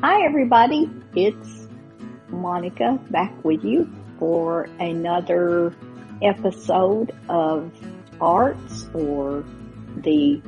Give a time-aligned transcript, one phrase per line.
[0.00, 1.66] Hi everybody, it's
[2.28, 5.74] Monica back with you for another
[6.22, 7.72] episode of
[8.20, 9.44] Arts or
[9.96, 10.40] the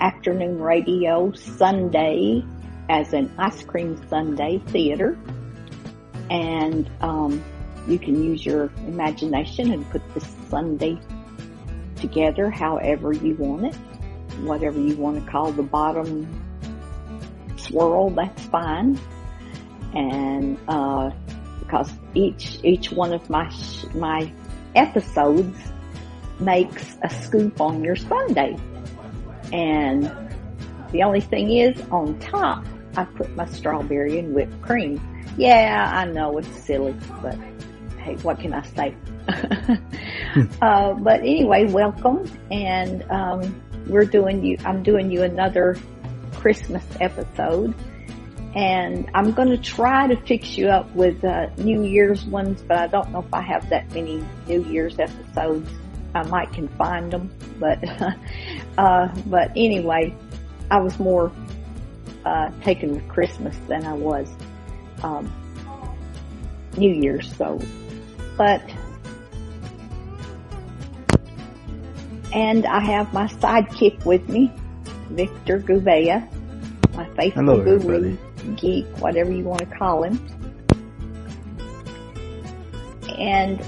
[0.00, 2.42] afternoon radio Sundae
[2.88, 5.18] as an ice cream sundae theater.
[6.30, 7.44] And um,
[7.86, 10.96] you can use your imagination and put this sundae
[11.96, 13.74] together however you want it.
[14.40, 16.45] Whatever you want to call the bottom
[17.66, 18.98] swirl, that's fine.
[19.94, 21.10] And uh,
[21.60, 23.52] because each each one of my
[23.94, 24.32] my
[24.74, 25.58] episodes
[26.38, 28.56] makes a scoop on your sundae.
[29.52, 30.10] And
[30.92, 32.64] the only thing is, on top,
[32.96, 35.00] I put my strawberry and whipped cream.
[35.36, 37.36] Yeah, I know it's silly, but
[37.98, 38.94] hey, what can I say?
[40.62, 44.56] uh, but anyway, welcome, and um, we're doing you.
[44.64, 45.76] I'm doing you another
[46.36, 47.74] Christmas episode,
[48.54, 52.78] and I'm going to try to fix you up with uh, New Year's ones, but
[52.78, 55.70] I don't know if I have that many New Year's episodes.
[56.14, 57.78] I might can find them, but
[58.78, 60.14] uh, but anyway,
[60.70, 61.30] I was more
[62.24, 64.28] uh, taken with Christmas than I was
[65.02, 65.30] um,
[66.76, 67.34] New Year's.
[67.36, 67.60] So,
[68.36, 68.62] but
[72.32, 74.52] and I have my sidekick with me,
[75.10, 76.28] Victor Gouveia,
[76.94, 78.16] my faithful guru,
[78.56, 80.20] geek, whatever you want to call him.
[83.18, 83.60] And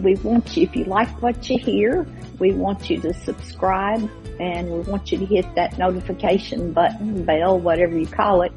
[0.00, 2.06] we want you, if you like what you hear,
[2.38, 4.08] we want you to subscribe
[4.38, 8.52] and we want you to hit that notification button, bell, whatever you call it.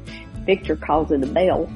[0.46, 1.70] Victor calls it a bell.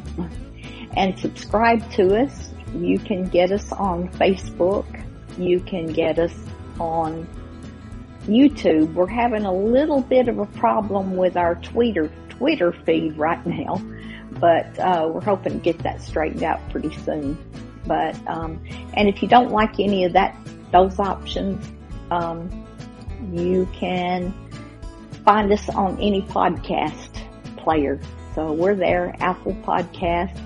[0.96, 2.50] And subscribe to us.
[2.74, 5.04] You can get us on Facebook.
[5.36, 6.34] You can get us
[6.80, 7.28] on
[8.28, 8.94] YouTube.
[8.94, 13.82] We're having a little bit of a problem with our Twitter, Twitter feed right now,
[14.38, 17.36] but, uh, we're hoping to get that straightened out pretty soon.
[17.86, 18.62] But, um,
[18.94, 20.36] and if you don't like any of that,
[20.70, 21.66] those options,
[22.10, 22.66] um,
[23.32, 24.32] you can
[25.24, 27.22] find us on any podcast
[27.56, 27.98] player.
[28.34, 30.38] So we're there, Apple Podcasts,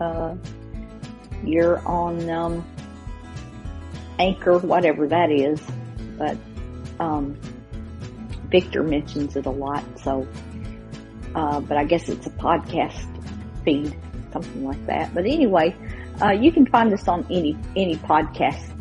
[0.00, 0.34] uh,
[1.44, 2.64] you're on, um,
[4.18, 5.60] Anchor, whatever that is,
[6.18, 6.36] but,
[7.00, 7.36] um,
[8.50, 10.26] Victor mentions it a lot, so,
[11.34, 13.06] uh, but I guess it's a podcast
[13.64, 13.96] feed,
[14.32, 15.14] something like that.
[15.14, 15.74] But anyway,
[16.22, 18.76] uh, you can find us on any, any podcast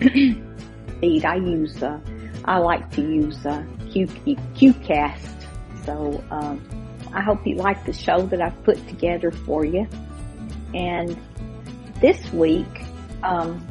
[1.00, 1.24] feed.
[1.24, 1.98] I use, uh,
[2.44, 5.46] I like to use, uh, Q, Qcast.
[5.84, 6.62] So, um,
[7.12, 9.88] I hope you like the show that I've put together for you.
[10.74, 11.16] And
[12.00, 12.84] this week,
[13.22, 13.66] um,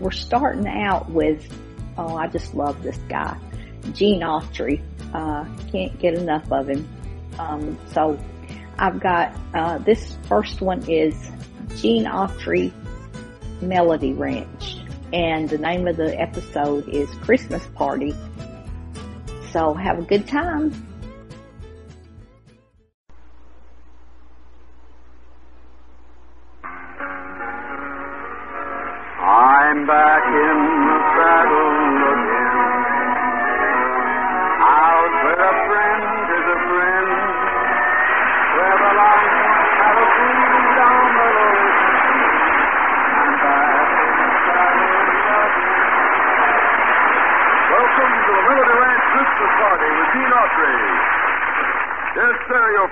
[0.00, 1.46] we're starting out with,
[2.00, 3.36] oh, I just love this guy,
[3.92, 4.82] Gene Autry.
[5.12, 6.88] Uh, can't get enough of him.
[7.38, 8.18] Um, so
[8.78, 11.14] I've got, uh, this first one is
[11.76, 12.72] Gene Autry
[13.60, 14.78] Melody Ranch.
[15.12, 18.14] And the name of the episode is Christmas Party.
[19.52, 20.89] So have a good time.
[29.30, 30.58] I'm back in
[30.90, 32.09] the saddle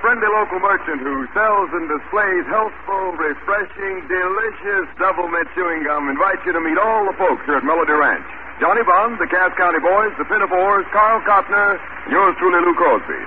[0.09, 6.41] friendly local merchant who sells and displays healthful, refreshing, delicious double mint chewing gum invites
[6.49, 8.25] you to meet all the folks here at Melody Ranch.
[8.57, 13.21] Johnny Bond, the Cass County Boys, the Pinafores, Carl and yours truly, Lou Crosby.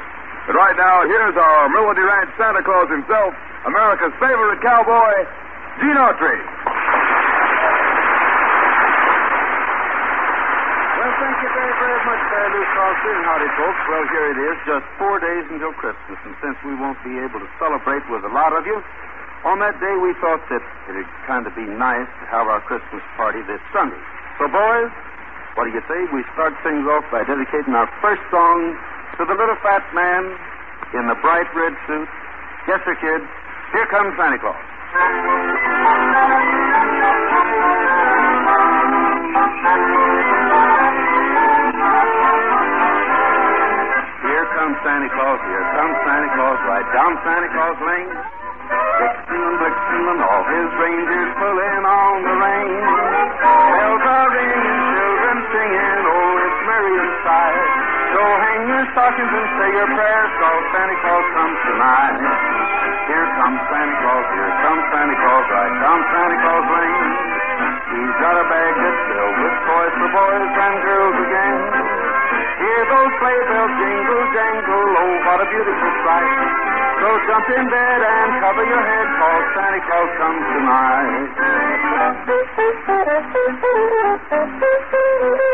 [0.50, 3.38] But right now, here's our Melody Ranch Santa Claus himself,
[3.70, 5.30] America's favorite cowboy,
[5.86, 6.42] Gene Autry.
[10.98, 13.82] Well, thank you very, very much there, Lou and howdy, folks.
[13.90, 17.42] Well, here it is, just four days until Christmas, and since we won't be able
[17.42, 18.78] to celebrate with a lot of you,
[19.42, 23.02] on that day we thought that it'd kind of be nice to have our Christmas
[23.18, 23.98] party this Sunday.
[24.38, 24.94] So, boys,
[25.58, 28.78] what do you say we start things off by dedicating our first song
[29.18, 30.38] To the little fat man
[30.94, 32.10] in the bright red suit.
[32.70, 33.22] Yes, sir, kid.
[33.74, 34.62] Here comes Santa Claus.
[44.22, 48.12] Here comes Santa Claus, here comes Santa Claus, right down Santa Claus Lane.
[48.72, 52.86] Blitzen and Blitzen and all his reindeers pulling on the rein.
[53.42, 57.60] Bells are ringing, children singing, oh, it's merry inside.
[58.14, 62.22] So hang your stockings and say your prayers, cause Santa Claus comes tonight.
[63.10, 67.12] Here comes Santa Claus, here comes Santa Claus, right down Santa Claus Lane.
[67.92, 71.01] He's got a bag that's filled with toys for boys and girls.
[73.02, 76.38] Those sleigh bells jingle, jangle, oh, what a beautiful sight.
[77.02, 81.34] So jump in bed and cover your head, cause Santa Claus comes tonight.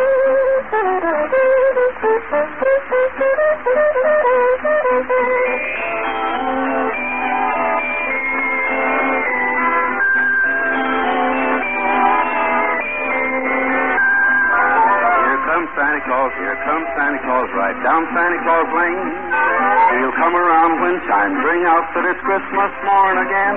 [21.88, 23.56] out that it's Christmas morn again.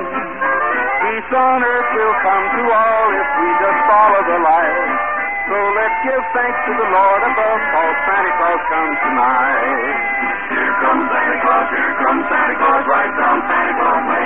[1.03, 4.91] Peace on earth will come to all if we just follow the light.
[5.51, 9.99] So let's give thanks to the Lord above, cause Santa Claus comes tonight.
[10.47, 14.20] Here comes Santa Claus, here comes Santa Claus, right down Santa Claus Lane.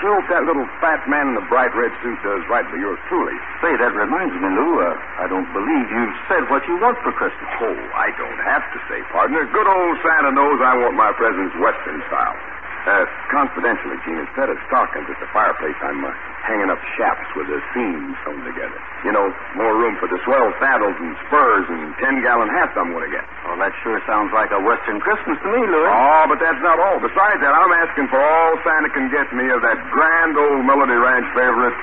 [0.00, 2.96] I hope that little fat man in the bright red suit does right for yours
[3.12, 3.36] truly.
[3.60, 7.12] Say, that reminds me, Lou, uh, I don't believe you've said what you want for
[7.12, 7.44] Christmas.
[7.60, 9.44] Oh, I don't have to say, partner.
[9.44, 12.59] Good old Santa knows I want my presents Western style.
[12.80, 16.08] Uh, confidentially, Gene, instead of stockings at the fireplace, I'm uh,
[16.48, 18.80] hanging up chaps with the seams sewn together.
[19.04, 23.04] You know, more room for the swell saddles and spurs and ten-gallon hats I'm going
[23.04, 23.28] to get.
[23.44, 25.92] Well, that sure sounds like a Western Christmas to me, Louis.
[25.92, 26.96] Oh, but that's not all.
[27.04, 30.96] Besides that, I'm asking for all Santa can get me of that grand old Melody
[30.96, 31.76] Ranch favorite,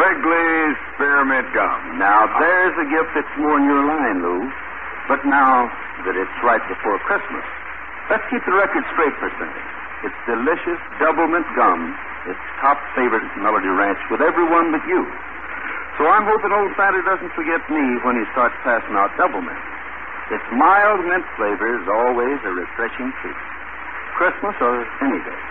[0.00, 2.00] Wrigley's Spearmint Gum.
[2.00, 4.48] Now, there's a gift that's more in your line, Lou.
[5.12, 5.68] But now
[6.08, 7.44] that it's right before Christmas,
[8.08, 9.66] let's keep the record straight for a second.
[10.06, 11.94] It's delicious double mint gum.
[12.30, 15.02] It's top favorite at Melody Ranch with everyone but you.
[15.98, 19.58] So I'm hoping old Santa doesn't forget me when he starts passing out double mint.
[20.30, 23.40] Its mild mint flavor is always a refreshing treat.
[24.14, 25.42] Christmas or any day.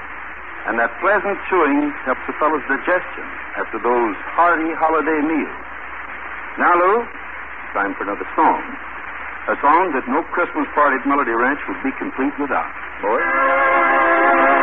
[0.72, 3.28] And that pleasant chewing helps a fellow's digestion
[3.60, 5.64] after those hearty holiday meals.
[6.60, 8.64] Now, Lou, it's time for another song.
[9.48, 12.68] A song that no Christmas party at Melody Ranch would be complete without.
[13.02, 14.57] Boy?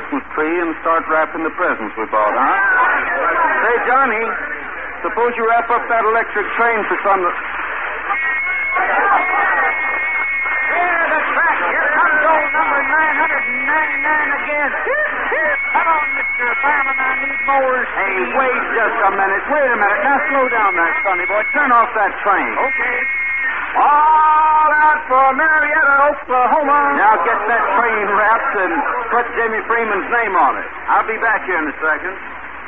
[0.00, 2.40] Christmas tree and start wrapping the presents we bought, huh?
[2.40, 4.24] Say, Johnny,
[5.04, 7.20] suppose you wrap up that electric train for some...
[7.20, 7.36] There,
[11.04, 11.58] the track.
[11.68, 14.70] Here comes old number 999 again.
[15.68, 16.48] Come on, Mr.
[16.64, 17.88] Fireman, I need mowers.
[17.92, 19.44] Hey, wait just a minute.
[19.52, 20.00] Wait a minute.
[20.00, 21.44] Now slow down there, Sonny boy.
[21.52, 22.52] Turn off that train.
[22.56, 22.96] Okay.
[23.76, 24.29] All
[24.90, 26.78] out for Marietta, Oklahoma.
[26.98, 28.72] Now get that train wrapped and
[29.14, 30.66] put Jimmy Freeman's name on it.
[30.90, 32.14] I'll be back here in a second.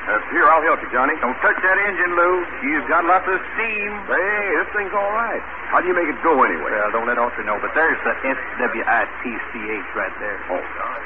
[0.03, 1.15] Uh, here, I'll help you, Johnny.
[1.23, 2.43] Don't touch that engine, Lou.
[2.67, 3.91] You've got lots of steam.
[4.11, 5.39] Hey, this thing's all right.
[5.71, 6.75] How do you make it go anyway?
[6.75, 10.39] Well, don't let Autry know, but there's the S-W-I-T-C-H right there.
[10.51, 10.59] Oh,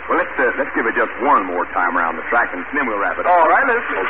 [0.09, 2.89] well, let's uh, let's give it just one more time around the track, and then
[2.89, 3.33] we'll wrap it up.
[3.37, 4.01] All right, let's go.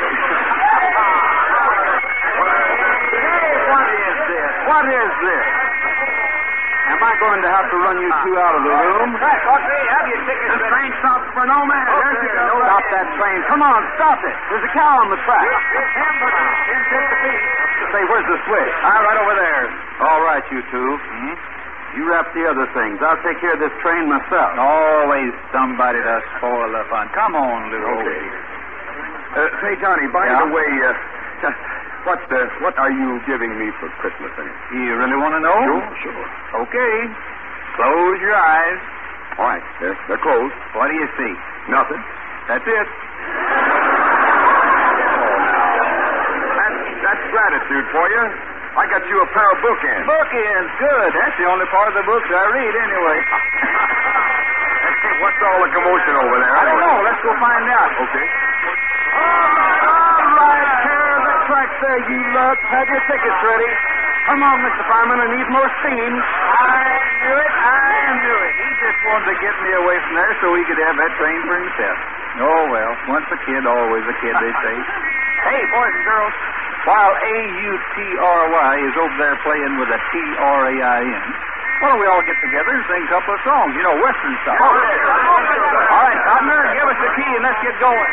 [3.07, 4.51] Hey, what is this?
[4.71, 5.66] What is this?
[6.97, 9.09] Am I going to have to run you two out of the room?
[9.13, 10.49] Okay, have your tickets.
[10.57, 11.85] The train stops for no man.
[11.93, 12.73] Okay, There's the- all right.
[12.73, 13.37] Stop that train.
[13.45, 14.33] Come on, stop it.
[14.49, 15.45] There's a cow on the track.
[15.45, 17.45] Ten bucks, ten cents apiece.
[17.93, 18.73] Say, where's the switch?
[18.81, 19.63] Ah, right over there.
[20.09, 20.89] All right, you two.
[20.97, 21.33] Hmm?
[22.01, 22.97] You wrap the other things.
[23.05, 24.57] I'll take care of this train myself.
[24.57, 27.09] Always somebody to spoil the fun.
[27.13, 27.77] Come on, Lou.
[28.01, 28.21] Okay.
[29.37, 30.41] Uh, say, Johnny, by Yeah?
[30.45, 30.93] the way, uh,
[32.07, 34.31] what uh, what are you giving me for Christmas?
[34.37, 34.57] Anyway?
[34.73, 35.57] You really want to know?
[35.65, 36.25] Sure, sure.
[36.65, 36.95] Okay.
[37.77, 38.79] Close your eyes.
[39.37, 40.55] All right, they're, they're closed.
[40.73, 41.33] What do you see?
[41.69, 42.01] Nothing.
[42.49, 42.87] That's it.
[46.57, 48.23] That's that's gratitude for you.
[48.77, 50.05] I got you a pair of bookends.
[50.09, 50.69] Bookends.
[50.81, 51.09] Good.
[51.13, 53.19] That's the only part of the books I read anyway.
[55.21, 56.53] What's all the commotion over there?
[56.57, 56.97] I don't know.
[57.05, 57.89] Let's go find out.
[58.09, 58.25] Okay.
[61.47, 62.57] Right, here are the tracks there, you lug.
[62.67, 63.71] Have your tickets ready.
[64.27, 64.83] Come on, Mr.
[64.91, 65.19] Fireman.
[65.23, 66.11] I need more steam.
[66.11, 66.83] I
[67.23, 67.51] knew it.
[67.55, 68.53] I knew it.
[68.59, 71.39] He just wanted to get me away from there so he could have that train
[71.47, 71.97] for himself.
[72.43, 72.91] Oh, well.
[73.07, 74.75] Once a kid, always a kid, they say.
[75.47, 76.33] Hey, boys and girls.
[76.83, 81.27] While A-U-T-R-Y is over there playing with a T-R-A-I-N,
[81.79, 83.71] why don't we all get together and sing a couple of songs?
[83.77, 84.59] You know, Western style.
[84.59, 88.11] Oh, all right, Cotner, give us the key and let's get going.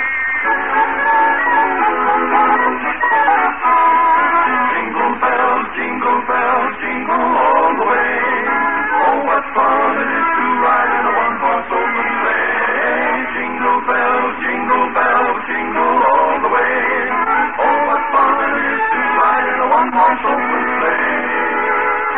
[4.74, 8.12] Jingle bells, jingle bells, jingle all the way.
[9.04, 13.24] Oh, what fun it is to ride in a one-horse open sleigh.
[13.32, 16.76] Jingle bells, jingle bells, jingle all the way.
[17.64, 21.24] Oh, what fun it is to ride in a one-horse open sleigh.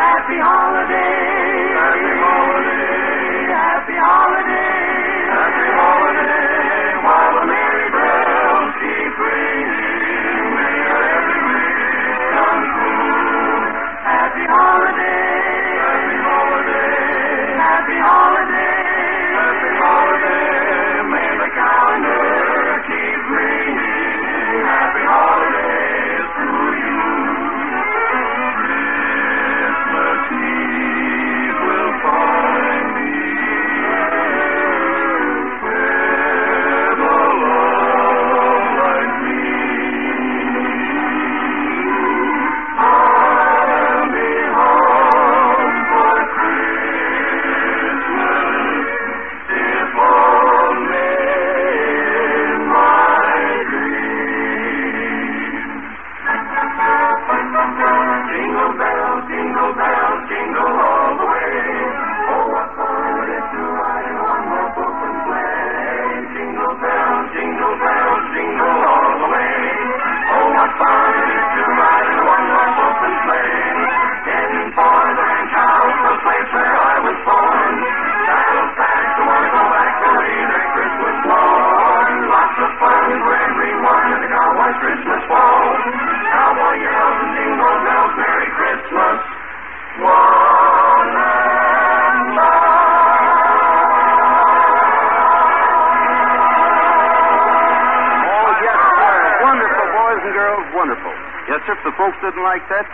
[0.03, 1.36] Happy holiday.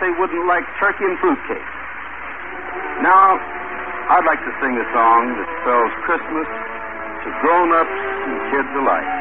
[0.04, 1.64] They wouldn't like turkey and fruitcake.
[3.00, 3.40] Now,
[4.12, 6.48] I'd like to sing a song that spells Christmas
[7.24, 9.12] to grown-ups and kids alike.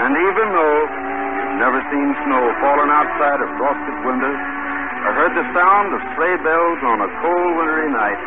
[0.00, 5.44] And even though you've never seen snow falling outside a frosted window, or heard the
[5.52, 8.20] sound of sleigh bells on a cold wintry night,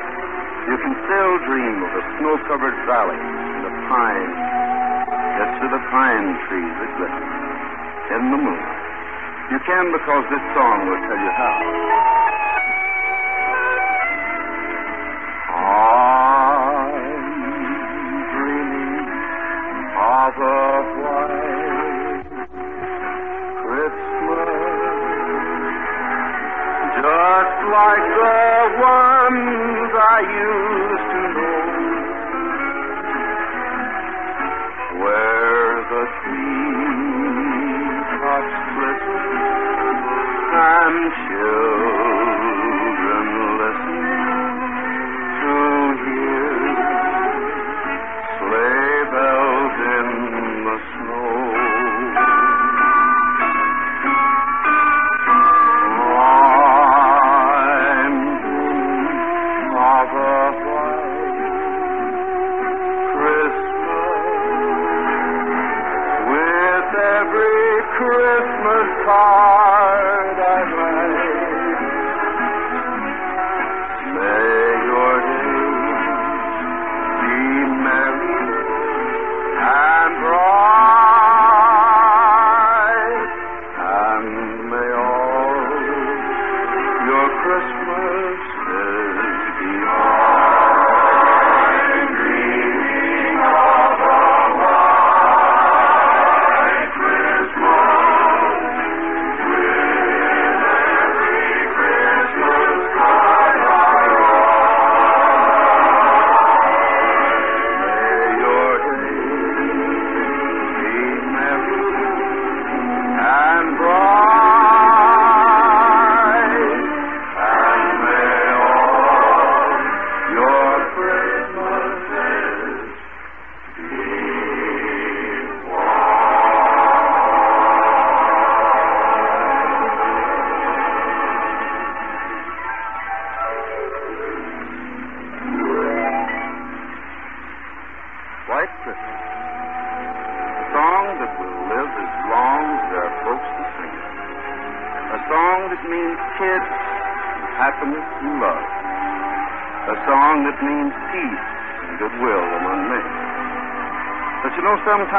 [0.70, 4.38] You can still dream of a snow-covered valley and the pines,
[5.10, 7.26] Yes, to the pine trees that glisten
[8.14, 8.81] in the moonlight.
[9.52, 12.11] You can because this song will tell you how.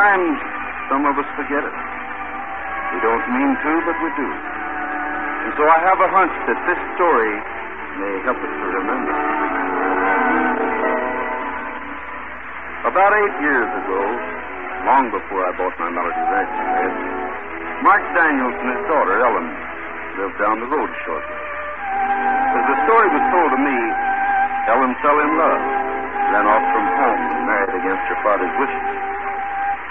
[0.03, 0.35] Sometimes
[0.91, 1.77] some of us forget it.
[2.91, 4.27] We don't mean to, but we do.
[4.27, 7.35] And so I have a hunch that this story
[8.03, 9.15] may help us to remember.
[12.83, 14.01] About eight years ago,
[14.91, 16.95] long before I bought my Melody Ranch there,
[17.87, 19.49] Mark Daniels and his daughter, Ellen,
[20.19, 21.39] lived down the road shortly.
[22.59, 23.79] As the story was told to me,
[24.67, 25.63] Ellen fell in love,
[26.35, 29.12] ran off from home, and married against her father's wishes.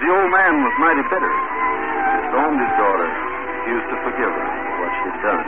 [0.01, 1.29] The old man was mighty bitter.
[1.29, 5.45] He Disowned his daughter, refused to forgive her for what she had done.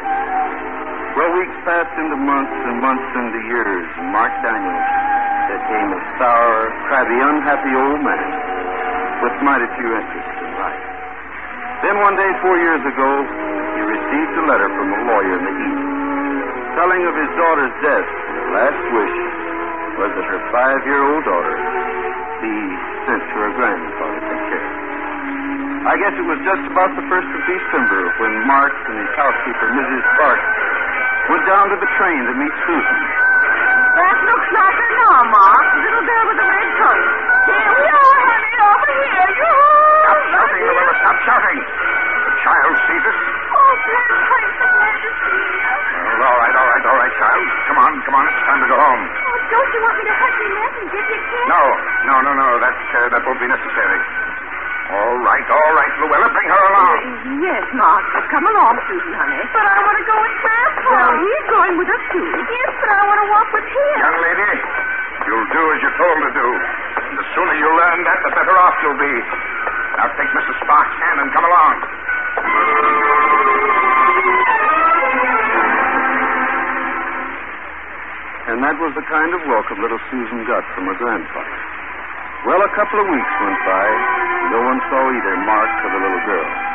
[1.17, 4.89] Well, weeks passed into months and months into years, and Mark Daniels
[5.49, 8.29] became a sour, crabby, unhappy old man
[9.25, 10.85] with mighty few interests in life.
[11.81, 13.09] Then one day, four years ago,
[13.73, 15.85] he received a letter from a lawyer in the East
[16.77, 18.05] telling of his daughter's death.
[18.05, 19.17] Her last wish
[19.97, 21.57] was that her five-year-old daughter
[22.37, 22.53] be
[23.09, 24.12] sent to her grandfather
[25.83, 29.67] I guess it was just about the first of December when Mark and his housekeeper,
[29.75, 30.01] Mrs.
[30.15, 30.39] Spark,
[31.27, 32.99] went down to the train to meet Susan.
[33.99, 35.65] That looks like her now, Mark.
[35.75, 36.39] The little girl with
[57.43, 58.07] Yes, Mark.
[58.31, 59.35] Come along, Susan, honey.
[59.51, 60.89] But I want to go with Grandpa.
[60.95, 62.23] Well, he's going with us, too.
[62.23, 63.95] Yes, but I want to walk with him.
[63.99, 64.51] Young lady,
[65.27, 66.47] you'll do as you're told to do.
[67.03, 69.15] And the sooner you learn that, the better off you'll be.
[69.99, 70.55] Now take Mrs.
[70.63, 71.75] Sparks' hand and come along.
[78.47, 81.59] And that was the kind of welcome little Susan got from her grandfather.
[82.47, 83.87] Well, a couple of weeks went by.
[84.51, 86.72] No one saw either Mark or the little girl.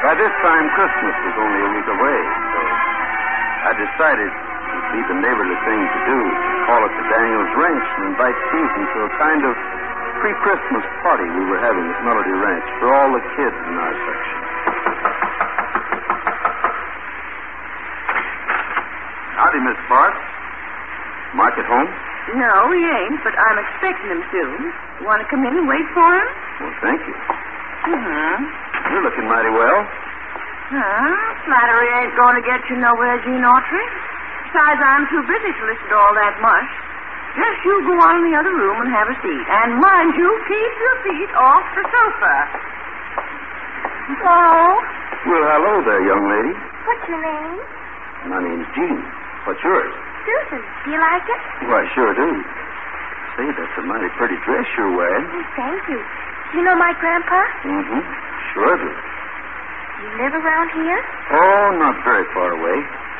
[0.00, 2.60] By this time, Christmas was only a week away, so
[3.68, 7.52] I decided it would be the neighborly thing to do to call at the Daniels
[7.52, 9.52] Ranch and invite Susan to a kind of
[10.24, 14.38] pre-Christmas party we were having at Melody Ranch for all the kids in our section.
[19.36, 20.22] Howdy, Miss Sparks.
[21.36, 21.88] Mark at home?
[22.40, 24.58] No, he ain't, but I'm expecting him soon.
[25.04, 26.28] Want to come in and wait for him?
[26.64, 27.16] Well, thank you.
[27.84, 28.69] Mm-hmm.
[28.88, 29.80] You're looking mighty well.
[30.70, 31.12] Huh?
[31.44, 33.84] Flattery ain't going to get you nowhere, Gene Autry.
[34.48, 36.70] Besides, I'm too busy to listen to all that mush.
[37.38, 39.44] Just you go on in the other room and have a seat.
[39.46, 42.34] And mind you, keep your feet off the sofa.
[44.10, 44.78] Hello.
[45.30, 46.54] Well, hello there, young lady.
[46.86, 47.58] What's your name?
[48.26, 49.02] My name's Gene.
[49.46, 49.94] What's yours?
[50.26, 50.62] Susan.
[50.84, 51.40] Do you like it?
[51.70, 52.28] Why, sure do.
[53.38, 55.26] Say, that's a mighty pretty dress you're wearing.
[55.30, 56.00] Oh, thank you.
[56.50, 57.40] Do you know my grandpa?
[57.62, 58.02] Mm-hmm.
[58.54, 58.90] Sure do.
[58.90, 61.00] You live around here?
[61.30, 62.78] Oh, not very far away.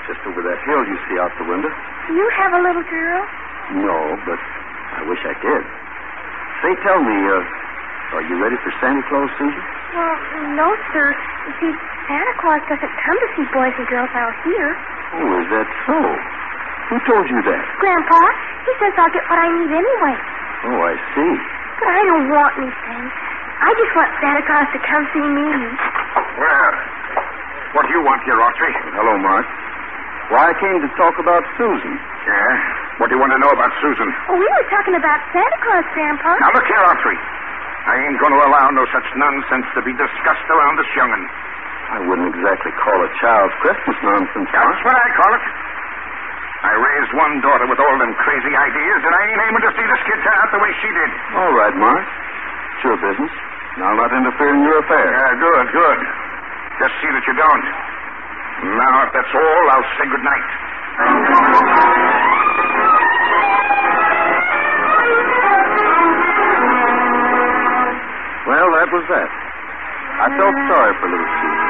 [0.08, 1.70] Just over that hill you see out the window.
[2.08, 3.22] Do you have a little girl?
[3.86, 4.40] No, but
[4.98, 5.62] I wish I did.
[6.64, 9.62] Say, tell me, uh, are you ready for Santa Claus, Susan?
[9.94, 10.16] Well,
[10.58, 11.14] no, sir.
[11.46, 11.72] You see,
[12.10, 14.74] Santa Claus doesn't come to see boys and girls out here.
[15.14, 15.98] Oh, is that so?
[16.90, 17.62] Who told you that?
[17.78, 18.18] Grandpa,
[18.66, 20.16] he says I'll get what I need anyway.
[20.66, 21.32] Oh, I see.
[21.80, 23.02] But I don't want anything.
[23.60, 25.48] I just want Santa Claus to come see me.
[26.36, 26.70] Well,
[27.76, 28.72] what do you want here, Autry?
[28.96, 29.46] Hello, Mark.
[30.32, 31.92] Why, I came to talk about Susan.
[32.24, 32.52] Yeah?
[33.02, 34.08] What do you want to know about Susan?
[34.30, 36.36] Oh, we were talking about Santa Claus, Grandpa.
[36.38, 37.16] Now, look here, Autry.
[37.88, 41.24] I ain't going to allow no such nonsense to be discussed around this young'un.
[41.90, 44.68] I wouldn't exactly call it child's Christmas nonsense, Mark.
[44.70, 45.42] That's what I call it.
[46.60, 49.86] I raised one daughter with all them crazy ideas, and I ain't aiming to see
[49.88, 51.10] this kid turn out the way she did.
[51.40, 52.04] All right, Mark.
[52.04, 53.32] It's your business.
[53.76, 55.08] And I'll not interfere in your affairs.
[55.08, 55.98] Yeah, good, good.
[56.84, 57.64] Just see that you don't.
[58.76, 60.48] Now, if that's all, I'll say good night.
[68.48, 69.30] Well, that was that.
[70.20, 71.68] I felt sorry for little Susan.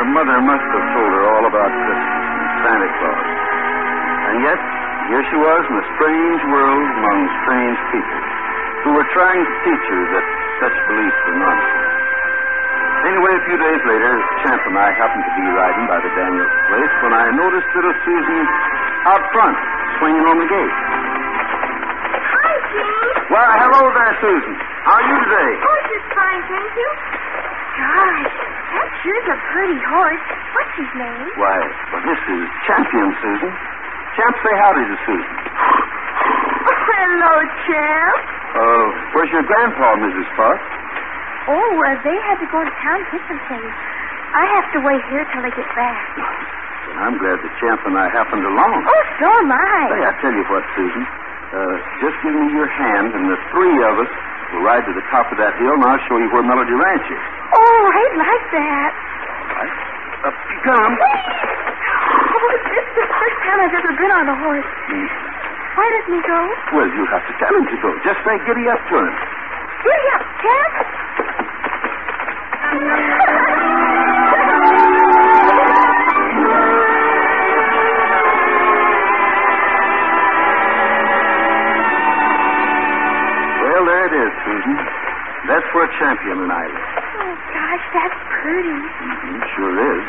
[0.00, 3.45] Her mother must have told her all about Christmas and Santa Claus.
[4.26, 4.58] And yet,
[5.10, 8.20] here she was in a strange world among strange people
[8.84, 10.26] who were trying to teach her that
[10.62, 11.94] such beliefs were nonsense.
[13.06, 14.12] Anyway, a few days later,
[14.42, 17.94] Champ and I happened to be riding by the Daniels place when I noticed little
[18.02, 18.40] Susan
[19.06, 19.54] out front,
[20.02, 20.74] swinging on the gate.
[20.74, 23.30] Hi, Gene.
[23.30, 24.54] Well, hello there, Susan.
[24.90, 25.50] How are you today?
[25.54, 26.90] Oh, just fine, thank you.
[27.78, 28.34] Gosh,
[28.74, 30.26] that sure's a pretty horse.
[30.56, 31.26] What's his name?
[31.38, 31.58] Why,
[31.94, 33.52] well, this is Champion, Susan.
[34.16, 35.36] Champ, say howdy to Susan.
[36.96, 37.34] Hello,
[37.68, 38.18] Champ.
[38.56, 40.28] Uh, where's your grandpa, Mrs.
[40.40, 40.60] Park?
[41.52, 43.72] Oh, uh, they had to go to town to get some things.
[44.32, 46.00] I have to wait here till they get back.
[46.96, 48.76] I'm glad the Champ and I happened along.
[48.88, 49.78] Oh, so am I.
[49.92, 51.04] Say, I tell you what, Susan.
[51.52, 54.10] Uh, just give me your hand, and the three of us
[54.56, 57.06] will ride to the top of that hill, and I'll show you where Melody Ranch
[57.06, 57.22] is.
[57.52, 58.90] Oh, I'd like that.
[59.60, 59.76] Right?
[60.24, 60.92] Up you come.
[62.36, 64.68] Oh, this is the first time I've ever been on a horse.
[64.92, 65.08] Hmm.
[65.76, 66.40] Why doesn't he go?
[66.76, 67.88] Well, you have to tell him to go.
[68.04, 69.12] Just say giddy up to him.
[69.84, 70.74] Giddy up, Champ.
[83.66, 84.76] Well, there it is, Susan.
[85.50, 86.88] That's where Champion and I live.
[87.18, 88.78] Oh, gosh, that's pretty.
[88.78, 90.04] Mm-hmm, sure is.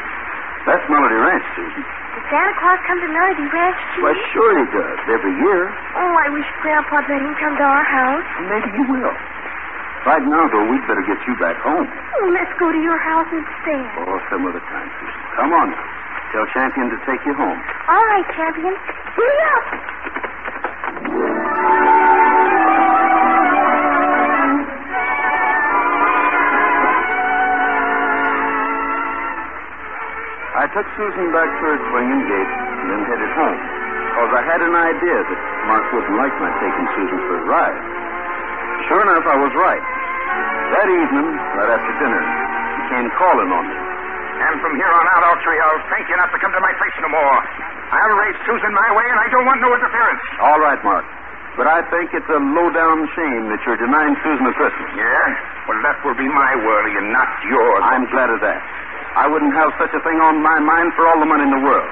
[0.67, 1.79] That's Melody Ranch, Susan.
[1.79, 4.03] Does Santa Claus come to Melody Ranch, too?
[4.03, 4.99] Why, sure he does.
[5.07, 5.71] Every year.
[5.95, 8.27] Oh, I wish Grandpa'd let him come to our house.
[8.51, 9.15] Maybe he will.
[10.03, 11.87] Right now, though, we'd better get you back home.
[11.87, 13.87] Oh, let's go to your house instead.
[14.03, 15.19] Oh, some other time, Susan.
[15.39, 15.83] Come on now.
[16.35, 17.59] Tell Champion to take you home.
[17.87, 18.75] All right, champion.
[19.15, 19.65] Giddy up.
[30.77, 33.61] Took Susan back to her swinging gate and then headed home.
[34.13, 37.81] Because I had an idea that Mark wouldn't like my taking Susan for a ride.
[38.85, 39.81] Sure enough, I was right.
[40.77, 43.77] That evening, right after dinner, he came calling on me.
[44.37, 46.93] And from here on out, Autry, I'll thank you not to come to my place
[47.01, 47.37] no more.
[47.97, 50.21] I'll raise Susan my way, and I don't want no interference.
[50.45, 51.09] All right, Mark.
[51.57, 54.93] But I think it's a low-down shame that you're denying Susan a Christmas.
[54.93, 55.25] Yeah?
[55.65, 57.81] Well, that will be my worry and not yours.
[57.81, 58.61] I'm glad of that.
[59.17, 61.63] I wouldn't have such a thing on my mind for all the money in the
[61.65, 61.89] world.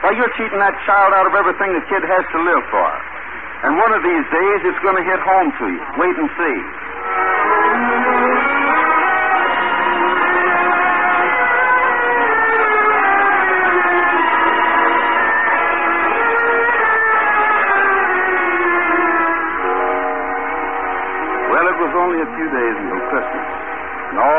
[0.00, 2.88] Why, you're cheating that child out of everything the kid has to live for.
[3.68, 5.82] And one of these days, it's going to hit home to you.
[6.00, 6.56] Wait and see.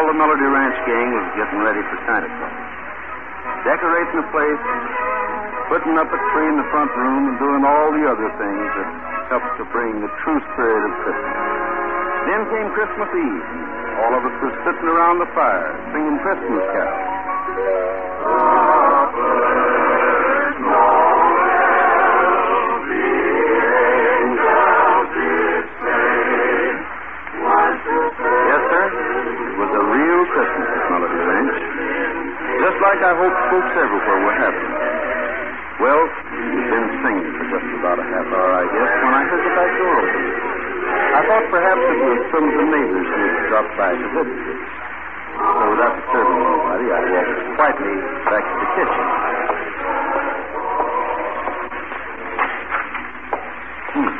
[0.10, 2.58] The Melody Ranch gang was getting ready for Santa Claus.
[3.62, 4.63] Decorating the place,
[5.69, 8.89] putting up a tree in the front room and doing all the other things that
[9.30, 11.38] help to bring the true spirit of Christmas.
[12.26, 13.45] Then came Christmas Eve.
[14.02, 18.79] All of us were sitting around the fire singing Christmas carols.
[32.89, 34.82] Like I hope folks everywhere were having it.
[35.78, 39.43] Well, we've been singing for just about a half hour, I guess, when I heard
[39.45, 40.25] the back door open.
[40.89, 44.41] I thought perhaps it was some of the neighbors who had dropped by to visit
[44.41, 44.62] us.
[45.38, 49.06] So without disturbing anybody, I walked quietly back to the kitchen.
[53.93, 54.12] Hmm.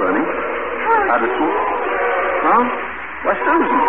[0.00, 0.24] Funny.
[1.12, 1.44] How does she...
[1.44, 2.62] Huh?
[3.20, 3.80] Why, Susan.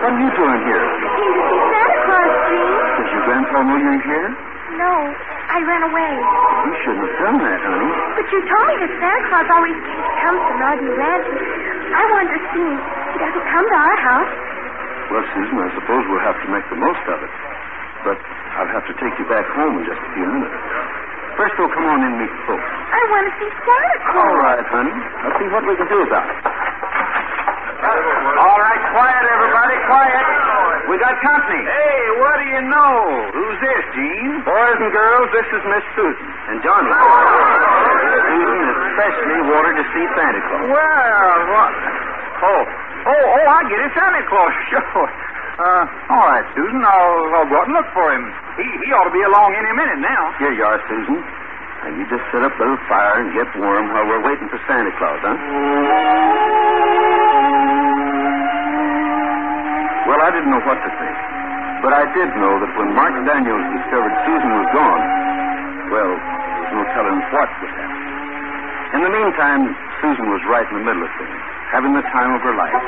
[0.00, 1.73] What are you doing here?
[3.44, 4.28] Your grandpa know here?
[4.80, 4.92] No,
[5.52, 6.12] I ran away.
[6.64, 7.92] You shouldn't have done that, honey.
[8.16, 9.76] But you told me that Santa Claus always
[10.24, 11.28] comes to Melody Ranch.
[11.92, 12.80] I wanted to see him.
[12.80, 14.32] He doesn't come to our house.
[15.12, 17.32] Well, Susan, I suppose we'll have to make the most of it.
[18.08, 18.16] But
[18.56, 20.56] I'll have to take you back home in just a few minutes.
[21.36, 22.64] First, though, come on in and meet the folks.
[22.64, 24.24] I want to see Santa Claus.
[24.24, 24.96] All right, honey.
[25.20, 26.38] Let's see what we can do about it.
[27.94, 30.24] All right, quiet, everybody, quiet.
[30.90, 31.62] We got company.
[31.64, 32.92] Hey, what do you know?
[33.32, 34.34] Who's this, Gene?
[34.44, 36.92] Boys and girls, this is Miss Susan and Johnny.
[36.92, 38.60] Susan
[38.92, 40.66] especially wanted to see Santa Claus.
[40.74, 41.72] Well, what?
[42.44, 42.62] Oh,
[43.08, 45.08] oh, oh, I get it, Santa Claus, sure.
[45.54, 48.26] Uh, all right, Susan, I'll, I'll go out and look for him.
[48.58, 50.34] He, he ought to be along any minute now.
[50.42, 51.22] Here you are, Susan.
[51.84, 54.56] Now, you just set up a little fire and get warm while we're waiting for
[54.64, 55.36] Santa Claus, huh?
[60.08, 61.16] Well, I didn't know what to think.
[61.84, 65.04] But I did know that when Mark Daniels discovered Susan was gone,
[65.92, 68.00] well, there was no telling what would happen.
[68.96, 69.62] In the meantime,
[70.00, 71.36] Susan was right in the middle of things,
[71.68, 72.80] having the time of her life.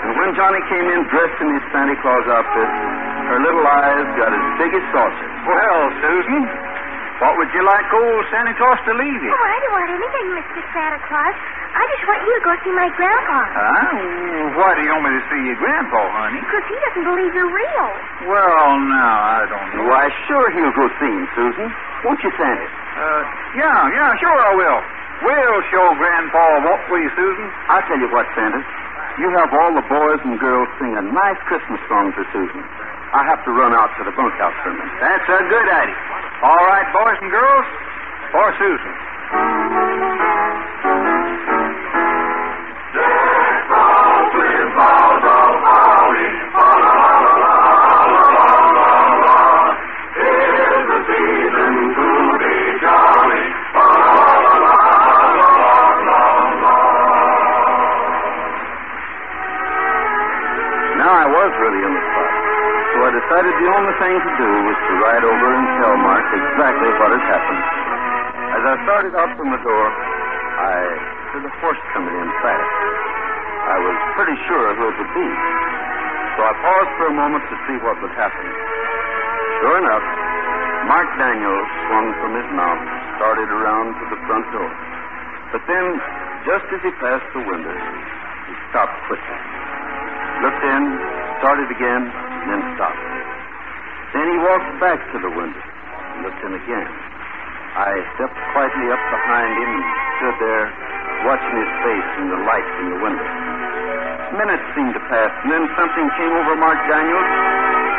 [0.00, 2.70] And when Johnny came in dressed in his Santa Claus outfit,
[3.36, 5.34] her little eyes got as big as saucers.
[5.44, 6.40] Well, Susan,
[7.20, 9.30] what would you like old Santa Claus to leave you?
[9.32, 10.60] Oh, I don't want anything, Mr.
[10.72, 11.36] Santa Claus.
[11.70, 13.38] I just want you to go see my grandpa.
[13.46, 14.56] Huh?
[14.58, 16.40] Why do you want me to see your grandpa, honey?
[16.42, 17.88] Because he doesn't believe you're real.
[18.26, 19.84] Well, now, I don't know.
[19.86, 21.68] Why, sure he'll go see him, Susan.
[22.02, 22.66] Won't you, Santa?
[22.66, 23.22] Uh,
[23.54, 24.80] yeah, yeah, sure I will.
[25.20, 27.46] We'll show Grandpa, won't we, Susan?
[27.68, 28.64] I'll tell you what, Santa.
[29.20, 32.64] You have all the boys and girls sing a nice Christmas song for Susan.
[33.10, 34.94] I have to run out to the bunkhouse for a minute.
[35.02, 35.98] That's a good idea.
[36.46, 37.66] All right, boys and girls,
[38.30, 38.94] for Susan.
[44.80, 45.89] Now
[63.60, 67.24] the only thing to do was to ride over and tell Mark exactly what had
[67.28, 67.64] happened.
[68.56, 70.76] As I started out from the door, I
[71.36, 72.72] heard a horse coming in fast.
[73.68, 75.28] I was pretty sure who it would be.
[75.28, 78.46] So I paused for a moment to see what would happen.
[79.60, 80.06] Sure enough,
[80.88, 82.80] Mark Daniels swung from his mount,
[83.20, 84.72] started around to the front door.
[85.52, 85.84] But then,
[86.48, 89.40] just as he passed the window, he stopped quickly.
[90.40, 90.82] Looked in,
[91.44, 92.19] started again, and.
[94.80, 96.88] Back to the window, and looked in again.
[97.76, 99.84] I stepped quietly up behind him and
[100.16, 100.66] stood there,
[101.28, 103.28] watching his face in the light from the window.
[104.40, 107.30] Minutes seemed to pass, and then something came over Mark Daniels,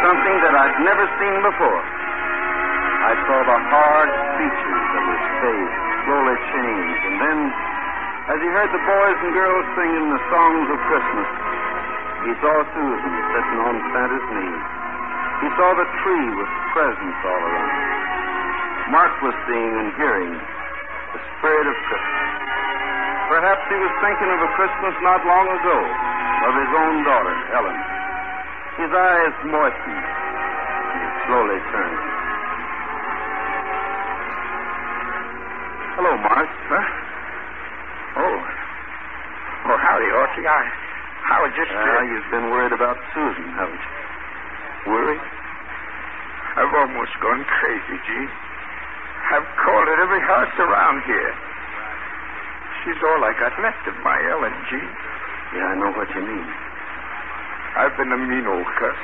[0.03, 1.81] something that I'd never seen before.
[3.01, 7.39] I saw the hard features of his face slowly change, and then,
[8.31, 11.29] as he heard the boys and girls singing the songs of Christmas,
[12.25, 14.57] he saw Susan sitting on Santa's knee.
[15.41, 17.73] He saw the tree with presents all around.
[18.93, 22.29] Mark was seeing and hearing the spirit of Christmas.
[23.31, 25.77] Perhaps he was thinking of a Christmas not long ago,
[26.45, 27.79] of his own daughter, Ellen.
[28.77, 32.01] His eyes moistened, and he slowly turned.
[35.95, 36.49] Hello, Mark.
[36.69, 36.85] Huh?
[38.17, 38.37] Oh.
[39.71, 40.43] Oh, howdy, Autry.
[40.45, 40.63] I,
[41.33, 41.71] I was just...
[41.71, 44.00] Ah, you've been worried about Susan, haven't you?
[44.87, 45.25] Worried?
[46.57, 48.33] I've almost gone crazy, Gene.
[49.31, 51.33] I've called at every house around here.
[52.81, 54.93] She's all I got left of my Ellen, Gene.
[55.53, 56.49] Yeah, I know what you mean.
[57.77, 58.99] I've been a mean old cuss.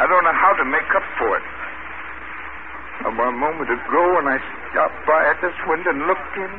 [0.00, 1.46] I don't know how to make up for it.
[3.06, 4.38] A moment ago when I
[4.72, 6.52] stopped by at this window and looked in,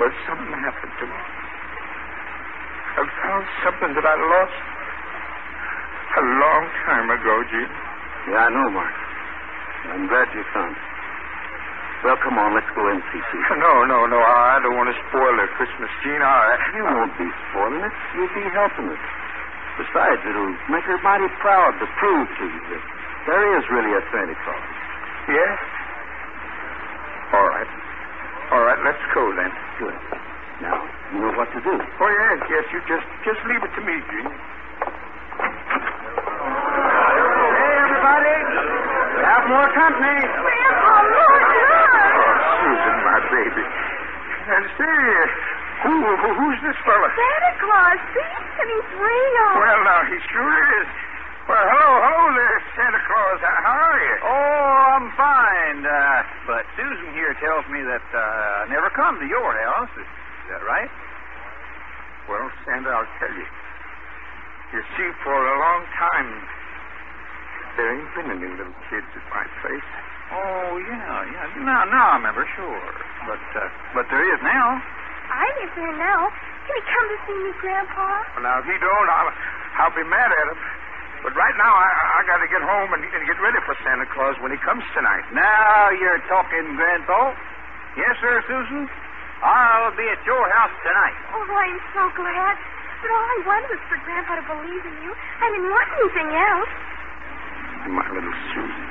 [0.00, 1.20] well, something happened to me.
[2.98, 4.73] I found something that I lost
[6.14, 7.74] a long time ago, Gene.
[8.30, 8.94] Yeah, I know, Mark.
[9.94, 10.84] I'm glad you found it.
[12.04, 13.30] Well, come on, let's go in, CC.
[13.56, 14.20] No, no, no.
[14.20, 16.20] I don't want to spoil their Christmas, Gene.
[16.20, 16.36] I...
[16.76, 17.94] You won't be spoiling it.
[18.14, 19.02] You'll be helping us.
[19.80, 22.82] Besides, it'll make her mighty proud to prove to you that
[23.26, 24.68] there is really a Santa Claus.
[25.32, 25.52] Yeah?
[27.34, 27.70] All right.
[28.52, 29.50] All right, let's go then.
[29.80, 29.96] Good.
[30.62, 30.78] Now,
[31.10, 31.74] you know what to do.
[31.74, 32.64] Oh, yes, yes.
[32.70, 34.30] You just just leave it to me, Gene.
[38.04, 38.36] Hey, everybody.
[39.16, 40.20] We have more company.
[40.28, 43.64] Grandpa, look, Oh, Susan, my baby.
[44.44, 45.00] And say,
[45.88, 47.08] who, who who's this fella?
[47.16, 48.32] Santa Claus, see?
[48.60, 49.48] And he's real.
[49.56, 50.88] Well, now, he sure is.
[51.48, 53.38] Well, hello, hello there, Santa Claus.
[53.40, 54.16] How, how are you?
[54.20, 54.68] Oh,
[55.00, 55.80] I'm fine.
[55.88, 59.92] Uh, but Susan here tells me that uh, I never come to your house.
[59.96, 60.92] Is, is that right?
[62.28, 63.48] Well, Santa, I'll tell you.
[64.76, 66.28] You see, for a long time,
[67.76, 69.88] there ain't been any little kids at my place.
[70.34, 71.62] Oh, yeah, yeah.
[71.62, 72.90] Now, now I remember, sure.
[73.28, 73.60] But, uh,
[73.94, 74.80] but there is now.
[75.30, 76.20] I live here now.
[76.64, 78.06] Can he come to see me, Grandpa?
[78.34, 79.32] Well, now, if he don't, I'll,
[79.84, 80.58] I'll be mad at him.
[81.24, 84.04] But right now, I, I got to get home and, and get ready for Santa
[84.12, 85.24] Claus when he comes tonight.
[85.32, 87.32] Now you're talking, Grandpa.
[87.96, 88.88] Yes, sir, Susan.
[89.40, 91.16] I'll be at your house tonight.
[91.32, 92.54] Oh, I'm so glad.
[93.04, 95.12] But all I wanted was for Grandpa to believe in you.
[95.12, 96.72] I didn't want anything else.
[97.84, 98.84] My little Susan.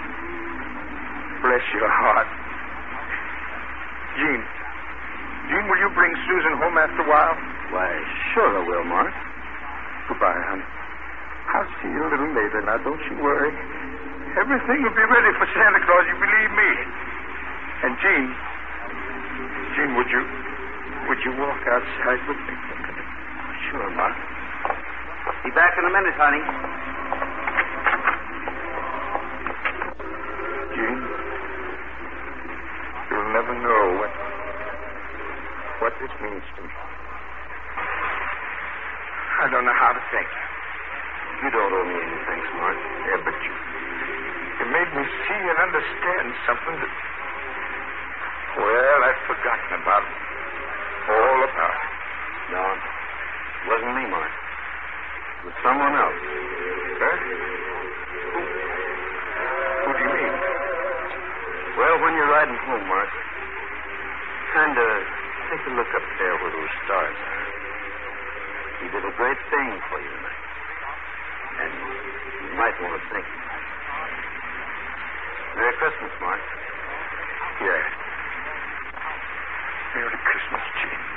[1.42, 2.30] Bless your heart.
[4.22, 4.46] Gene.
[5.50, 7.36] Gene, will you bring Susan home after a while?
[7.74, 7.90] Why,
[8.32, 9.10] sure I will, Mark.
[10.08, 10.68] Goodbye, honey.
[11.58, 12.78] I'll see you a little later now.
[12.86, 13.52] Don't you worry.
[14.38, 16.72] Everything will be ready for Santa Claus, you believe me.
[17.84, 18.30] And Gene,
[19.76, 20.22] Gene, would you
[21.10, 23.10] would you walk outside with me for a minute?
[23.68, 24.16] Sure, Mark.
[25.44, 26.44] Be back in a minute, honey.
[33.12, 34.12] You'll never know what
[35.80, 36.72] what this means to me.
[39.44, 40.44] I don't know how to thank you.
[41.44, 42.78] You don't owe me any thanks, Mark.
[43.04, 43.52] Yeah, but you,
[44.60, 46.94] you made me see and understand something that,
[48.56, 50.04] well, I'd forgotten about.
[50.08, 50.16] It.
[51.12, 51.76] All about.
[51.76, 51.92] it.
[52.56, 52.82] No, it
[53.68, 54.32] wasn't me, Mark.
[54.32, 56.22] It was someone else.
[57.04, 57.18] Huh?
[59.84, 60.34] Who do you mean?
[61.74, 63.10] Well, when you're riding home, Mark,
[64.54, 64.90] kind of
[65.50, 67.46] take a look up there where those stars are.
[68.86, 70.44] He did a great thing for you tonight.
[71.66, 71.74] And
[72.46, 73.42] you might want to thank him.
[75.58, 76.42] Merry Christmas, Mark.
[77.62, 77.82] Yeah.
[79.98, 81.13] Merry Christmas, Gene.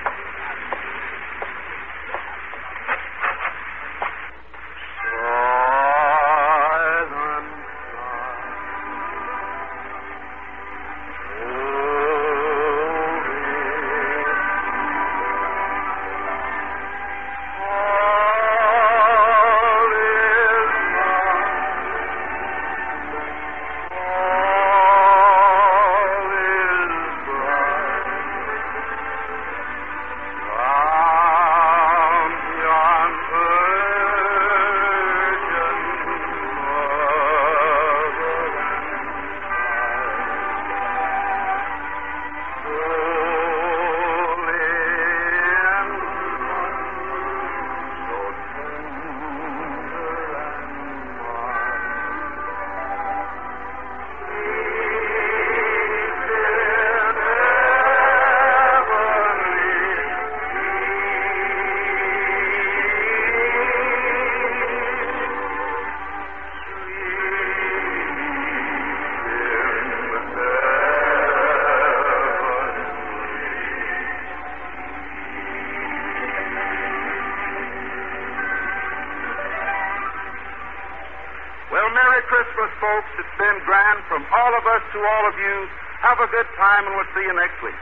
[82.81, 83.11] Folks.
[83.19, 85.57] It's been grand from all of us to all of you.
[86.05, 87.81] Have a good time, and we'll see you next week.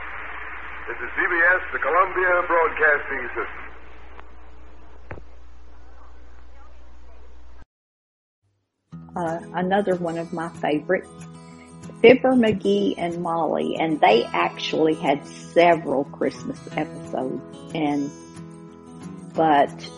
[0.87, 3.65] This is CBS, the Columbia Broadcasting System.
[9.15, 11.09] uh, another one of my favorites,
[12.01, 17.41] Fibber McGee and Molly, and they actually had several Christmas episodes.
[17.73, 18.11] And
[19.33, 19.89] but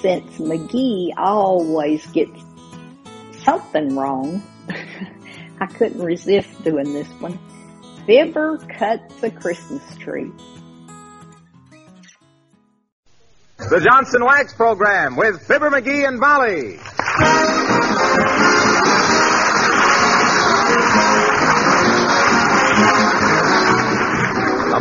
[0.00, 2.42] since McGee always gets
[3.46, 4.42] something wrong,
[5.60, 7.38] I couldn't resist doing this one.
[8.04, 10.30] Fibber cuts a Christmas tree.
[13.58, 16.78] The Johnson Wax Program with Fibber McGee and Molly.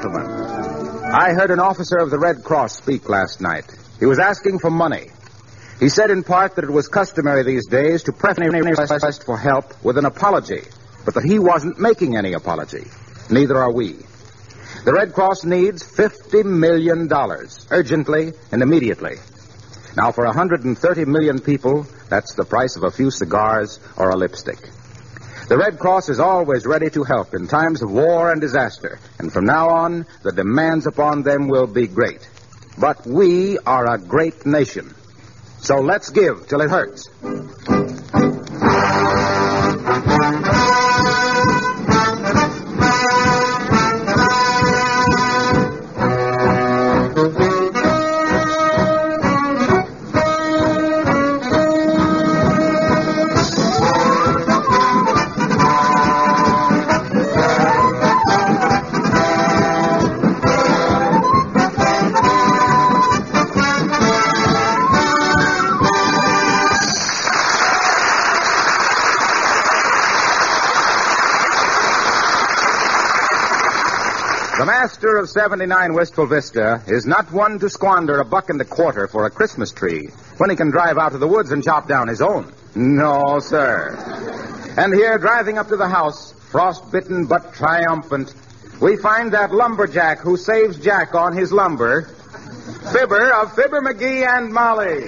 [0.00, 0.30] Gentlemen,
[1.12, 3.64] I heard an officer of the Red Cross speak last night.
[3.98, 5.10] He was asking for money.
[5.80, 9.98] He said in part that it was customary these days to preface for help with
[9.98, 10.62] an apology,
[11.04, 12.84] but that he wasn't making any apology.
[13.28, 13.96] Neither are we.
[14.84, 17.08] The Red Cross needs $50 million,
[17.70, 19.16] urgently and immediately.
[19.96, 24.58] Now, for 130 million people, that's the price of a few cigars or a lipstick.
[25.48, 29.32] The Red Cross is always ready to help in times of war and disaster, and
[29.32, 32.28] from now on, the demands upon them will be great.
[32.76, 34.94] But we are a great nation.
[35.60, 37.08] So let's give till it hurts.
[74.98, 79.06] Master of 79 Wistful Vista is not one to squander a buck and a quarter
[79.06, 82.08] for a Christmas tree when he can drive out to the woods and chop down
[82.08, 82.52] his own.
[82.74, 83.94] No, sir.
[84.76, 88.34] And here, driving up to the house, frostbitten but triumphant,
[88.80, 92.02] we find that lumberjack who saves Jack on his lumber,
[92.90, 95.04] Fibber of Fibber McGee and Molly.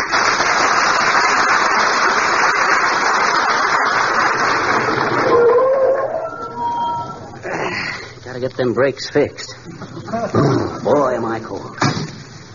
[8.40, 9.54] Gotta get them brakes fixed.
[9.66, 11.76] Boy, am I cold.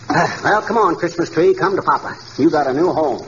[0.08, 1.54] Ah, well, come on, Christmas tree.
[1.54, 2.16] Come to Papa.
[2.38, 3.24] You got a new home.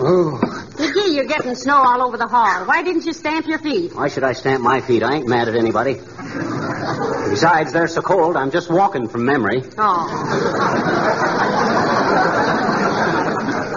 [0.00, 0.38] Oh,
[0.76, 2.64] McGee, you're getting snow all over the hall.
[2.66, 3.96] Why didn't you stamp your feet?
[3.96, 5.02] why should I stamp my feet?
[5.02, 5.94] I ain't mad at anybody.
[7.30, 9.64] Besides, they're so cold, I'm just walking from memory.
[9.76, 11.08] Oh.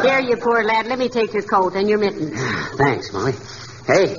[0.03, 0.87] Here, you poor lad.
[0.87, 2.39] Let me take your coat and your mittens.
[2.77, 3.33] Thanks, Molly.
[3.85, 4.15] Hey,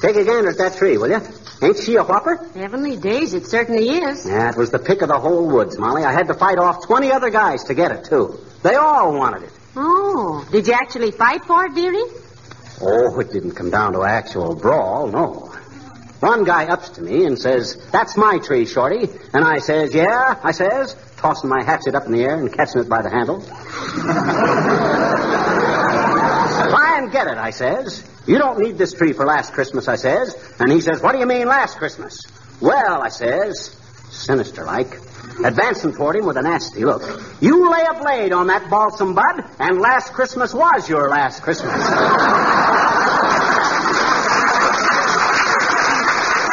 [0.00, 1.20] take a gander at that tree, will you?
[1.62, 2.36] Ain't she a whopper?
[2.54, 4.26] Heavenly days, it certainly is.
[4.26, 6.04] Yeah, it was the pick of the whole woods, Molly.
[6.04, 8.38] I had to fight off 20 other guys to get it, too.
[8.62, 9.52] They all wanted it.
[9.74, 12.04] Oh, did you actually fight for it, dearie?
[12.80, 15.52] Oh, it didn't come down to actual brawl, no.
[16.20, 19.08] One guy ups to me and says, That's my tree, Shorty.
[19.32, 20.94] And I says, Yeah, I says,
[21.26, 23.40] tossing my hatchet up in the air and catching it by the handle.
[26.70, 28.08] Try and get it, I says.
[28.28, 30.36] You don't need this tree for last Christmas, I says.
[30.60, 32.20] And he says, What do you mean last Christmas?
[32.60, 33.76] Well, I says,
[34.10, 35.00] sinister like,
[35.44, 37.02] advancing toward him with a nasty look.
[37.40, 41.72] You lay a blade on that balsam bud, and last Christmas was your last Christmas.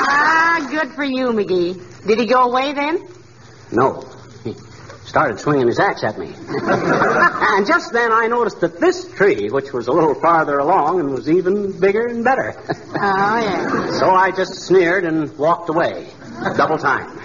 [0.10, 2.08] Ah, good for you, McGee.
[2.08, 3.08] Did he go away then?
[3.72, 4.13] No.
[5.14, 6.26] Started swinging his axe at me.
[6.50, 11.12] and just then I noticed that this tree, which was a little farther along and
[11.12, 12.56] was even bigger and better.
[12.58, 14.00] Oh, yeah.
[14.00, 16.08] so I just sneered and walked away.
[16.58, 17.16] Double time.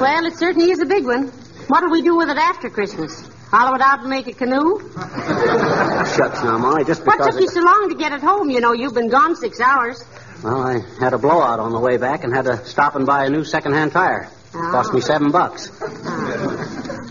[0.00, 1.28] Well, it certainly is a big one.
[1.68, 3.28] What'll we do with it after Christmas?
[3.50, 4.78] Hollow it out and make a canoe?
[4.80, 7.34] Shucks now, Molly, just What because.
[7.34, 8.48] took you so long to get it home?
[8.48, 10.02] You know, you've been gone six hours.
[10.42, 13.26] Well, I had a blowout on the way back and had to stop and buy
[13.26, 14.30] a new second-hand tire.
[14.70, 15.68] Cost me seven bucks.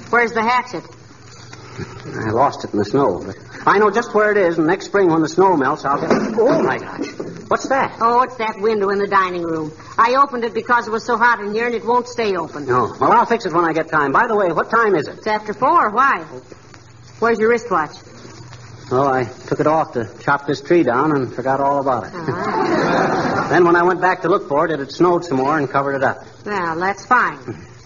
[0.10, 0.84] Where's the hatchet?
[2.06, 3.36] I lost it in the snow, but
[3.66, 6.12] I know just where it is, and next spring when the snow melts, I'll get
[6.12, 6.36] it.
[6.38, 7.08] Oh, my gosh.
[7.48, 7.98] What's that?
[8.00, 9.72] Oh, it's that window in the dining room.
[9.98, 12.66] I opened it because it was so hot in here and it won't stay open.
[12.66, 12.96] No.
[13.00, 14.12] Well, I'll fix it when I get time.
[14.12, 15.18] By the way, what time is it?
[15.18, 15.90] It's after four.
[15.92, 16.24] Why?
[17.20, 17.92] Where's your wristwatch?
[18.92, 22.12] Oh, I took it off to chop this tree down and forgot all about it.
[22.14, 23.22] Ah.
[23.50, 25.70] Then when I went back to look for it, it had snowed some more and
[25.70, 26.26] covered it up.
[26.46, 27.38] Well, that's fine.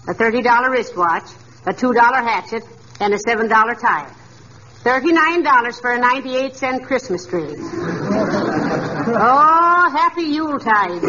[0.08, 1.30] A $30 wristwatch,
[1.66, 2.64] a $2 hatchet,
[3.00, 4.10] and a $7 tire.
[4.82, 7.54] $39 for a 98 cent Christmas tree.
[9.12, 11.02] Oh, happy Yuletide.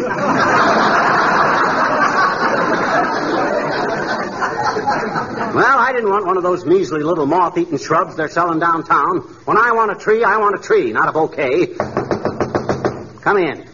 [5.54, 9.20] Well, I didn't want one of those measly little moth-eaten shrubs they're selling downtown.
[9.46, 11.76] When I want a tree, I want a tree, not a bouquet.
[13.22, 13.68] Come in.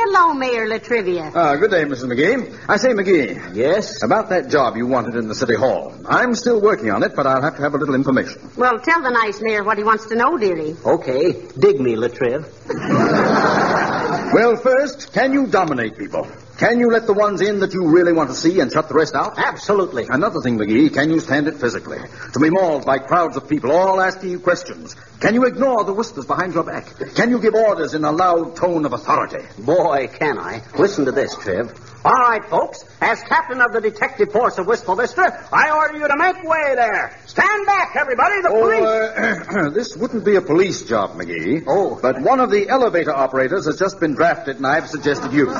[0.00, 1.24] Hello, Mayor La Trivia.
[1.34, 2.04] Uh, good day, Mrs.
[2.04, 2.56] McGee.
[2.68, 3.56] I say, McGee.
[3.56, 4.04] Yes?
[4.04, 5.92] About that job you wanted in the City Hall.
[6.08, 8.48] I'm still working on it, but I'll have to have a little information.
[8.56, 10.76] Well, tell the nice mayor what he wants to know, dearie.
[10.84, 11.48] Okay.
[11.58, 12.46] Dig me, La Triv.
[14.30, 16.28] Well, first, can you dominate people?
[16.58, 18.94] Can you let the ones in that you really want to see and shut the
[18.94, 19.38] rest out?
[19.38, 20.08] Absolutely.
[20.10, 22.00] Another thing, McGee, can you stand it physically?
[22.32, 24.96] To be mauled by crowds of people all asking you questions.
[25.20, 26.96] Can you ignore the whispers behind your back?
[27.14, 29.46] Can you give orders in a loud tone of authority?
[29.56, 30.62] Boy, can I.
[30.76, 31.87] Listen to this, Triv.
[32.04, 32.84] All right, folks.
[33.00, 36.74] As captain of the detective force of Wistful Vista, I order you to make way
[36.76, 37.18] there.
[37.26, 38.40] Stand back, everybody.
[38.42, 38.84] The police.
[38.84, 41.64] Oh, uh, this wouldn't be a police job, McGee.
[41.66, 41.98] Oh.
[42.00, 45.50] But one of the elevator operators has just been drafted, and I've suggested you.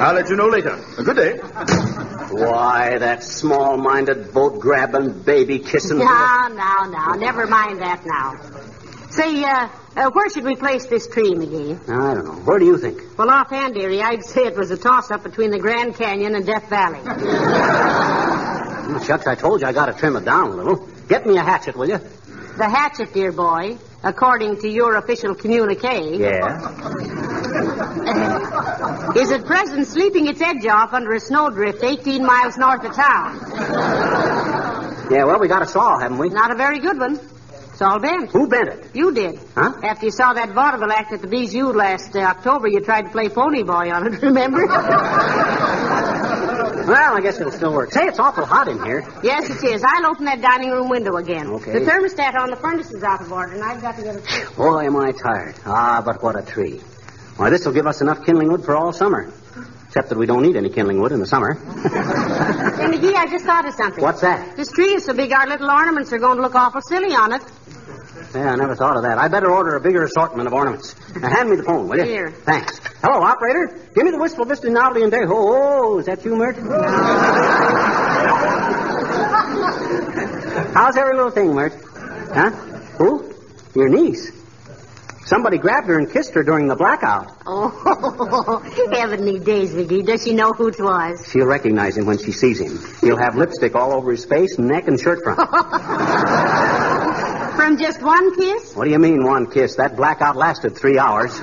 [0.00, 0.82] I'll let you know later.
[0.98, 1.36] A Good day.
[2.32, 5.98] Why, that small-minded, boat-grabbing, baby-kissing...
[5.98, 7.12] Now, now, now.
[7.14, 8.40] Never mind that now.
[9.10, 11.88] Say, uh, uh, where should we place this tree, McGee?
[11.88, 12.32] I don't know.
[12.44, 13.02] Where do you think?
[13.18, 16.68] Well, offhand, dearie, I'd say it was a toss-up between the Grand Canyon and Death
[16.70, 17.00] Valley.
[19.04, 20.86] Shucks, I told you I got to trim it down a little.
[21.08, 21.98] Get me a hatchet, will you?
[22.56, 27.50] The hatchet, dear boy, according to your official communique, Yeah.
[29.16, 33.40] is at present sleeping its edge off under a snowdrift 18 miles north of town.
[35.10, 36.28] Yeah, well, we got a saw, haven't we?
[36.28, 37.18] Not a very good one.
[37.80, 38.30] It's all bent.
[38.32, 38.94] Who bent it?
[38.94, 39.40] You did.
[39.54, 39.72] Huh?
[39.82, 43.08] After you saw that vaudeville act at the Bijou last uh, October, you tried to
[43.08, 44.66] play phony boy on it, remember?
[46.80, 47.92] Well, I guess it'll still work.
[47.92, 49.06] Say, it's awful hot in here.
[49.22, 49.84] yes, it is.
[49.86, 51.46] I'll open that dining room window again.
[51.48, 51.72] Okay.
[51.72, 54.50] The thermostat on the furnace is out of order, and I've got to get a...
[54.56, 55.54] Boy, am I tired.
[55.64, 56.78] Ah, but what a tree.
[57.36, 59.32] Why, this will give us enough kindling wood for all summer.
[59.86, 61.54] Except that we don't need any kindling wood in the summer.
[61.54, 64.02] Hey, McGee, I just thought of something.
[64.02, 64.56] What's that?
[64.56, 67.32] This tree is so big our little ornaments are going to look awful silly on
[67.32, 67.42] it.
[68.34, 69.18] Yeah, I never thought of that.
[69.18, 70.94] I better order a bigger assortment of ornaments.
[71.16, 72.04] Now, hand me the phone, will you?
[72.04, 72.30] Here.
[72.30, 72.78] Thanks.
[73.02, 73.76] Hello, operator.
[73.94, 75.22] Give me the Wistful Vista Novelty and Day.
[75.26, 76.56] Oh, is that you, Mert?
[80.74, 81.72] How's every little thing, Mert?
[82.32, 82.50] Huh?
[82.98, 83.34] Who?
[83.74, 84.30] Your niece.
[85.30, 87.32] Somebody grabbed her and kissed her during the blackout.
[87.46, 88.58] Oh,
[88.92, 90.04] heavenly days, McGee.
[90.04, 91.24] Does she know who it was?
[91.30, 92.80] She'll recognize him when she sees him.
[93.00, 95.38] He'll have lipstick all over his face, neck, and shirt front.
[97.56, 98.74] From just one kiss?
[98.74, 99.76] What do you mean, one kiss?
[99.76, 101.30] That blackout lasted three hours.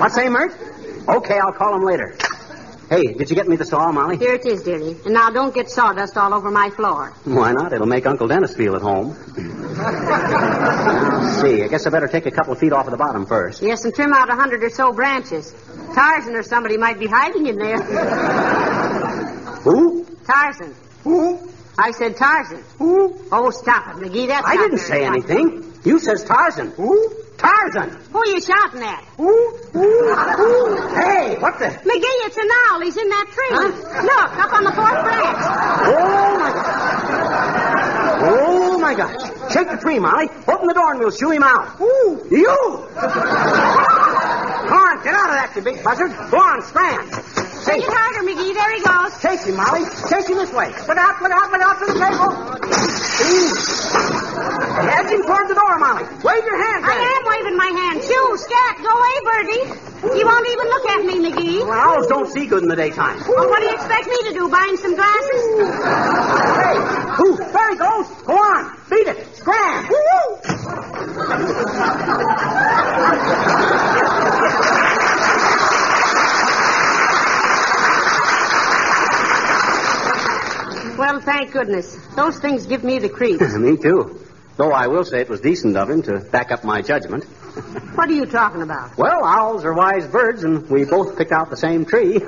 [0.00, 0.52] what say, Mert?
[1.06, 2.16] Okay, I'll call him later.
[2.92, 4.18] Hey, did you get me the saw, Molly?
[4.18, 4.94] Here it is, dearie.
[5.06, 7.14] And now don't get sawdust all over my floor.
[7.24, 7.72] Why not?
[7.72, 9.16] It'll make Uncle Dennis feel at home.
[9.78, 11.62] Let's see.
[11.64, 13.62] I guess I better take a couple of feet off of the bottom first.
[13.62, 15.54] Yes, and trim out a hundred or so branches.
[15.94, 17.80] Tarzan or somebody might be hiding in there.
[19.62, 20.04] Who?
[20.26, 20.74] Tarzan.
[21.04, 21.48] Who?
[21.78, 22.62] I said Tarzan.
[22.76, 23.18] Who?
[23.32, 24.26] Oh, stop it, McGee.
[24.26, 25.72] That's I didn't say anything.
[25.82, 26.72] You says Tarzan.
[26.72, 27.10] Who?
[27.42, 27.90] Tarzan.
[28.12, 29.04] Who are you shouting at?
[29.16, 29.56] Who?
[29.72, 30.76] Who?
[30.94, 31.66] Hey, what the?
[31.66, 32.80] McGee, it's an owl.
[32.80, 33.50] He's in that tree.
[33.50, 35.42] Look, up on the fourth branch.
[35.90, 37.02] Oh, my gosh.
[38.24, 39.52] Oh, my gosh.
[39.52, 40.28] Shake the tree, Molly.
[40.46, 41.76] Open the door and we'll shoo him out.
[41.76, 42.24] Who?
[42.30, 42.86] You!
[42.94, 46.12] Come on, get out of that, you big buzzard.
[46.30, 47.41] Go on, scram.
[47.64, 48.54] Take it harder, McGee.
[48.54, 49.14] There he goes.
[49.22, 49.86] Chase him, Molly.
[50.10, 50.74] Chase him this way.
[50.74, 52.30] Look out, look out, look out for the table.
[54.82, 56.02] Edge him toward the door, Molly.
[56.26, 56.82] Wave your hand.
[56.82, 58.02] I am waving my hand.
[58.02, 59.92] Shoo, scat, go away, Birdie.
[60.02, 61.62] You won't even look at me, McGee.
[61.62, 63.22] Well, owls don't see good in the daytime.
[63.28, 64.48] Well, what do you expect me to do?
[64.50, 65.42] Buy him some glasses?
[66.58, 66.76] Hey,
[67.14, 67.36] who?
[67.38, 68.08] There he goes.
[68.26, 68.74] Go on.
[68.90, 69.36] Beat it.
[69.36, 69.86] Scram.
[81.02, 81.98] Well, thank goodness.
[82.14, 83.56] Those things give me the creeps.
[83.58, 84.24] Me too.
[84.56, 87.24] Though I will say it was decent of him to back up my judgment.
[87.96, 88.96] what are you talking about?
[88.96, 92.20] Well, owls are wise birds, and we both picked out the same tree.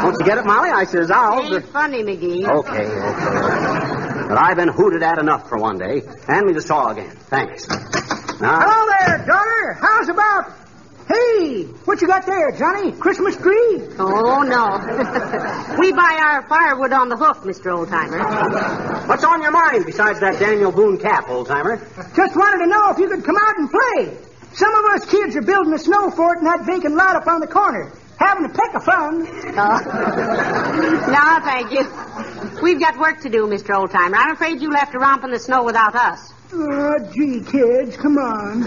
[0.00, 0.70] Don't you get it, Molly?
[0.70, 1.58] I says owls are...
[1.58, 2.44] Ain't funny, McGee.
[2.44, 4.26] Okay, okay.
[4.28, 6.02] But I've been hooted at enough for one day.
[6.26, 7.14] Hand me the saw again.
[7.30, 7.68] Thanks.
[7.68, 9.74] Now, Hello there, daughter.
[9.80, 10.61] How's about
[11.08, 12.92] Hey, what you got there, Johnny?
[12.92, 13.82] Christmas tree?
[13.98, 15.76] Oh, no.
[15.80, 17.72] we buy our firewood on the hoof, Mr.
[17.74, 19.08] Oldtimer.
[19.08, 21.78] What's on your mind besides that Daniel Boone cap, old timer?
[22.14, 24.16] Just wanted to know if you could come out and play.
[24.54, 27.40] Some of us kids are building a snow fort in that vacant lot up on
[27.40, 27.92] the corner.
[28.18, 29.24] Having a peck of fun.
[29.54, 32.62] no, thank you.
[32.62, 33.74] We've got work to do, Mr.
[33.74, 34.14] Oldtimer.
[34.14, 36.32] I'm afraid you'll have to romp in the snow without us.
[36.52, 38.62] Oh, gee, kids, come on.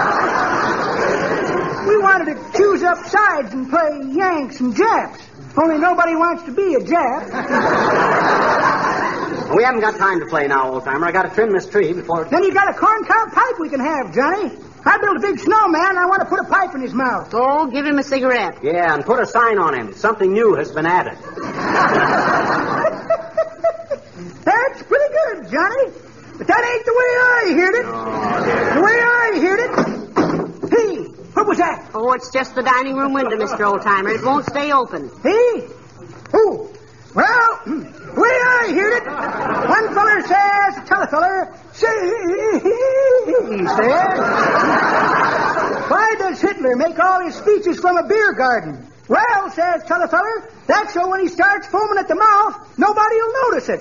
[1.86, 5.20] we wanted to choose up sides and play Yanks and Japs.
[5.56, 7.30] Only nobody wants to be a Jap.
[9.56, 11.06] We haven't got time to play now, old timer.
[11.06, 12.24] I got to trim this tree before.
[12.24, 14.50] Then you got a corncob pipe we can have, Johnny.
[14.86, 17.32] I built a big snowman and I want to put a pipe in his mouth.
[17.32, 18.58] Oh, give him a cigarette.
[18.62, 19.94] Yeah, and put a sign on him.
[19.94, 21.16] Something new has been added.
[24.44, 25.92] That's pretty good, Johnny.
[26.36, 27.86] But that ain't the way I heard it.
[27.86, 28.42] Oh,
[28.74, 29.70] the way I heard it.
[30.74, 31.90] Hey, what was that?
[31.94, 33.70] Oh, it's just the dining room window, Mr.
[33.70, 34.14] Oldtimer.
[34.14, 35.10] It won't stay open.
[35.22, 35.68] Hey?
[36.32, 36.74] Who?
[37.14, 39.06] well, the way I heard it,
[39.70, 41.94] one feller says, tell a feller, say,
[43.24, 44.18] he says,
[45.90, 48.90] why does Hitler make all his speeches from a beer garden?
[49.06, 53.68] Well, says t'other feller, that's so when he starts foaming at the mouth, nobody'll notice
[53.68, 53.80] it.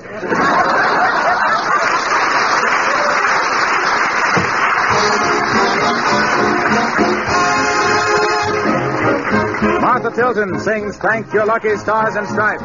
[9.63, 12.63] Martha Tilton sings Thank Your Lucky Stars and Stripes.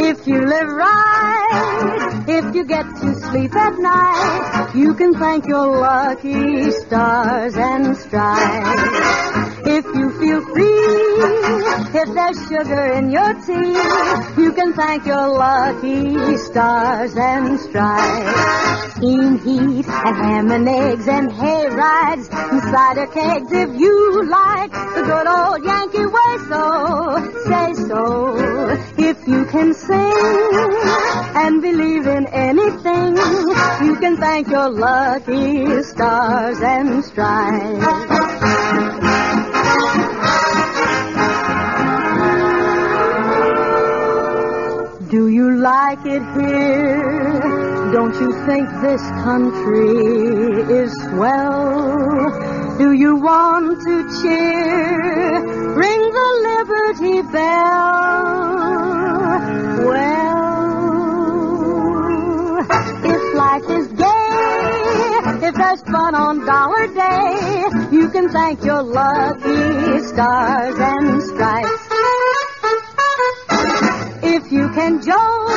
[0.00, 5.66] If you live right, if you get to sleep at night, you can thank your
[5.80, 9.45] lucky stars and stripes.
[9.78, 10.78] If you feel free,
[12.00, 13.76] if there's sugar in your tea,
[14.40, 18.94] you can thank your lucky stars and stripes.
[18.94, 24.72] Steam heat and ham and eggs and hay rides and cider kegs if you like
[24.72, 26.38] the good old Yankee way.
[26.48, 26.62] So
[27.44, 28.36] say so.
[28.96, 30.54] If you can sing
[31.36, 33.16] and believe in anything,
[33.86, 37.84] you can thank your lucky stars and stripes.
[45.08, 47.40] Do you like it here?
[47.92, 52.76] Don't you think this country is swell?
[52.76, 55.44] Do you want to cheer?
[55.74, 58.24] Ring the Liberty Bell.
[59.86, 60.26] Well,
[63.04, 70.00] if life is gay, if there's fun on Dollar Day, you can thank your lucky
[70.00, 71.85] stars and stripes.
[74.46, 75.50] If you can joke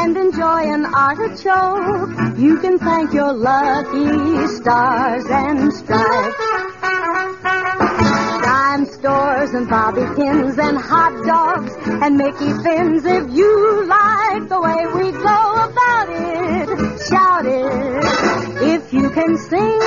[0.00, 6.38] and enjoy an artichoke, you can thank your lucky stars and stripes.
[8.46, 13.04] Dime stores and bobby pins and hot dogs and Mickey fins.
[13.04, 16.68] If you like the way we go about it,
[17.10, 18.02] shout it.
[18.72, 19.80] If you can sing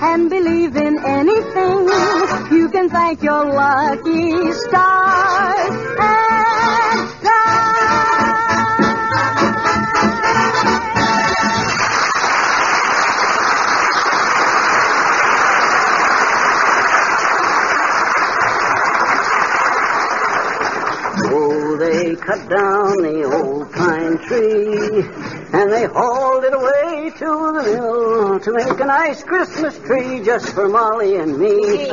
[0.00, 1.88] and believe in anything,
[2.56, 6.57] you can thank your lucky stars
[21.78, 25.02] they cut down the old pine tree
[25.52, 30.52] and they hauled it away to the mill to make a nice Christmas tree just
[30.54, 31.88] for Molly and me.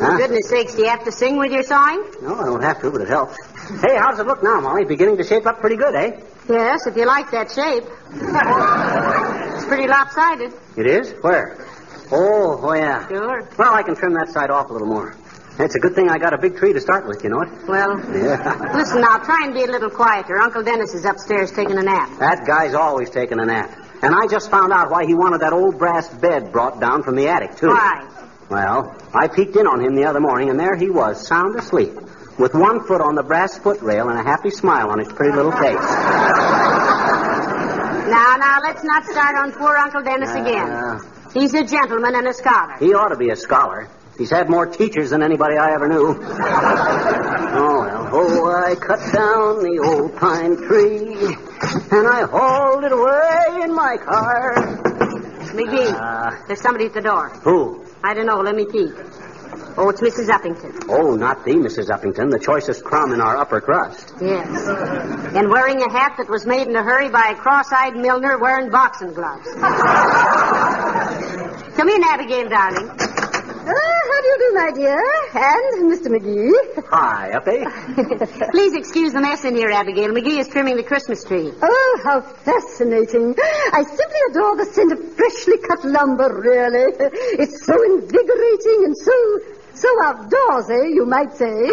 [0.00, 0.16] Huh?
[0.16, 2.04] Goodness sakes, do you have to sing with your sawing?
[2.22, 3.36] No, I don't have to, but it helps.
[3.82, 4.84] Hey, how's it look now, Molly?
[4.84, 6.20] Beginning to shape up pretty good, eh?
[6.48, 7.84] Yes, if you like that shape.
[8.12, 10.52] it's pretty lopsided.
[10.76, 11.12] It is?
[11.20, 11.66] Where?
[12.10, 13.06] Oh, oh yeah.
[13.08, 13.48] Sure.
[13.58, 15.14] Well, I can trim that side off a little more.
[15.60, 17.48] It's a good thing I got a big tree to start with, you know it?
[17.66, 18.72] Well, Yeah.
[18.76, 20.38] listen now, try and be a little quieter.
[20.40, 22.10] Uncle Dennis is upstairs taking a nap.
[22.20, 23.70] That guy's always taking a nap.
[24.02, 27.16] And I just found out why he wanted that old brass bed brought down from
[27.16, 27.68] the attic, too.
[27.68, 28.06] Why?
[28.48, 31.92] Well, I peeked in on him the other morning, and there he was, sound asleep,
[32.38, 35.50] with one foot on the brass footrail and a happy smile on his pretty little
[35.52, 35.74] face.
[38.08, 40.70] Now, now, let's not start on poor Uncle Dennis again.
[40.70, 40.98] Uh,
[41.34, 42.76] He's a gentleman and a scholar.
[42.78, 43.86] he ought to be a scholar.
[44.18, 46.08] He's had more teachers than anybody I ever knew.
[46.20, 48.08] oh, well.
[48.12, 51.14] Oh, I cut down the old pine tree,
[51.96, 54.54] and I hauled it away in my car.
[55.54, 57.28] McGee, Uh, there's somebody at the door.
[57.44, 57.84] who?
[58.02, 58.40] I don't know.
[58.40, 58.92] Let me peek.
[59.76, 60.28] Oh, it's Mrs.
[60.28, 60.84] Uppington.
[60.88, 61.88] Oh, not the Mrs.
[61.88, 64.12] Uppington, the choicest crumb in our upper crust.
[64.20, 64.48] Yes.
[65.36, 68.70] And wearing a hat that was made in a hurry by a cross-eyed milliner wearing
[68.70, 69.46] boxing gloves.
[71.76, 72.90] Come in, Abigail, darling.
[73.68, 75.02] Ah, how do you do, my dear?
[75.34, 76.08] And Mr.
[76.08, 76.52] McGee.
[76.90, 77.64] Hi, Uppy.
[78.50, 80.10] Please excuse the mess in here, Abigail.
[80.10, 81.52] McGee is trimming the Christmas tree.
[81.60, 83.34] Oh, how fascinating.
[83.72, 86.94] I simply adore the scent of freshly cut lumber, really.
[87.38, 89.38] It's so invigorating and so,
[89.74, 91.70] so outdoorsy, you might say.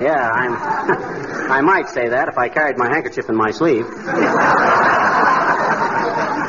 [0.00, 0.54] Yeah, I'm.
[1.50, 3.84] I might say that if I carried my handkerchief in my sleeve.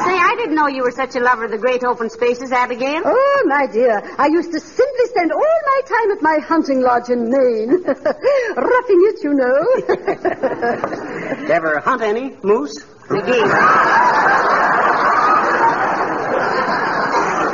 [0.05, 3.01] Say, I didn't know you were such a lover of the great open spaces, Abigail.
[3.03, 7.09] Oh, my dear, I used to simply spend all my time at my hunting lodge
[7.09, 7.69] in Maine.
[8.55, 9.65] Roughing it, you know.
[11.53, 12.85] Ever hunt any moose?
[13.09, 14.11] McGee.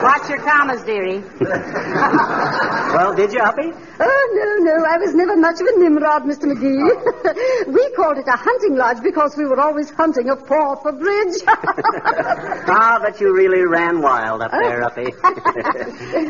[0.04, 1.24] Watch your commas, dearie.
[2.92, 3.72] Well, did you, Uppy?
[4.02, 6.44] Oh, no, no, I was never much of a Nimrod, Mr.
[6.44, 7.68] McGee.
[7.74, 11.36] we called it a hunting lodge because we were always hunting a paw for bridge.
[12.74, 15.12] Ah, but you really ran wild up there, Uppy.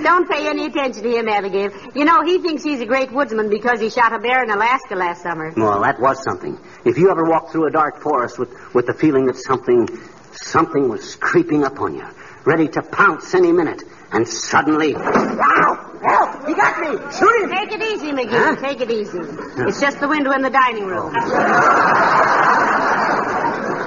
[0.03, 1.71] Don't pay any attention to him, Abigail.
[1.95, 4.95] You know, he thinks he's a great woodsman because he shot a bear in Alaska
[4.95, 5.51] last summer.
[5.55, 6.57] well, that was something.
[6.85, 9.87] If you ever walked through a dark forest with, with the feeling that something,
[10.33, 12.05] something was creeping up on you,
[12.45, 15.87] ready to pounce any minute, and suddenly, Wow!
[16.03, 16.47] Help!
[16.47, 16.97] He got me!
[17.17, 17.49] Shoot him!
[17.49, 18.59] Take it easy, McGee.
[18.59, 19.19] Take it easy.
[19.67, 21.13] It's just the window in the dining room.
[21.15, 22.31] Oh.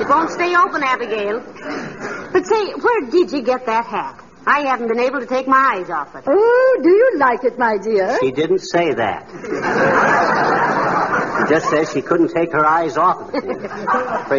[0.01, 1.41] It won't stay open, Abigail.
[2.33, 4.21] But say, where did you get that hat?
[4.47, 6.25] I haven't been able to take my eyes off it.
[6.27, 8.19] oh, do you like it, my dear?
[8.21, 9.29] she didn't say that.
[11.35, 13.71] She just says she couldn't take her eyes off of it.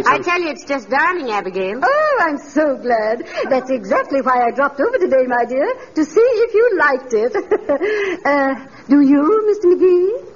[0.08, 1.80] I tell you, it's just darling, Abigail.
[1.84, 3.28] Oh, I'm so glad.
[3.50, 7.36] That's exactly why I dropped over today, my dear, to see if you liked it.
[8.26, 8.56] uh,
[8.88, 9.74] do you, Mr.
[9.76, 10.32] McGee?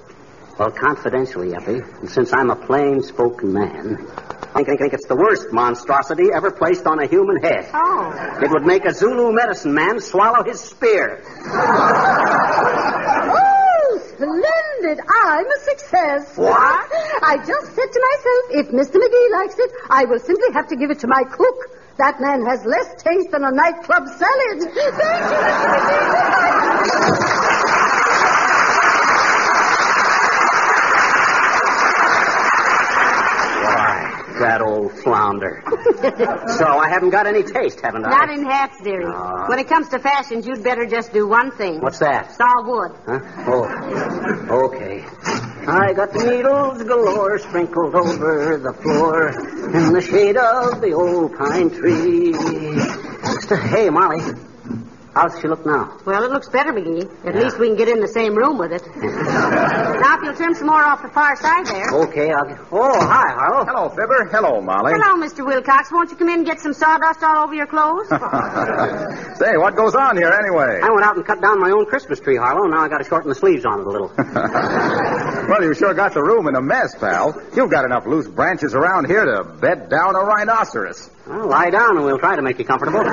[0.60, 4.06] Well, confidentially, Uppy, since I'm a plain-spoken man,
[4.56, 7.70] I think, I think it's the worst monstrosity ever placed on a human head.
[7.74, 8.40] Oh.
[8.42, 11.22] It would make a Zulu medicine man swallow his spear.
[13.32, 15.00] Oh, splendid.
[15.08, 16.36] I'm a success.
[16.36, 16.90] What?
[17.22, 18.98] I just said to myself, if Mr.
[18.98, 21.78] McGee likes it, I will simply have to give it to my cook.
[21.98, 24.62] That man has less taste than a nightclub salad.
[24.74, 25.68] Thank you, Mr.
[27.14, 27.29] McGee.
[34.40, 35.64] That old flounder.
[36.58, 38.10] so I haven't got any taste, haven't I?
[38.10, 39.06] Not in hats, dearie.
[39.08, 39.48] Ah.
[39.48, 41.82] When it comes to fashions, you'd better just do one thing.
[41.82, 42.32] What's that?
[42.32, 42.92] Saw wood.
[43.06, 43.20] Huh?
[43.48, 45.06] Oh, okay.
[45.68, 51.38] I got the needles galore sprinkled over the floor in the shade of the old
[51.38, 52.34] pine tree.
[53.70, 54.22] Hey, Molly,
[55.14, 55.98] how's she look now?
[56.06, 57.26] Well, it looks better, McGee.
[57.26, 58.82] At least we can get in the same room with it.
[58.96, 61.90] now, if you'll trim some more off the far side there.
[62.06, 62.50] Okay, I'll.
[62.72, 63.66] Oh, hi, Harlow.
[63.66, 64.30] Hello, Fibber.
[64.32, 64.94] Hello, Molly.
[64.96, 65.46] Hello, Mr.
[65.46, 65.92] Wilcox.
[65.92, 68.08] Won't you come in and get some sawdust all over your clothes?
[69.40, 70.80] Say, what goes on here anyway?
[70.82, 72.68] I went out and cut down my own Christmas tree, Harlow.
[72.68, 74.12] Now I got to shorten the sleeves on it a little.
[74.18, 77.40] well, you sure got the room in a mess, pal.
[77.56, 81.10] You've got enough loose branches around here to bed down a rhinoceros.
[81.28, 83.04] Well, lie down and we'll try to make you comfortable.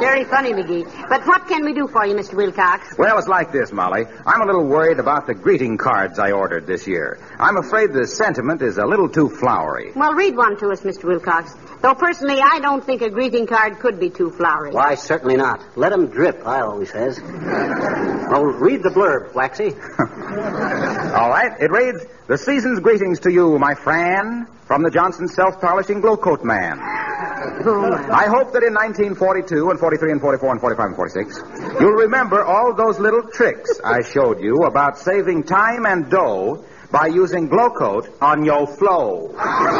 [0.00, 0.84] Very funny, McGee.
[1.08, 2.34] But what can we do for you, Mr.
[2.34, 2.96] Wilcox?
[2.98, 4.06] Well, it's like this, Molly.
[4.26, 7.18] I'm a little worried about the greeting cards I ordered this year.
[7.38, 9.92] I'm afraid the sentiment is a little too flowery.
[9.94, 11.04] Well, read one to us, Mr.
[11.04, 11.54] Wilcox.
[11.80, 14.70] Though personally, I don't think a greeting card could be too flowery.
[14.70, 15.60] Why, certainly not.
[15.76, 17.20] Let 'em drip, I always says.
[17.22, 19.70] well, read the blurb, Waxy.
[19.98, 26.00] All right, it reads, The season's greetings to you, my Fran, from the Johnson Self-Polishing
[26.00, 26.80] Glow Coat Man.
[26.80, 31.42] I hope that in 1942 and 43 and 44 and 45 and 46,
[31.78, 37.08] you'll remember all those little tricks I showed you about saving time and dough by
[37.08, 39.28] using Glow Coat on your flow.
[39.36, 39.76] On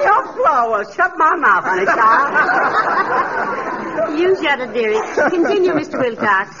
[0.00, 0.70] your floor.
[0.70, 3.75] Well, shut my mouth, honey child.
[4.14, 5.00] You shut it, dearie.
[5.30, 5.98] Continue, Mr.
[5.98, 6.60] Wilcox.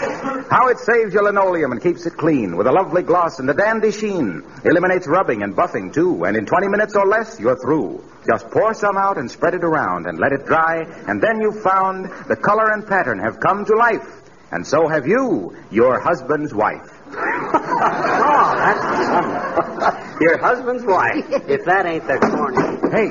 [0.50, 3.54] How it saves your linoleum and keeps it clean with a lovely gloss and a
[3.54, 4.42] dandy sheen.
[4.64, 6.24] Eliminates rubbing and buffing, too.
[6.24, 8.04] And in 20 minutes or less, you're through.
[8.26, 10.82] Just pour some out and spread it around and let it dry.
[11.06, 14.22] And then you've found the color and pattern have come to life.
[14.52, 16.92] And so have you, your husband's wife.
[17.78, 21.26] Oh, that's Your husband's wife.
[21.46, 22.80] If that ain't the corny.
[22.90, 23.08] Hey,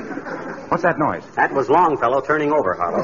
[0.76, 1.24] what's that noise?
[1.38, 3.02] That was Longfellow turning over, Harlow.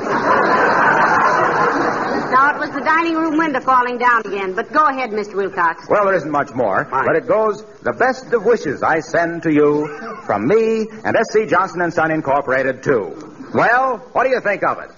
[2.32, 4.54] Now, it was the dining room window falling down again.
[4.54, 5.36] But go ahead, Mr.
[5.36, 5.88] Wilcox.
[5.90, 9.54] Well, there isn't much more, but it goes the best of wishes I send to
[9.54, 9.88] you
[10.26, 11.46] from me and S.C.
[11.46, 13.48] Johnson and Son Incorporated, too.
[13.54, 14.92] Well, what do you think of it?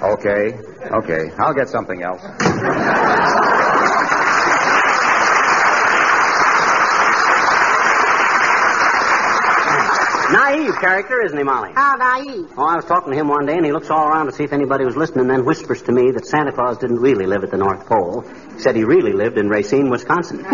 [0.00, 0.52] Okay,
[0.92, 1.30] okay.
[1.38, 2.22] I'll get something else.
[10.32, 11.70] Naive character, isn't he, Molly?
[11.74, 12.50] How naive.
[12.56, 14.44] Oh, I was talking to him one day, and he looks all around to see
[14.44, 17.44] if anybody was listening, and then whispers to me that Santa Claus didn't really live
[17.44, 18.24] at the North Pole.
[18.54, 20.44] He said he really lived in Racine, Wisconsin.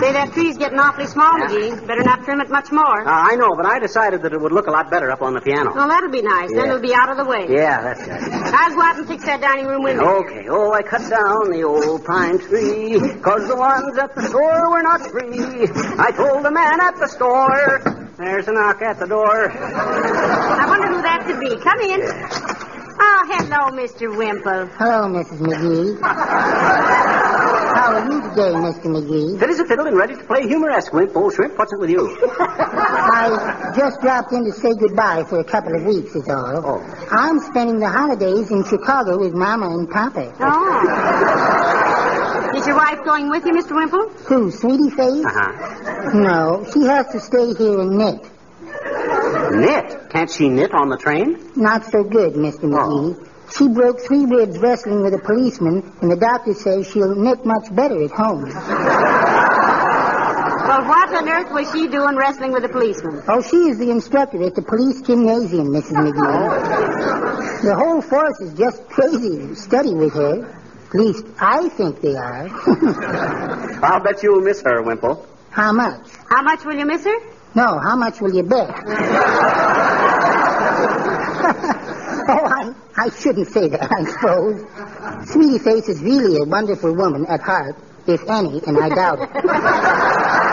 [0.00, 1.86] Say, that tree's getting awfully small, McGee.
[1.86, 3.06] Better not trim it much more.
[3.06, 5.34] Uh, I know, but I decided that it would look a lot better up on
[5.34, 5.72] the piano.
[5.74, 6.50] Well, that'll be nice.
[6.52, 7.46] Then it'll be out of the way.
[7.48, 8.22] Yeah, that's right.
[8.54, 10.24] I'll go out and fix that dining room window.
[10.24, 10.46] Okay.
[10.48, 14.82] Oh, I cut down the old pine tree, cause the ones at the store were
[14.82, 15.68] not free.
[15.98, 17.69] I told the man at the store,
[18.16, 19.50] there's a knock at the door.
[19.50, 21.56] I wonder who that could be.
[21.62, 22.69] Come in.
[23.02, 24.14] Oh, hello, Mr.
[24.14, 24.66] Wimple.
[24.76, 25.38] Hello, Mrs.
[25.40, 25.98] McGee.
[26.02, 28.86] How are you today, Mr.
[28.92, 29.38] McGee?
[29.40, 31.16] Fit as a fiddle and ready to play humoresque, Wimp.
[31.16, 32.14] Old shrimp, what's it with you?
[32.40, 36.62] I just dropped in to say goodbye for a couple of weeks, is all.
[36.66, 36.78] Oh.
[37.10, 40.34] I'm spending the holidays in Chicago with Mama and Papa.
[40.40, 40.80] Oh.
[42.54, 43.72] Is your wife going with you, Mr.
[43.74, 44.10] Wimple?
[44.26, 45.24] Who, Sweetie Face?
[45.24, 46.10] Uh-huh.
[46.12, 48.30] No, she has to stay here and knit.
[49.52, 50.10] Knit?
[50.10, 51.50] Can't she knit on the train?
[51.56, 52.64] Not so good, Mr.
[52.64, 53.14] Oh.
[53.14, 53.26] McGee.
[53.56, 57.74] She broke three ribs wrestling with a policeman, and the doctor says she'll knit much
[57.74, 58.44] better at home.
[60.70, 63.22] Well, what on earth was she doing wrestling with a policeman?
[63.26, 65.90] Oh, she is the instructor at the police gymnasium, Mrs.
[66.12, 67.62] McGee.
[67.62, 70.44] The whole force is just crazy to study with her.
[70.88, 72.48] At least, I think they are.
[73.84, 75.26] I'll bet you'll miss her, Wimple.
[75.50, 76.06] how much?
[76.28, 77.18] How much will you miss her?
[77.54, 78.68] No, how much will you bet?
[82.28, 84.64] oh, I, I shouldn't say that, I suppose.
[85.32, 87.76] Sweetie Face is really a wonderful woman at heart,
[88.06, 89.30] if any, and I doubt it.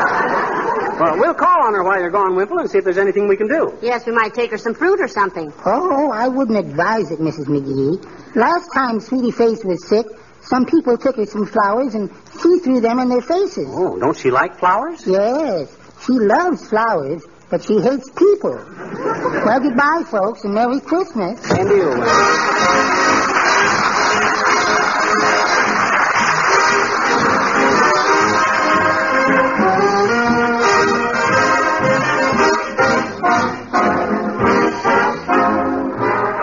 [0.98, 3.38] Well, we'll call on her while you're gone, Wimple, and see if there's anything we
[3.38, 3.78] can do.
[3.84, 5.54] Yes, we might take her some fruit or something.
[5.64, 7.46] Oh, I wouldn't advise it, Mrs.
[7.46, 8.04] McGee.
[8.36, 10.08] Last time Sweetie Face was sick,
[10.42, 12.10] some people took her some flowers and
[12.42, 13.68] she threw them in their faces.
[13.70, 15.06] Oh, don't she like flowers?
[15.06, 15.72] Yes,
[16.08, 18.56] she loves flowers, but she hates people.
[18.56, 21.52] Well, goodbye, folks, and Merry Christmas.
[21.52, 21.90] And you,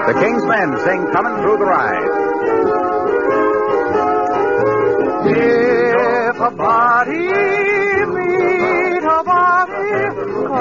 [0.07, 2.35] The King's Men sing Coming Through the Rye.
[5.27, 7.74] If a body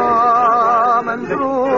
[0.04, 1.73] coming through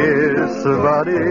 [0.00, 1.24] kiss a body,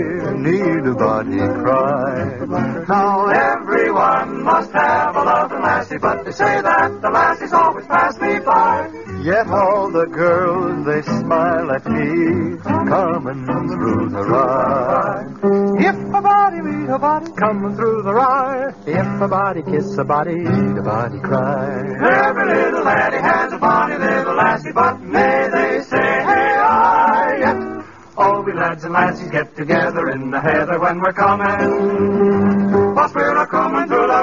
[0.47, 2.86] need a body cry.
[2.88, 8.20] Now everyone must have a loving lassie, but they say that the lassies always pass
[8.20, 8.89] me by.
[9.24, 15.26] Yet all the girls, they smile at me, coming through the rye.
[15.89, 20.03] If a body meet a body coming through the rye, if a body kiss a
[20.03, 21.67] body, need a body cry.
[22.30, 25.49] Every little laddie has a bonny little lassie, but may
[28.50, 32.95] we lads and lassies get together in the heather when we're coming.
[32.95, 34.20] Whilst we're a coming through the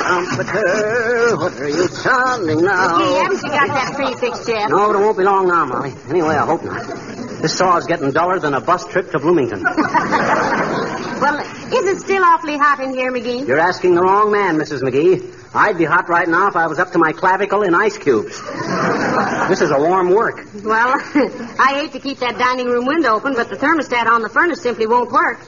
[0.00, 2.98] Trumpeter, what are you sounding now?
[2.98, 4.70] Gee, haven't you got that tree fixed yet?
[4.70, 5.94] No, it won't be long now, Molly.
[6.08, 6.97] Anyway, I hope not.
[7.40, 9.64] This saw is getting duller than a bus trip to Bloomington.
[11.18, 13.46] Well, is it still awfully hot in here, McGee?
[13.48, 14.82] You're asking the wrong man, Mrs.
[14.82, 15.34] McGee.
[15.52, 18.40] I'd be hot right now if I was up to my clavicle in ice cubes.
[19.48, 20.46] This is a warm work.
[20.62, 20.94] Well,
[21.58, 24.62] I hate to keep that dining room window open, but the thermostat on the furnace
[24.62, 25.40] simply won't work.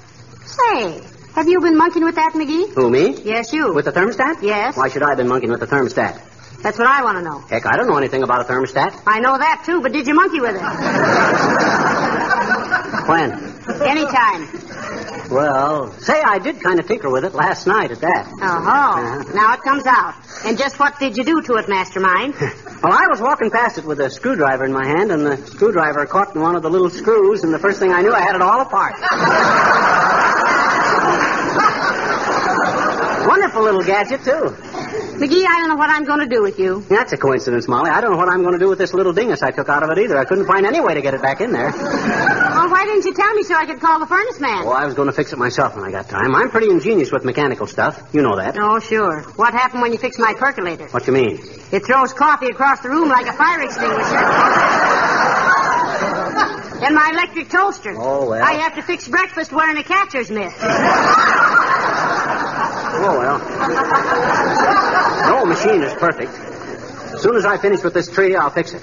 [0.45, 1.03] Say,
[1.37, 2.75] have you been monkeying with that, McGee?
[2.75, 3.23] Who, me?
[3.23, 3.73] Yes, you.
[3.73, 4.43] With the thermostat?
[4.43, 4.77] Yes.
[4.77, 6.21] Why should I have been monkeying with the thermostat?
[6.63, 7.39] That's what I want to know.
[7.39, 9.01] Heck, I don't know anything about a thermostat.
[9.07, 10.61] I know that, too, but did you monkey with it?
[13.11, 13.33] When?
[13.83, 14.47] Anytime.
[15.31, 18.29] Well, say I did kind of tinker with it last night at that.
[18.41, 20.15] Oh, now it comes out.
[20.45, 22.35] And just what did you do to it, Mastermind?
[22.81, 26.07] Well, I was walking past it with a screwdriver in my hand, and the screwdriver
[26.07, 28.37] caught in one of the little screws, and the first thing I knew, I had
[28.37, 28.95] it all apart.
[33.29, 34.57] Wonderful little gadget, too.
[35.21, 36.81] McGee, I don't know what I'm going to do with you.
[36.89, 37.91] That's a coincidence, Molly.
[37.91, 39.83] I don't know what I'm going to do with this little dingus I took out
[39.83, 40.17] of it either.
[40.17, 41.71] I couldn't find any way to get it back in there.
[42.81, 44.63] Why didn't you tell me so I could call the furnace man?
[44.65, 46.35] Oh, I was going to fix it myself when I got time.
[46.35, 48.03] I'm pretty ingenious with mechanical stuff.
[48.15, 48.57] You know that.
[48.59, 49.21] Oh, sure.
[49.37, 50.87] What happened when you fixed my percolator?
[50.87, 51.39] What do you mean?
[51.73, 54.01] It throws coffee across the room like a fire extinguisher.
[56.87, 57.95] and my electric toaster.
[57.99, 58.43] Oh, well.
[58.43, 60.55] I have to fix breakfast wearing a catcher's mitt.
[63.03, 63.39] Oh, well.
[65.31, 66.31] No machine is perfect.
[67.15, 68.83] As soon as I finish with this tree, I'll fix it.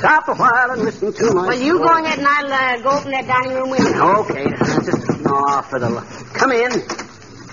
[0.00, 1.48] Stop a while and listen to my.
[1.48, 4.20] Well, you go ahead and I'll uh, go open that dining room window.
[4.24, 4.44] Okay.
[4.48, 5.06] Just.
[5.26, 5.88] Oh, for the.
[5.90, 6.70] lo- Come in.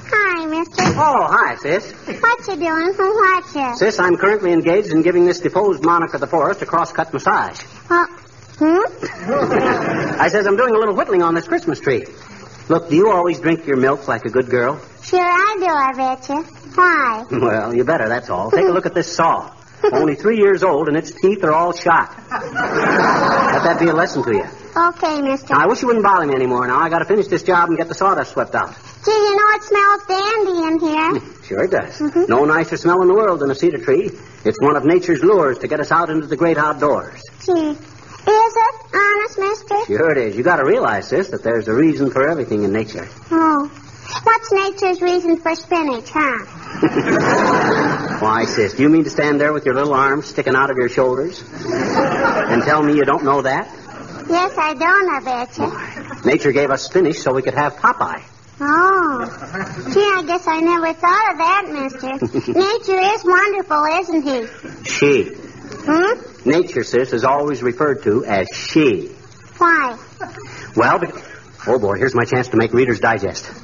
[0.09, 0.83] Hi, mister.
[0.97, 1.91] Oh, hi, sis.
[1.91, 2.93] What you doing?
[2.95, 3.75] Who what you?
[3.77, 7.61] Sis, I'm currently engaged in giving this deposed monarch of the forest a cross-cut massage.
[7.89, 8.07] Well,
[8.59, 10.21] hmm?
[10.21, 12.05] I says I'm doing a little whittling on this Christmas tree.
[12.69, 14.79] Look, do you always drink your milk like a good girl?
[15.03, 16.43] Sure I do, I bet you.
[16.75, 17.25] Why?
[17.31, 18.49] Well, you better, that's all.
[18.51, 19.53] Take a look at this saw.
[19.91, 22.15] Only three years old, and its teeth are all shot.
[22.31, 24.45] Let that be a lesson to you.
[24.75, 25.53] Okay, mister.
[25.53, 26.67] Now, I wish you wouldn't bother me anymore.
[26.67, 28.75] Now, I got to finish this job and get the sawdust swept out.
[29.05, 31.19] Gee, you know it smells dandy in here.
[31.19, 31.97] Hmm, sure it does.
[31.99, 32.25] Mm-hmm.
[32.27, 34.11] No nicer smell in the world than a cedar tree.
[34.45, 37.21] It's one of nature's lures to get us out into the great outdoors.
[37.45, 37.51] Gee.
[37.51, 37.77] Is
[38.27, 38.75] it?
[38.93, 39.85] Honest, mister?
[39.85, 40.35] Sure it is.
[40.35, 43.07] You got to realize, sis, that there's a reason for everything in nature.
[43.31, 43.71] Oh.
[44.23, 46.45] What's nature's reason for spinach, huh?
[48.19, 50.77] Why, sis, do you mean to stand there with your little arms sticking out of
[50.77, 53.67] your shoulders and tell me you don't know that?
[54.29, 56.31] Yes, I don't, I bet you.
[56.31, 58.23] Nature gave us spinach so we could have Popeye.
[58.59, 59.25] Oh.
[59.93, 62.07] Gee, I guess I never thought of that, mister.
[62.51, 64.89] Nature is wonderful, isn't he?
[64.89, 65.23] She.
[65.85, 66.49] Hmm?
[66.49, 69.07] Nature, sis, is always referred to as she.
[69.57, 69.97] Why?
[70.75, 70.99] Well,
[71.67, 73.45] oh boy, here's my chance to make Reader's Digest.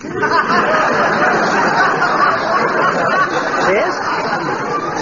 [3.63, 3.95] Sis?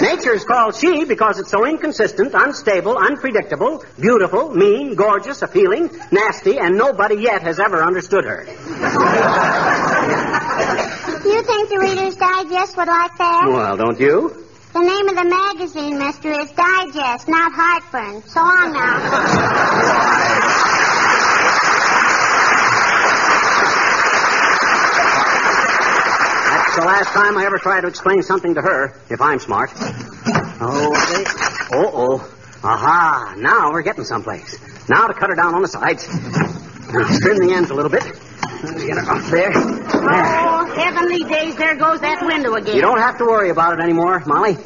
[0.02, 6.58] Nature is called she because it's so inconsistent, unstable, unpredictable, beautiful, mean, gorgeous, appealing, nasty,
[6.58, 8.44] and nobody yet has ever understood her.
[11.24, 13.44] You think the Reader's Digest would like that?
[13.46, 14.44] Well, don't you?
[14.72, 18.22] The name of the magazine, mister, is Digest, not Heartburn.
[18.26, 18.98] So long now.
[26.72, 29.70] That's the last time I ever try to explain something to her, if I'm smart.
[29.72, 29.84] Okay.
[31.70, 32.34] Oh, oh.
[32.64, 33.34] Aha.
[33.36, 34.56] Now we're getting someplace.
[34.88, 36.08] Now to cut her down on the sides.
[36.08, 38.02] Now trim the ends a little bit.
[38.04, 39.52] Get her up there.
[39.54, 42.74] Oh, heavenly days, there goes that window again.
[42.74, 44.56] You don't have to worry about it anymore, Molly.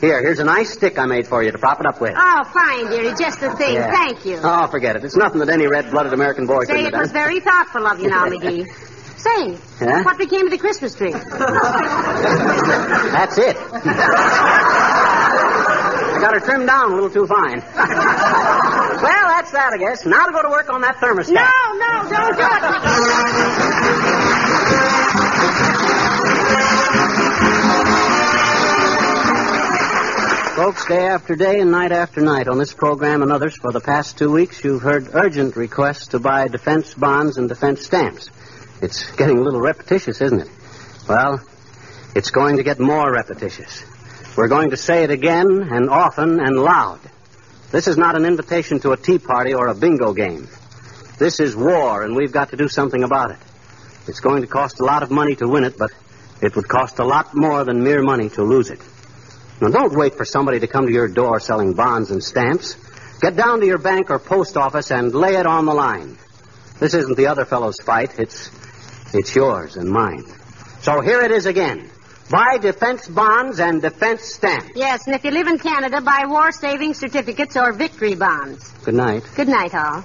[0.00, 2.14] Here, here's a nice stick I made for you to prop it up with.
[2.16, 3.12] Oh, fine, dearie.
[3.18, 3.74] Just the thing.
[3.74, 3.90] Yeah.
[3.90, 4.38] Thank you.
[4.40, 5.04] Oh, forget it.
[5.04, 7.22] It's nothing that any red-blooded American boy Say, couldn't it have was done.
[7.24, 8.66] very thoughtful of you now, McGee.
[9.16, 10.02] Say, Huh?
[10.04, 11.10] what became of the Christmas tree?
[11.12, 11.38] That's
[13.38, 13.56] it.
[16.16, 17.60] I got her trimmed down a little too fine.
[17.60, 20.04] well, that's that, I guess.
[20.06, 21.32] Now to go to work on that thermostat.
[21.34, 23.76] No, no, don't do it,
[30.56, 33.80] Folks, day after day and night after night on this program and others for the
[33.80, 38.30] past two weeks, you've heard urgent requests to buy defense bonds and defense stamps.
[38.82, 40.50] It's getting a little repetitious, isn't it?
[41.08, 41.40] Well,
[42.14, 43.84] it's going to get more repetitious.
[44.36, 47.00] We're going to say it again and often and loud.
[47.72, 50.48] This is not an invitation to a tea party or a bingo game.
[51.18, 53.38] This is war, and we've got to do something about it.
[54.06, 55.90] It's going to cost a lot of money to win it, but
[56.42, 58.80] it would cost a lot more than mere money to lose it.
[59.60, 62.76] Now, don't wait for somebody to come to your door selling bonds and stamps.
[63.20, 66.18] Get down to your bank or post office and lay it on the line.
[66.78, 68.18] This isn't the other fellow's fight.
[68.18, 68.50] It's,
[69.12, 70.24] it's yours and mine.
[70.82, 71.90] So here it is again.
[72.30, 74.72] Buy defense bonds and defense stamps.
[74.74, 78.68] Yes, and if you live in Canada, buy war saving certificates or victory bonds.
[78.84, 79.22] Good night.
[79.36, 80.04] Good night, all.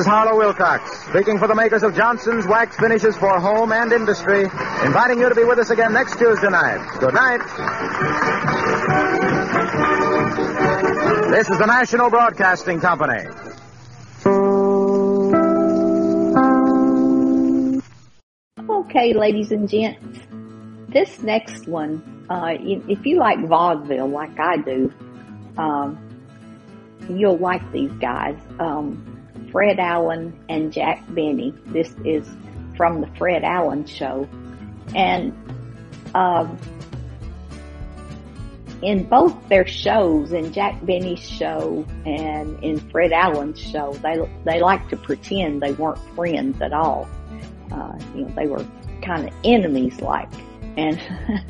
[0.00, 4.44] Is Harlow Wilcox, speaking for the makers of Johnson's Wax Finishes for Home and Industry,
[4.82, 6.80] inviting you to be with us again next Tuesday night.
[7.00, 7.40] Good night.
[11.30, 13.28] This is the National Broadcasting Company.
[18.70, 20.20] Okay, ladies and gents,
[20.88, 24.90] this next one, uh, if you like vaudeville like I do,
[25.58, 25.98] um,
[27.10, 28.38] you'll like these guys.
[28.58, 29.09] Um,
[29.50, 31.54] Fred Allen and Jack Benny.
[31.66, 32.28] This is
[32.76, 34.28] from the Fred Allen Show,
[34.94, 35.32] and
[36.14, 36.58] um,
[38.82, 44.60] in both their shows, in Jack Benny's show and in Fred Allen's show, they they
[44.60, 47.08] like to pretend they weren't friends at all.
[47.70, 48.64] Uh, you know, they were
[49.02, 50.30] kind of enemies like,
[50.76, 50.98] and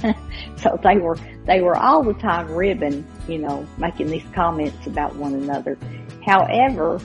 [0.56, 5.14] so they were they were all the time ribbing, you know, making these comments about
[5.16, 5.78] one another.
[6.26, 7.00] However,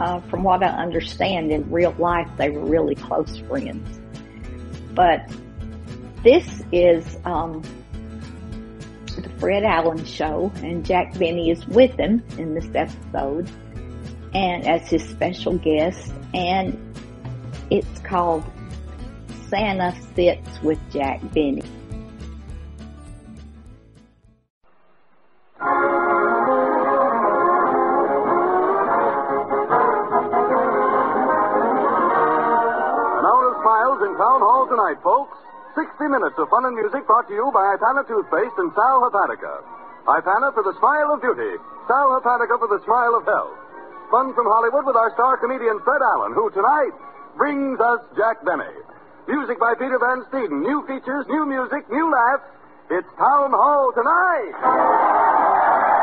[0.00, 4.00] uh, from what I understand, in real life, they were really close friends.
[4.94, 5.30] But
[6.24, 7.62] this is um,
[9.04, 13.50] the Fred Allen Show, and Jack Benny is with him in this episode,
[14.32, 16.78] and as his special guest, and
[17.68, 18.42] it's called
[19.50, 21.62] Santa Sits with Jack Benny.
[34.00, 35.36] Of in Town Hall tonight, folks.
[35.76, 39.60] 60 minutes of fun and music brought to you by Ipana Toothpaste and Sal Hepatica.
[40.08, 41.60] Ipana for the smile of beauty.
[41.86, 43.52] Sal Hepatica for the smile of health.
[44.10, 46.96] Fun from Hollywood with our star comedian Fred Allen, who tonight
[47.36, 48.72] brings us Jack Benny.
[49.28, 50.64] Music by Peter Van Steeden.
[50.64, 52.48] New features, new music, new laughs.
[52.90, 55.99] It's Town Hall tonight.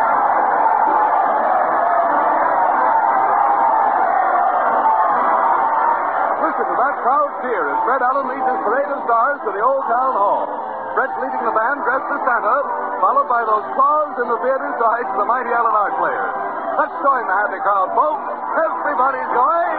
[7.47, 10.51] Cheer as Fred Allen leads his parade of stars to the old town hall.
[10.99, 12.57] Fred's leading the band dressed as Santa,
[12.99, 16.33] followed by those claws in the theater sides of the mighty Allen Art players.
[16.75, 18.25] Let's join the happy crowd, folks.
[18.57, 19.77] Everybody's going.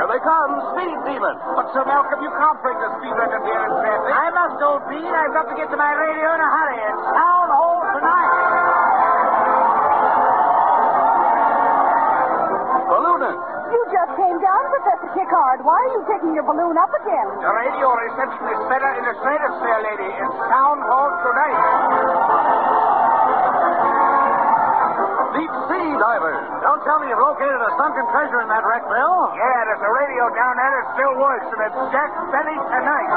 [0.00, 1.36] Here they come, Speed Demon.
[1.58, 4.14] But, Sir Malcolm, you can't break the speed record here in traffic.
[4.14, 5.10] I must, old bean.
[5.10, 6.80] I've got to get to my radio in a hurry.
[6.88, 8.59] It's town hall tonight.
[13.70, 15.62] You just came down, Professor Piccard.
[15.62, 17.26] Why are you taking your balloon up again?
[17.38, 20.10] The radio reception is better in the stratosphere, lady.
[20.10, 21.58] It's town hall tonight.
[25.38, 26.42] Deep sea divers.
[26.66, 29.18] Don't tell me you've located a sunken treasure in that wreck, Bill.
[29.38, 33.10] Yeah, there's a radio down there that still works, and it's Jack Benny tonight.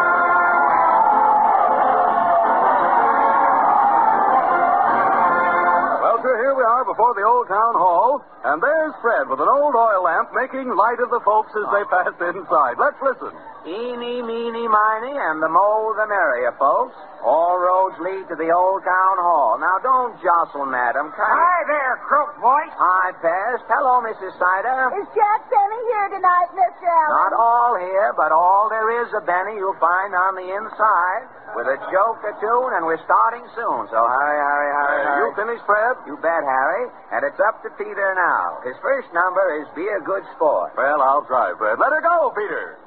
[6.53, 10.05] Here we are before the old town hall, and there's Fred with an old oil
[10.05, 12.77] lamp making light of the folks as they pass inside.
[12.77, 13.33] Let's listen.
[13.65, 16.93] Eeny, meeny, miny, and the more the merrier, folks.
[17.25, 19.55] All roads lead to the old town hall.
[19.57, 21.09] Now, don't jostle, madam.
[21.15, 22.75] Come Hi there, crook voice.
[22.75, 23.63] Hi, Pest.
[23.71, 24.35] Hello, Mrs.
[24.37, 24.91] Sider.
[24.99, 26.83] Is Jack Benny here tonight, Mr.
[26.85, 27.15] Allen?
[27.17, 31.23] Not all here, but all there is of Benny you'll find on the inside.
[31.55, 33.85] With a joke or two, and we're starting soon.
[33.87, 35.19] So hurry, hurry, hurry, Uh, hurry.
[35.23, 35.95] you finished, Fred?
[36.09, 36.91] You bet, Harry.
[37.15, 38.59] And it's up to Peter now.
[38.67, 40.75] His first number is Be a Good Sport.
[40.75, 41.79] Well, I'll try, Fred.
[41.79, 42.77] Let her go, Peter.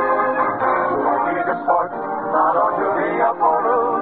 [0.00, 1.90] Be a good sport,
[2.32, 3.99] not on to be a poor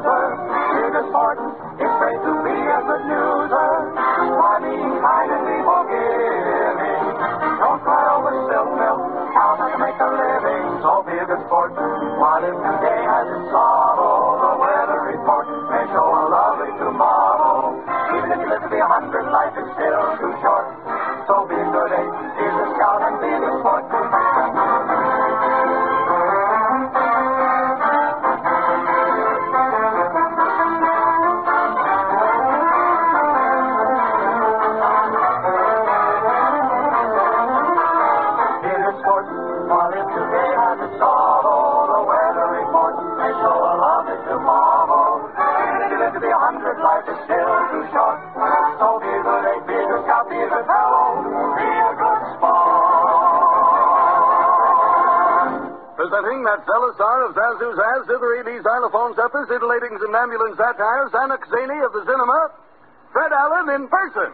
[10.98, 11.04] living?
[11.04, 11.70] So be a good sport,
[12.18, 13.87] while if today has its sorrow,
[56.48, 62.00] that star of Zazu Zaz, Zitheridi, Xylophone Zephyrus, titillating Zimbambulin Satire, Zanuck Zany of the
[62.08, 62.48] Cinema,
[63.12, 64.32] Fred Allen in person.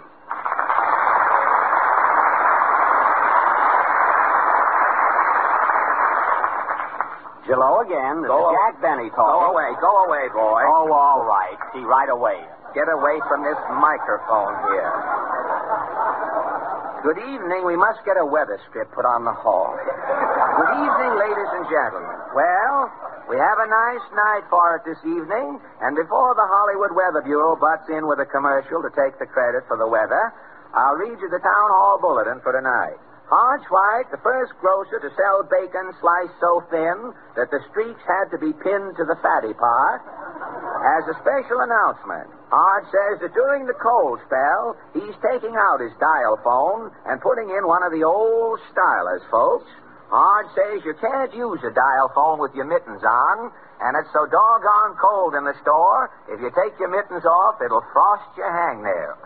[7.50, 8.22] Jello again.
[8.22, 10.62] This Go is Jack Benny Go away, go away, boy.
[10.70, 11.58] Oh, all right.
[11.74, 12.38] See, right away.
[12.78, 14.90] Get away from this microphone here.
[17.02, 17.66] Good evening.
[17.66, 19.76] We must get a weather strip put on the hall.
[20.64, 22.16] Good evening, ladies and gentlemen.
[22.32, 22.88] Well,
[23.28, 27.52] We have a nice night for it this evening, and before the Hollywood Weather Bureau
[27.52, 30.32] butts in with a commercial to take the credit for the weather,
[30.72, 32.96] I'll read you the town hall bulletin for tonight.
[33.28, 38.32] Hodge White, the first grocer to sell bacon sliced so thin that the streaks had
[38.32, 42.28] to be pinned to the fatty part, has a special announcement.
[42.48, 47.52] Hodge says that during the cold spell, he's taking out his dial phone and putting
[47.52, 49.68] in one of the old stylers, folks.
[50.14, 53.50] Hodge says you can't use a dial phone with your mittens on,
[53.82, 57.82] and it's so doggone cold in the store, if you take your mittens off, it'll
[57.90, 59.18] frost your hangnails.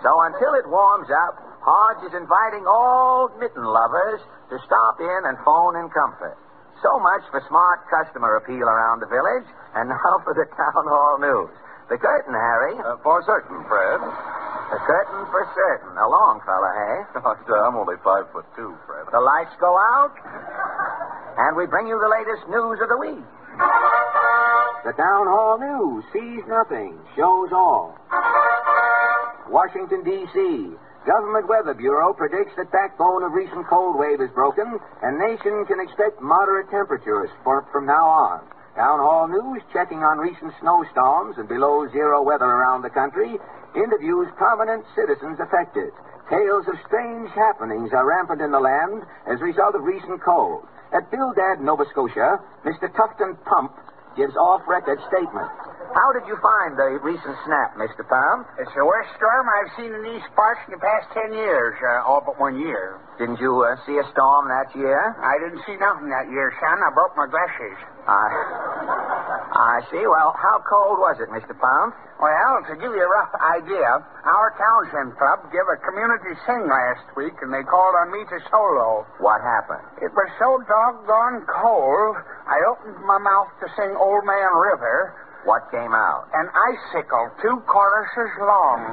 [0.00, 5.36] So until it warms up, Hodge is inviting all mitten lovers to stop in and
[5.44, 6.40] phone in comfort.
[6.80, 9.44] So much for smart customer appeal around the village,
[9.76, 11.52] and now for the town hall news.
[11.90, 12.78] The curtain, Harry.
[12.78, 13.98] Uh, for certain, Fred.
[13.98, 15.98] The curtain for certain.
[15.98, 16.98] A long fella, hey?
[17.66, 19.10] I'm only five foot two, Fred.
[19.10, 20.14] The lights go out,
[21.34, 23.26] and we bring you the latest news of the week.
[24.86, 27.98] The town hall news sees nothing, shows all.
[29.50, 30.70] Washington, D.C.
[31.04, 35.82] Government Weather Bureau predicts that backbone of recent cold wave is broken, and nation can
[35.82, 38.46] expect moderate temperatures for, from now on.
[38.76, 43.36] Town Hall News, checking on recent snowstorms and below zero weather around the country,
[43.74, 45.90] interviews prominent citizens affected.
[46.30, 50.62] Tales of strange happenings are rampant in the land as a result of recent cold.
[50.94, 52.86] At Bildad, Nova Scotia, Mr.
[52.94, 53.74] Tufton Pump
[54.16, 55.50] gives off-record statement.
[55.90, 58.06] How did you find the recent snap, Mr.
[58.06, 58.46] Pump?
[58.62, 62.06] It's the worst storm I've seen in these parts in the past ten years, uh,
[62.06, 63.02] all but one year.
[63.18, 65.18] Didn't you uh, see a storm that year?
[65.18, 66.78] I didn't see nothing that year, son.
[66.78, 67.74] I broke my glasses.
[68.06, 68.26] I,
[69.52, 70.04] I see.
[70.04, 71.52] Well, how cold was it, Mr.
[71.52, 71.94] Pump?
[72.20, 73.88] Well, to give you a rough idea,
[74.28, 78.38] our Townsend Club gave a community sing last week, and they called on me to
[78.52, 79.08] solo.
[79.24, 79.84] What happened?
[80.04, 85.16] It was so doggone cold, I opened my mouth to sing Old Man River.
[85.48, 86.28] What came out?
[86.36, 88.84] An icicle, two choruses long.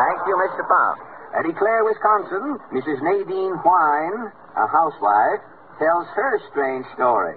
[0.00, 0.64] Thank you, Mr.
[0.64, 0.96] Pump.
[1.36, 3.00] At Eau Claire, Wisconsin, Mrs.
[3.04, 5.44] Nadine Wine, a housewife,
[5.76, 7.36] tells her strange story.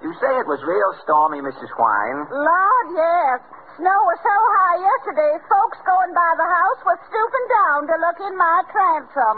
[0.00, 1.68] You say it was real stormy, Mrs.
[1.76, 2.24] Wine.
[2.32, 3.38] Lord, yes.
[3.76, 8.18] Snow was so high yesterday, folks going by the house were stooping down to look
[8.24, 9.36] in my transom.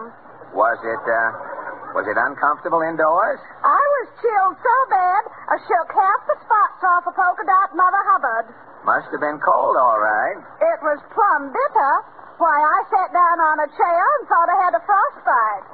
[0.54, 3.40] Was it, uh, was it uncomfortable indoors?
[3.64, 8.02] I was chilled so bad, I shook half the spots off a polka dot Mother
[8.12, 8.46] Hubbard.
[8.84, 10.38] Must have been cold, all right.
[10.40, 11.94] It was plumb bitter.
[12.42, 15.66] Why, I sat down on a chair and thought I had a frostbite.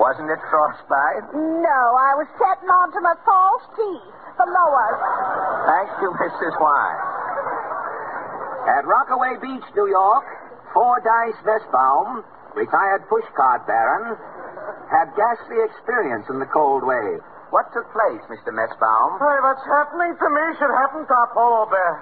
[0.00, 1.30] Wasn't it frostbite?
[1.36, 4.98] No, I was setting onto my false teeth, the lowers.
[5.68, 6.54] Thank you, Mrs.
[6.58, 7.00] Wine.
[8.66, 10.26] At Rockaway Beach, New York,
[10.74, 12.24] Fordyce Westbaum,
[12.54, 14.16] retired pushcart baron,
[14.90, 17.20] had ghastly experience in the cold wave.
[17.52, 18.48] What took place, Mr.
[18.48, 19.20] Messbaum?
[19.20, 21.92] Hey, what's happening to me should happen to a polar bear.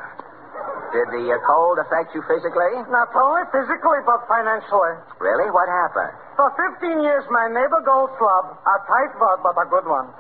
[0.95, 2.87] Did the uh, cold affect you physically?
[2.91, 4.95] Not only physically, but financially.
[5.23, 5.49] Really?
[5.51, 6.15] What happened?
[6.35, 10.11] For 15 years, my neighbor Goldflub, a tight bud but a good one,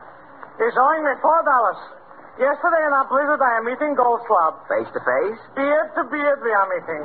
[0.62, 1.22] is owing me $4.
[2.38, 4.66] Yesterday in our blizzard, I am meeting Goldflub.
[4.70, 5.40] Face to face?
[5.58, 7.02] Beard to beard, we are meeting.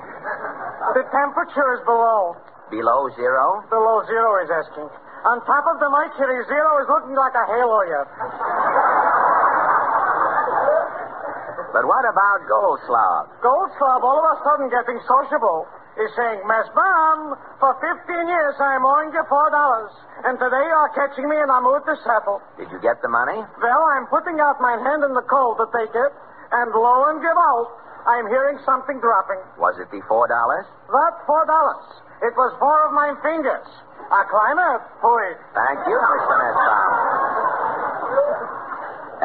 [0.97, 2.38] The temperature is below.
[2.69, 3.61] Below zero?
[3.69, 4.89] Below zero, he's asking.
[5.25, 8.07] On top of the mercury, zero is looking like a halo yet.
[11.73, 13.41] But what about Goldslav?
[13.43, 15.67] Goldflub, all of a sudden getting sociable,
[15.99, 19.31] is saying, Miss Baum, for 15 years I am owing you $4.
[20.23, 22.39] And today you are catching me in a mood to settle.
[22.57, 23.43] Did you get the money?
[23.59, 26.11] Well, I'm putting out my hand in the cold to take it,
[26.51, 27.67] and lo and give out,
[28.07, 29.41] I'm hearing something dropping.
[29.57, 30.65] Was it the four dollars?
[30.93, 32.05] That $4.
[32.21, 33.67] It was four of my fingers.
[34.11, 35.39] A climate, please.
[35.51, 36.35] Thank you, Mr.
[36.37, 36.91] Messbaum.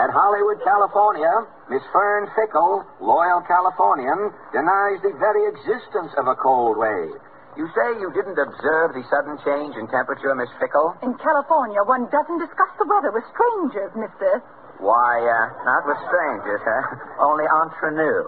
[0.00, 1.30] At Hollywood, California,
[1.68, 7.18] Miss Fern Fickle, loyal Californian, denies the very existence of a cold wave.
[7.58, 10.94] You say you didn't observe the sudden change in temperature, Miss Fickle?
[11.02, 14.40] In California, one doesn't discuss the weather with strangers, mister.
[14.80, 17.20] Why, uh, not with strangers, huh?
[17.28, 18.26] Only entre nous.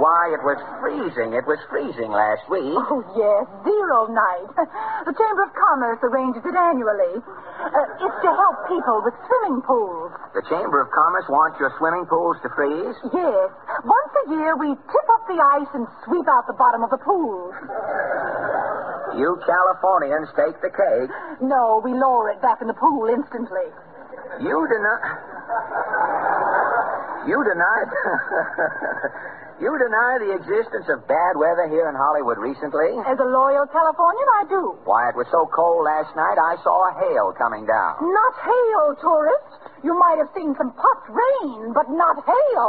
[0.00, 1.36] Why, it was freezing.
[1.36, 2.64] It was freezing last week.
[2.74, 4.50] Oh, yes, zero night.
[5.02, 7.18] The Chamber of Commerce arranges it annually.
[7.18, 10.14] Uh, it's to help people with swimming pools.
[10.32, 12.94] The Chamber of Commerce wants your swimming pools to freeze?
[13.10, 13.50] Yes.
[13.82, 17.02] Once a year, we tip up the ice and sweep out the bottom of the
[17.02, 17.52] pools.
[19.18, 21.10] You Californians take the cake.
[21.42, 23.68] No, we lower it back in the pool instantly.
[24.40, 25.00] You deny.
[27.26, 27.78] You deny.
[29.62, 32.98] You deny the existence of bad weather here in Hollywood recently?
[33.06, 34.74] As a loyal Californian, I do.
[34.82, 38.02] Why, it was so cold last night, I saw hail coming down.
[38.02, 39.62] Not hail, tourist.
[39.86, 42.66] You might have seen some pot rain, but not hail.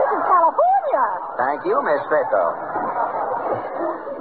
[0.00, 1.04] This is California.
[1.36, 2.48] Thank you, Miss Fickle.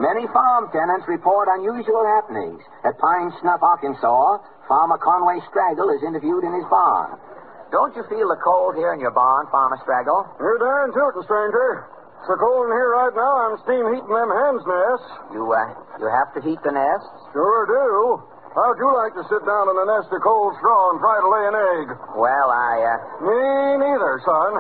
[0.02, 2.58] Many farm tenants report unusual happenings.
[2.82, 7.22] At Pine Snuff, Arkansas, Farmer Conway Straggle is interviewed in his barn.
[7.70, 10.26] Don't you feel the cold here in your barn, Farmer Straggle?
[10.41, 11.88] You're darn tootin', stranger.
[12.20, 15.12] It's so cold in here right now, I'm steam heating them hens' nests.
[15.32, 15.70] You, uh,
[16.02, 17.14] you have to heat the nests?
[17.32, 18.26] Sure do.
[18.52, 21.30] How'd you like to sit down in a nest of cold straw and try to
[21.32, 21.88] lay an egg?
[22.20, 22.98] Well, I, uh...
[23.24, 24.52] Me neither, son.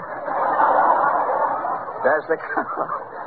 [2.05, 2.37] Does the...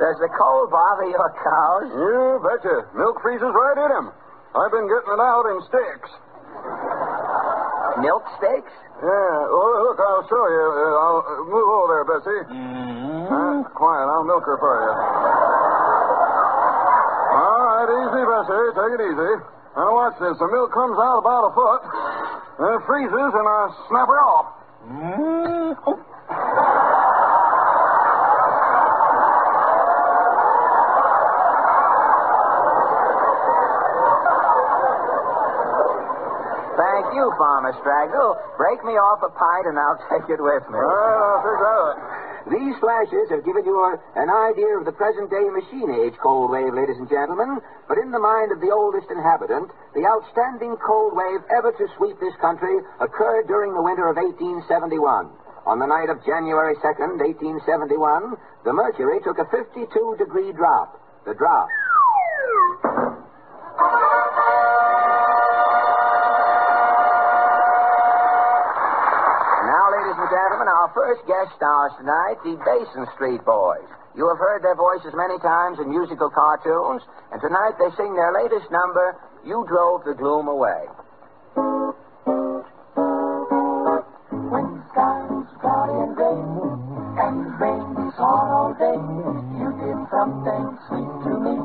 [0.00, 1.86] Does the cold bother your cows?
[1.92, 2.76] You betcha.
[2.96, 4.06] Milk freezes right in 'em.
[4.54, 6.10] I've been getting it out in sticks.
[8.00, 8.72] Milk steaks?
[9.02, 9.52] Yeah.
[9.52, 10.64] Oh, look, I'll show you.
[10.72, 12.42] Uh, I'll uh, move over there, Bessie.
[12.50, 14.06] Uh, quiet.
[14.08, 14.92] I'll milk her for you.
[17.32, 18.64] All right, easy, Bessie.
[18.76, 19.32] Take it easy.
[19.76, 20.36] Now watch this.
[20.38, 21.82] The milk comes out about a foot,
[22.60, 24.46] then it freezes, and I snap her off.
[24.82, 26.61] Thank
[37.14, 38.36] you, Farmer Straggle.
[38.36, 40.78] Oh, break me off a pint and I'll take it with me.
[40.78, 42.22] Right, I'll.
[42.50, 46.50] These flashes have given you a, an idea of the present day machine age cold
[46.50, 47.62] wave, ladies and gentlemen.
[47.86, 52.18] But in the mind of the oldest inhabitant, the outstanding cold wave ever to sweep
[52.18, 55.30] this country occurred during the winter of 1871.
[55.70, 58.34] On the night of January 2nd, 1871,
[58.64, 59.86] the mercury took a 52
[60.18, 60.98] degree drop.
[61.22, 61.70] The drop.
[70.82, 73.86] Our first guest stars tonight, the Basin Street Boys.
[74.18, 78.34] You have heard their voices many times in musical cartoons, and tonight they sing their
[78.34, 79.14] latest number,
[79.46, 80.82] You Drove the Gloom Away.
[84.50, 85.22] When the sky
[85.62, 88.98] cloudy and gray, and the rain was hard all day,
[89.62, 91.62] you did something sweet to me.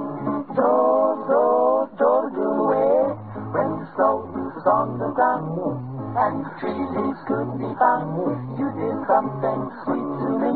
[0.53, 3.17] Drove, drove, drove the gloom away.
[3.49, 8.97] When the snow was on the ground, and tree leaves couldn't be found, you did
[9.05, 10.53] something sweet to me.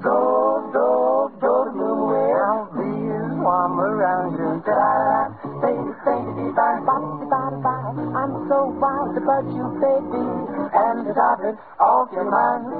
[0.00, 2.32] Drove, drove, drove the gloom away.
[2.32, 3.04] I'll be
[3.44, 4.64] warm around you.
[4.64, 5.28] Da-da-da,
[5.60, 7.92] baby, baby, bye, bye, bye, bye.
[8.16, 10.24] I'm so wild about you, baby,
[10.72, 12.72] and the topic of your mind.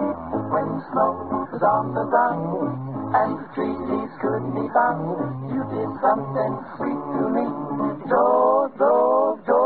[0.48, 1.12] When snow
[1.52, 2.72] was on the ground,
[3.14, 7.46] and the tree leaves couldn't be found, you did something sweet to me.
[8.08, 9.63] Drove, drove, drove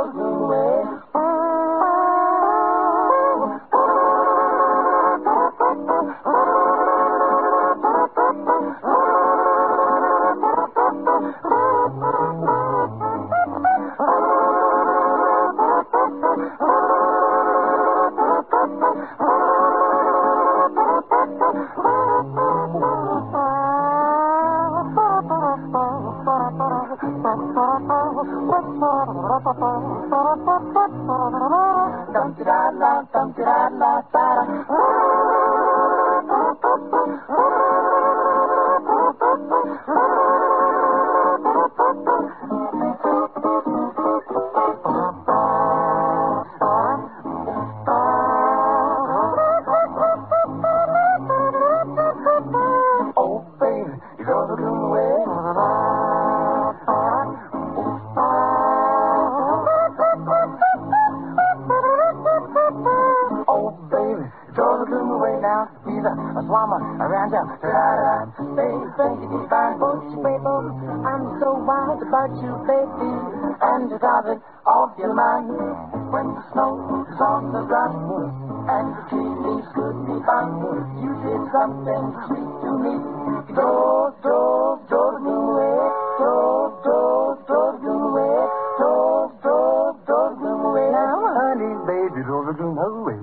[83.48, 85.80] Drove, drove, drove the gloom away.
[86.18, 88.36] Drove, drove, drove the gloom away.
[88.76, 90.92] Drove, drove, drove the gloom away.
[90.92, 93.16] Now, honey, baby, drove the gloom away.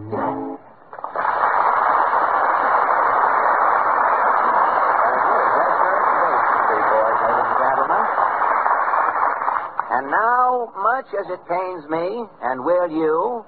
[9.91, 13.45] And now, much as it pains me, and will you,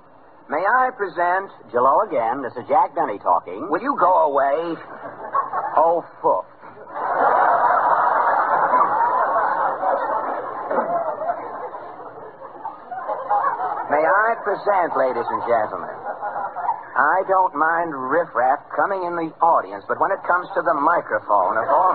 [0.49, 0.91] may I
[1.67, 2.39] Hello again.
[2.39, 3.67] This is Jack Benny talking.
[3.67, 4.79] Will you go away?
[5.75, 6.47] Oh, fuck.
[13.91, 19.99] May I present, ladies and gentlemen, I don't mind riffraff coming in the audience, but
[19.99, 21.93] when it comes to the microphone, of all.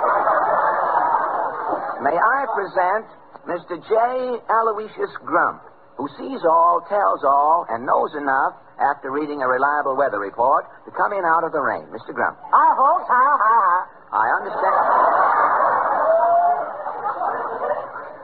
[2.05, 3.09] May I present
[3.49, 3.81] Mr.
[3.89, 3.95] J.
[4.53, 5.65] Aloysius Grump,
[5.97, 8.53] who sees all, tells all, and knows enough
[8.83, 11.87] after reading a reliable weather report to come in out of the rain.
[11.95, 12.11] Mr.
[12.11, 12.37] Grump.
[12.51, 13.07] Hi, folks.
[13.07, 13.81] Hi, hi, hi.
[14.13, 14.77] I understand.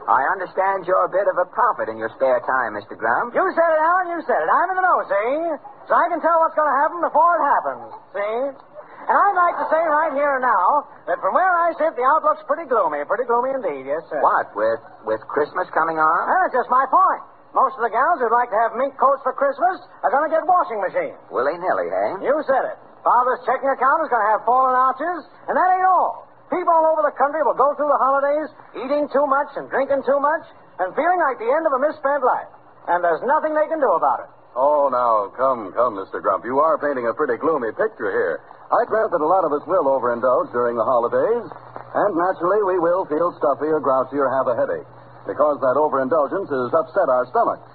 [0.09, 2.97] I understand you're a bit of a prophet in your spare time, Mr.
[2.97, 3.37] Grump.
[3.37, 4.09] You said it, Allen.
[4.17, 4.49] You said it.
[4.49, 5.33] I'm in the know, see?
[5.85, 7.89] So I can tell what's going to happen before it happens.
[8.17, 8.37] See?
[9.09, 12.05] And I'd like to say right here and now that from where I sit, the
[12.05, 13.05] outlook's pretty gloomy.
[13.09, 14.21] Pretty gloomy indeed, yes, sir.
[14.21, 16.21] What, with with Christmas coming on?
[16.29, 17.25] That's just my point.
[17.57, 20.33] Most of the gals who'd like to have mink coats for Christmas are going to
[20.33, 21.17] get washing machines.
[21.33, 22.29] Willy nilly, eh?
[22.29, 22.77] You said it.
[23.01, 26.29] Father's checking account is going to have fallen arches, and that ain't all.
[26.53, 30.01] People all over the country will go through the holidays eating too much and drinking
[30.05, 30.45] too much
[30.81, 32.49] and feeling like the end of a misspent life.
[32.89, 34.31] And there's nothing they can do about it.
[34.57, 36.25] Oh, now, come, come, Mr.
[36.25, 36.45] Grump.
[36.49, 38.41] You are painting a pretty gloomy picture here.
[38.73, 41.47] I grant that a lot of us will overindulge during the holidays,
[41.95, 44.89] and naturally we will feel stuffy or grouchy or have a headache,
[45.27, 47.67] because that overindulgence has upset our stomachs.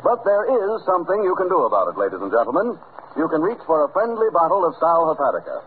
[0.00, 2.78] But there is something you can do about it, ladies and gentlemen.
[3.16, 5.60] You can reach for a friendly bottle of Sal Hepatica.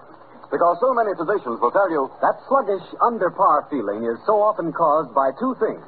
[0.50, 4.72] Because so many physicians will tell you That sluggish, under par feeling is so often
[4.74, 5.82] caused by two things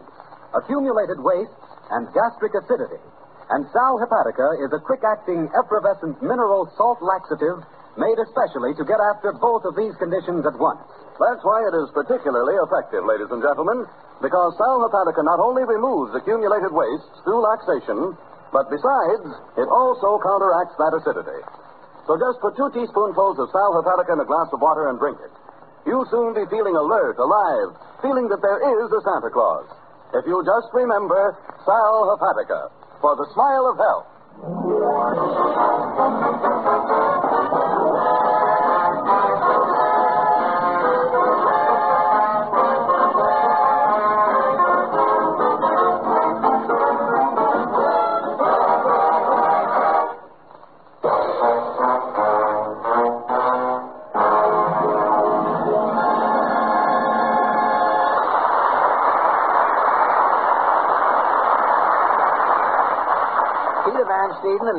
[0.55, 1.51] accumulated waste
[1.91, 3.01] and gastric acidity.
[3.51, 7.61] And Sal Hepatica is a quick acting, effervescent mineral salt laxative
[7.95, 10.83] made especially to get after both of these conditions at once.
[11.15, 13.87] That's why it is particularly effective, ladies and gentlemen,
[14.19, 18.15] because Sal Hepatica not only removes accumulated wastes through laxation,
[18.51, 21.39] but besides, it also counteracts that acidity.
[22.07, 25.17] So just put two teaspoonfuls of Sal Hepatica in a glass of water and drink
[25.23, 25.31] it.
[25.87, 29.65] You'll soon be feeling alert, alive, feeling that there is a Santa Claus.
[30.13, 34.07] If you'll just remember Sal Hepatica for the smile of health.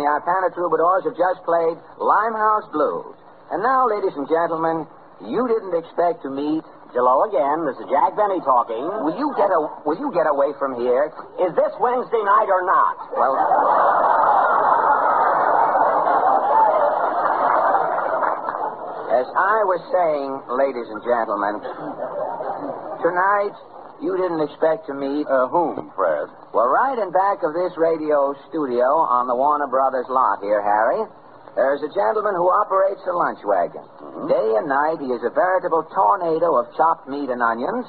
[0.06, 3.18] The Ipana Troubadours have just played Limehouse Blues.
[3.50, 4.86] And now, ladies and gentlemen,
[5.18, 6.62] you didn't expect to meet.
[6.94, 7.66] Hello again.
[7.66, 8.86] This is Jack Benny talking.
[9.02, 11.10] Will you get a, Will you get away from here?
[11.42, 12.94] Is this Wednesday night or not?
[13.18, 13.34] Well.
[19.10, 21.66] As I was saying, ladies and gentlemen,
[23.02, 23.58] tonight
[24.02, 25.26] you didn't expect to meet.
[25.26, 26.28] Uh, whom, Fred?
[26.52, 31.04] Well, right in back of this radio studio on the Warner Brothers lot here, Harry,
[31.56, 33.84] there's a gentleman who operates a lunch wagon.
[34.28, 37.88] Day and night, he is a veritable tornado of chopped meat and onions,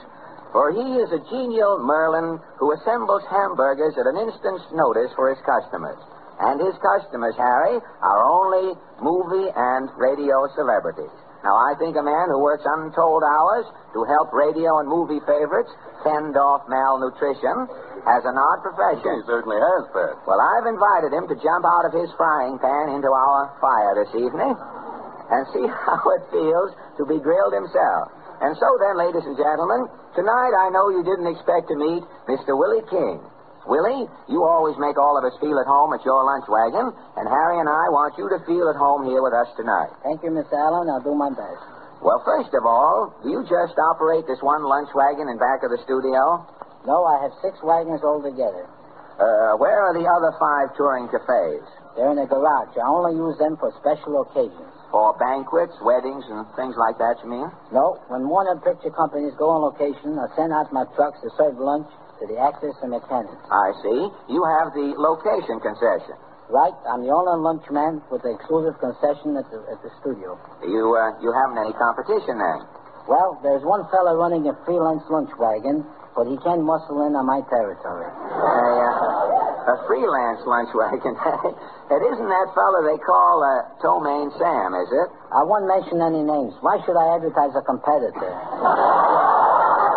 [0.55, 5.41] for he is a genial Merlin who assembles hamburgers at an instant's notice for his
[5.43, 5.99] customers.
[6.39, 11.11] And his customers, Harry, are only movie and radio celebrities.
[11.48, 13.64] Now, I think a man who works untold hours
[13.95, 15.72] to help radio and movie favorites
[16.03, 17.72] fend off malnutrition
[18.03, 19.15] has an odd profession.
[19.15, 20.19] He certainly has, Fred.
[20.28, 24.11] Well, I've invited him to jump out of his frying pan into our fire this
[24.11, 28.11] evening and see how it feels to be grilled himself.
[28.44, 29.88] And so then, ladies and gentlemen,
[30.19, 32.60] tonight I know you didn't expect to meet Mr.
[32.60, 33.24] Willie King.
[33.68, 36.88] Willie, you always make all of us feel at home at your lunch wagon,
[37.19, 39.91] and Harry and I want you to feel at home here with us tonight.
[40.07, 40.88] Thank you, Miss Allen.
[40.88, 41.64] I'll do my best.
[41.99, 45.76] Well, first of all, do you just operate this one lunch wagon in back of
[45.76, 46.48] the studio?
[46.88, 48.72] No, I have six wagons altogether.
[49.19, 51.65] Uh, where are the other five touring cafes?
[51.99, 52.72] They're in the garage.
[52.77, 54.72] I only use them for special occasions.
[54.94, 57.52] For banquets, weddings, and things like that, you mean?
[57.73, 61.60] No, when Warner Picture Companies go on location, I send out my trucks to serve
[61.60, 61.89] lunch
[62.19, 63.44] to the actors and tenants.
[63.52, 63.99] I see.
[64.30, 66.18] You have the location concession.
[66.48, 70.39] Right, I'm the only lunchman with the exclusive concession at the, at the studio.
[70.64, 72.60] You, uh, you haven't any competition then?
[73.03, 75.84] Well, there's one fella running a freelance lunch wagon,
[76.15, 78.07] but he can't muscle in on my territory.
[78.07, 81.19] A, uh, a freelance lunch wagon.
[81.19, 85.07] it isn't that fella they call uh, Ptomaine Sam, is it?
[85.35, 86.56] I won't mention any names.
[86.64, 88.31] Why should I advertise a competitor?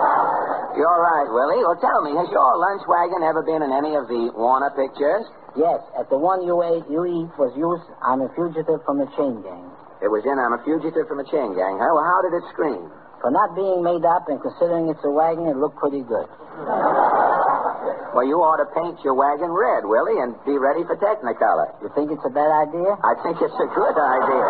[0.77, 1.63] You're right, Willie.
[1.67, 5.27] Well, tell me, has your lunch wagon ever been in any of the Warner pictures?
[5.59, 7.83] Yes, at the one you ate, you eat was used.
[8.01, 9.67] I'm a fugitive from the chain gang.
[9.99, 11.91] It was in I'm a fugitive from a chain gang, huh?
[11.91, 12.87] Well, how did it scream?
[13.21, 16.31] For not being made up and considering it's a wagon, it looked pretty good.
[18.15, 21.71] Well, you ought to paint your wagon red, Willie, and be ready for Technicolor.
[21.83, 22.97] You think it's a bad idea?
[23.03, 24.47] I think it's a good idea.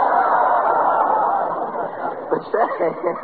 [2.30, 2.68] But say,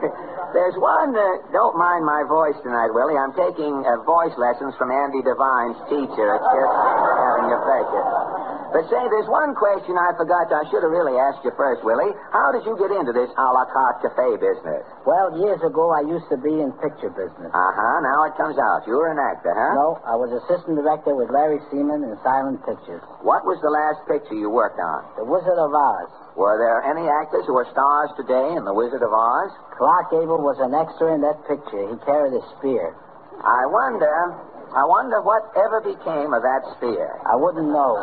[0.57, 1.15] there's one.
[1.15, 3.15] Uh, don't mind my voice tonight, Willie.
[3.15, 6.27] I'm taking uh, voice lessons from Andy Devine's teacher.
[6.35, 8.07] It's just having you fake it.
[8.75, 10.51] But say, there's one question I forgot.
[10.51, 12.11] I should have really asked you first, Willie.
[12.35, 14.83] How did you get into this a la carte cafe business?
[15.07, 17.55] Well, years ago, I used to be in picture business.
[17.55, 18.03] Uh huh.
[18.03, 18.83] Now it comes out.
[18.91, 19.79] You were an actor, huh?
[19.79, 23.01] No, I was assistant director with Larry Semon in Silent Pictures.
[23.23, 25.07] What was the last picture you worked on?
[25.15, 26.11] The Wizard of Oz.
[26.37, 29.51] Were there any actors who are stars today in The Wizard of Oz?
[29.81, 31.81] Clark Gable was an extra in that picture.
[31.89, 32.93] He carried a spear.
[33.41, 34.37] I wonder.
[34.77, 37.09] I wonder what ever became of that spear.
[37.25, 37.97] I wouldn't know.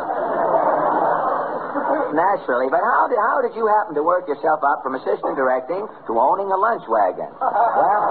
[2.14, 5.86] Naturally, but how did how did you happen to work yourself up from assistant directing
[6.06, 7.30] to owning a lunch wagon?
[7.38, 8.02] Well,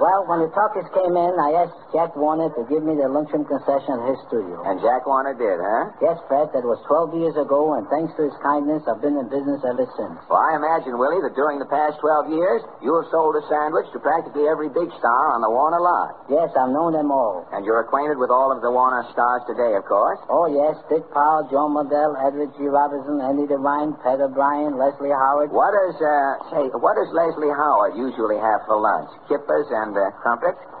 [0.00, 4.00] when the talkers came in, I asked Jack Warner to give me the lunchroom concession
[4.00, 4.64] at his studio.
[4.64, 5.92] And Jack Warner did, huh?
[6.00, 9.28] Yes, Fred, that was 12 years ago, and thanks to his kindness, I've been in
[9.28, 10.16] business ever since.
[10.32, 13.92] Well, I imagine, Willie, that during the past 12 years, you have sold a sandwich
[13.92, 16.24] to practically every big star on the Warner lot.
[16.32, 17.44] Yes, I've known them all.
[17.52, 20.22] And you're acquainted with all of the Warner stars today, of course.
[20.32, 22.64] Oh, yes, Dick Powell, Joan Blondell, Edward G.
[22.64, 25.52] Robinson, Andy Devine, Pat O'Brien, Leslie Howard.
[25.52, 29.12] What does, uh, say, what does Leslie Howard usually have for lunch?
[29.28, 30.10] Kippers and uh?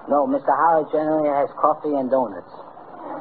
[0.08, 0.50] No, Mr.
[0.50, 2.50] Howard generally has coffee and donuts.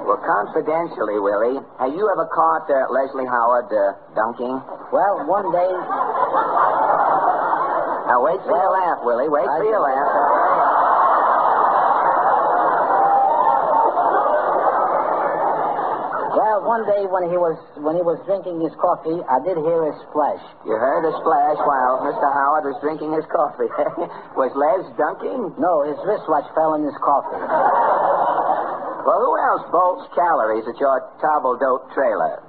[0.05, 4.57] Well, confidentially, Willie, have you ever caught uh, Leslie Howard uh, dunking?
[4.91, 5.71] Well, one day.
[8.09, 9.29] Now, wait for your laugh, Willie.
[9.29, 11.28] Wait for your laugh.
[16.39, 19.91] Well, one day when he was when he was drinking his coffee, I did hear
[19.91, 20.39] a splash.
[20.63, 22.23] You heard a splash while Mr.
[22.31, 23.67] Howard was drinking his coffee.
[24.39, 25.59] was Les dunking?
[25.59, 27.43] No, his wristwatch fell in his coffee.
[29.03, 32.39] Well, who else bolts calories at your table dope trailer?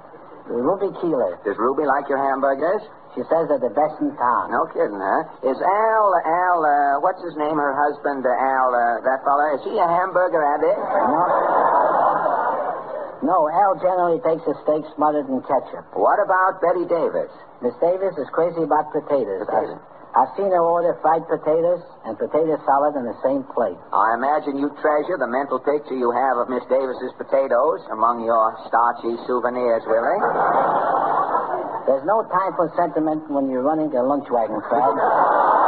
[0.47, 1.35] Ruby Keeler.
[1.43, 2.87] Does Ruby like your hamburgers?
[3.11, 4.55] She says they're the best in town.
[4.55, 5.27] No kidding, huh?
[5.43, 9.61] Is Al, Al, uh, what's his name, her husband, uh, Al, uh, that fella, is
[9.67, 10.79] he a hamburger addict?
[10.79, 11.80] No.
[13.21, 15.85] No, Al generally takes a steak smothered in ketchup.
[15.93, 17.29] What about Bette Davis?
[17.61, 19.45] Miss Davis is crazy about potatoes.
[19.45, 19.77] Potatoes.
[19.77, 23.77] I've, I've seen her order fried potatoes and potato salad in the same plate.
[23.93, 28.57] I imagine you treasure the mental picture you have of Miss Davis's potatoes among your
[28.65, 30.21] starchy souvenirs, Willie.
[31.85, 34.81] There's no time for sentiment when you're running a lunch wagon, Fred.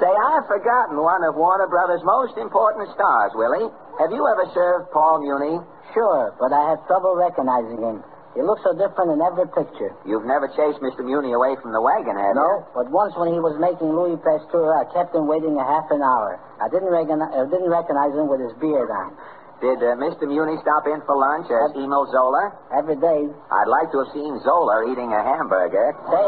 [0.00, 3.70] Say, I've forgotten one of Warner Brothers' most important stars, Willie.
[4.02, 5.62] Have you ever served Paul Muni?
[5.94, 8.02] Sure, but I have trouble recognizing him.
[8.34, 9.94] He looks so different in every picture.
[10.02, 11.06] You've never chased Mr.
[11.06, 12.42] Muni away from the wagon, have you?
[12.42, 15.86] No, but once when he was making Louis Pasteur, I kept him waiting a half
[15.94, 16.38] an hour.
[16.58, 19.14] I didn't, recognize, I didn't recognize him with his beard on.
[19.60, 20.24] Did uh, Mr.
[20.24, 22.56] Muni stop in for lunch as Emile Zola?
[22.72, 23.28] Every day.
[23.28, 25.92] I'd like to have seen Zola eating a hamburger.
[26.08, 26.26] Say,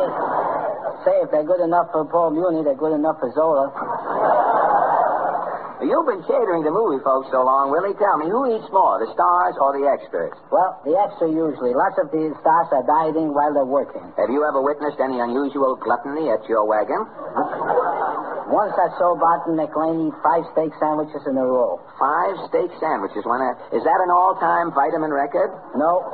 [1.08, 3.72] say if they're good enough for Paul Muni, they're good enough for Zola.
[5.82, 7.98] You've been catering to movie folks so long, Willie.
[7.98, 10.30] Tell me, who eats more, the stars or the extras?
[10.54, 11.74] Well, the extra usually.
[11.74, 14.02] Lots of the stars are dieting while they're working.
[14.14, 17.02] Have you ever witnessed any unusual gluttony at your wagon?
[18.52, 21.80] Once I saw Barton MacLane eat five steak sandwiches in a row.
[21.98, 23.24] Five steak sandwiches.
[23.24, 25.50] When a, is that an all-time vitamin record?
[25.74, 26.04] No.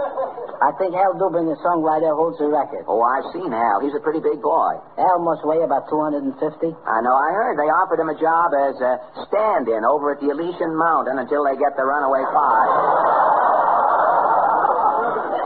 [0.63, 2.87] I think Al Dubin, the songwriter, holds the record.
[2.87, 3.83] Oh, I've seen Al.
[3.83, 4.75] He's a pretty big boy.
[4.99, 6.31] Al must weigh about 250.
[6.39, 7.15] I know.
[7.15, 8.99] I heard they offered him a job as a
[9.59, 12.71] stand-in over at the Elysian Mountain until they get the runaway part.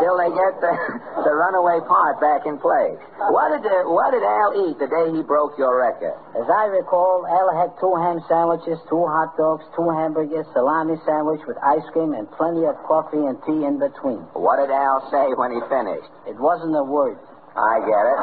[0.00, 0.74] Till they get the,
[1.24, 2.98] the runaway part back in place.
[3.30, 6.12] What did uh, what did Al eat the day he broke your record?
[6.36, 11.40] As I recall, Al had two ham sandwiches, two hot dogs, two hamburgers, salami sandwich
[11.46, 14.26] with ice cream, and plenty of coffee and tea in between.
[14.34, 16.10] What did Al say when he finished?
[16.26, 17.16] It wasn't a word.
[17.54, 18.18] I get it.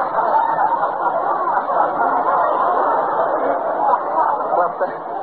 [4.60, 5.19] well,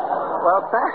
[0.47, 0.95] well, th-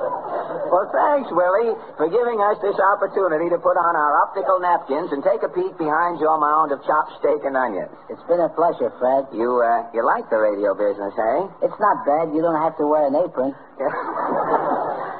[0.72, 5.20] well, thanks, Willie, for giving us this opportunity to put on our optical napkins and
[5.20, 7.92] take a peek behind your mound of chopped steak and onions.
[8.08, 9.28] It's been a pleasure, Fred.
[9.36, 11.68] You, uh, you like the radio business, eh?
[11.68, 12.32] It's not bad.
[12.32, 13.52] You don't have to wear an apron.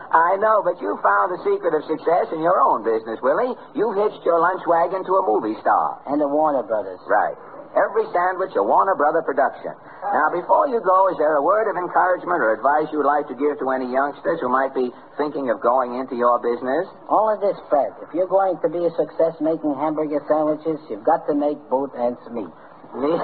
[0.08, 3.52] I know, but you found the secret of success in your own business, Willie.
[3.76, 6.00] You hitched your lunch wagon to a movie star.
[6.08, 7.00] And the Warner Brothers.
[7.04, 7.36] Right.
[7.78, 9.70] Every sandwich a Warner Brother production.
[10.02, 13.30] Now, before you go, is there a word of encouragement or advice you would like
[13.30, 16.90] to give to any youngsters who might be thinking of going into your business?
[17.06, 17.94] Only this, Fred.
[18.02, 21.94] If you're going to be a success making hamburger sandwiches, you've got to make both
[21.94, 22.50] ends meet.
[22.98, 23.20] Meat,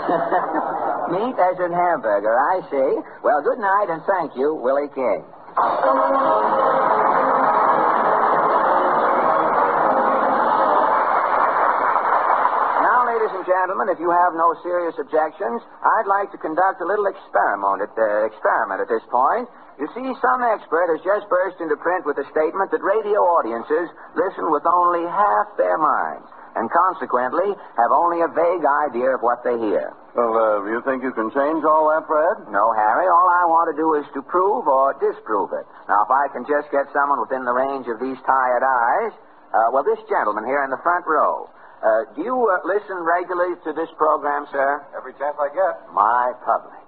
[1.08, 2.90] meat as in hamburger, I see.
[3.24, 5.24] Well, good night and thank you, Willie King.
[13.46, 17.92] Gentlemen, if you have no serious objections, I'd like to conduct a little experiment at,
[17.96, 19.48] uh, experiment at this point.
[19.78, 23.90] You see, some expert has just burst into print with a statement that radio audiences
[24.14, 29.42] listen with only half their minds, and consequently have only a vague idea of what
[29.42, 29.92] they hear.
[30.14, 32.46] Well, uh, you think you can change all that, Fred?
[32.54, 33.06] No, Harry.
[33.10, 35.66] All I want to do is to prove or disprove it.
[35.90, 39.12] Now, if I can just get someone within the range of these tired eyes,
[39.50, 41.50] uh, well, this gentleman here in the front row.
[41.84, 44.80] Uh, do you uh, listen regularly to this program, sir?
[44.96, 45.92] Every chance I get.
[45.92, 46.80] My public.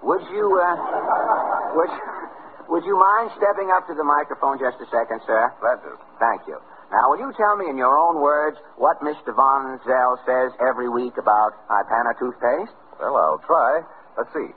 [0.00, 1.92] Would you, uh, would,
[2.72, 5.52] would you mind stepping up to the microphone just a second, sir?
[5.60, 6.00] Glad to.
[6.16, 6.56] Thank you.
[6.88, 9.36] Now, will you tell me in your own words what Mr.
[9.36, 12.72] Von Zell says every week about Ipana toothpaste?
[12.96, 13.84] Well, I'll try.
[14.16, 14.48] Let's see.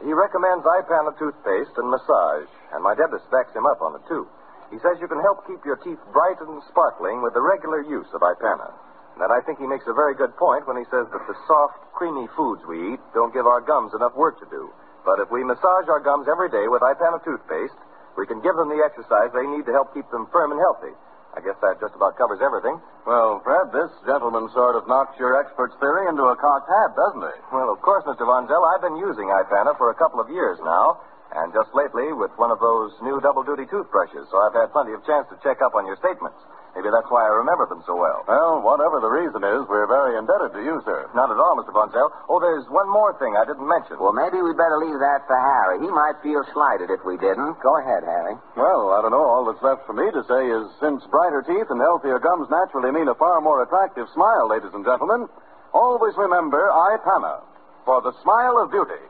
[0.00, 4.24] He recommends Ipana toothpaste and massage, and my dentist backs him up on it, too.
[4.72, 8.08] He says you can help keep your teeth bright and sparkling with the regular use
[8.16, 8.72] of Ipana.
[9.20, 11.92] And I think he makes a very good point when he says that the soft,
[11.92, 14.72] creamy foods we eat don't give our gums enough work to do.
[15.04, 17.76] But if we massage our gums every day with Ipana toothpaste,
[18.16, 20.96] we can give them the exercise they need to help keep them firm and healthy.
[21.30, 22.80] I guess that just about covers everything.
[23.06, 27.22] Well, Fred, this gentleman sort of knocks your expert's theory into a cocked hat, doesn't
[27.22, 27.36] he?
[27.54, 28.26] Well, of course, Mr.
[28.26, 30.98] Von Zell, I've been using Ipana for a couple of years now,
[31.38, 34.90] and just lately with one of those new double duty toothbrushes, so I've had plenty
[34.90, 36.36] of chance to check up on your statements.
[36.74, 38.22] Maybe that's why I remember them so well.
[38.30, 41.10] Well, whatever the reason is, we're very indebted to you, sir.
[41.18, 41.74] Not at all, Mr.
[41.74, 41.90] Von
[42.30, 43.98] Oh, there's one more thing I didn't mention.
[43.98, 45.82] Well, maybe we'd better leave that for Harry.
[45.82, 47.58] He might feel slighted if we didn't.
[47.58, 48.38] Go ahead, Harry.
[48.54, 49.26] Well, I don't know.
[49.26, 52.94] All that's left for me to say is since brighter teeth and healthier gums naturally
[52.94, 55.26] mean a far more attractive smile, ladies and gentlemen,
[55.74, 57.42] always remember I, Ipana
[57.84, 59.02] for the smile of beauty.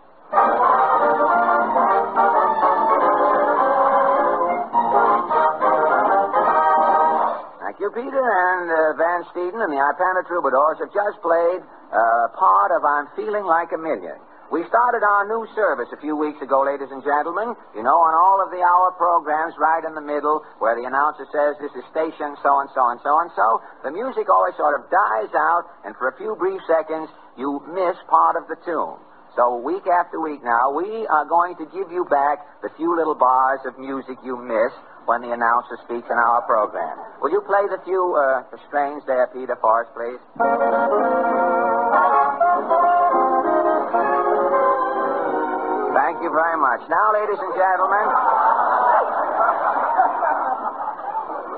[7.80, 8.20] You, Peter.
[8.20, 13.08] And uh, Van Steeden and the Ipana Troubadours have just played uh, part of I'm
[13.16, 14.20] Feeling Like a Million.
[14.52, 17.56] We started our new service a few weeks ago, ladies and gentlemen.
[17.72, 21.24] You know, on all of the hour programs, right in the middle, where the announcer
[21.32, 24.76] says this is station so and so and so and so, the music always sort
[24.76, 27.08] of dies out, and for a few brief seconds,
[27.40, 29.00] you miss part of the tune.
[29.40, 33.16] So week after week now, we are going to give you back the few little
[33.16, 34.74] bars of music you miss
[35.06, 36.96] when the announcer speaks in our program.
[37.22, 40.20] Will you play the few uh, strains there, Peter, for us, please?
[45.94, 46.80] Thank you very much.
[46.88, 48.06] Now, ladies and gentlemen,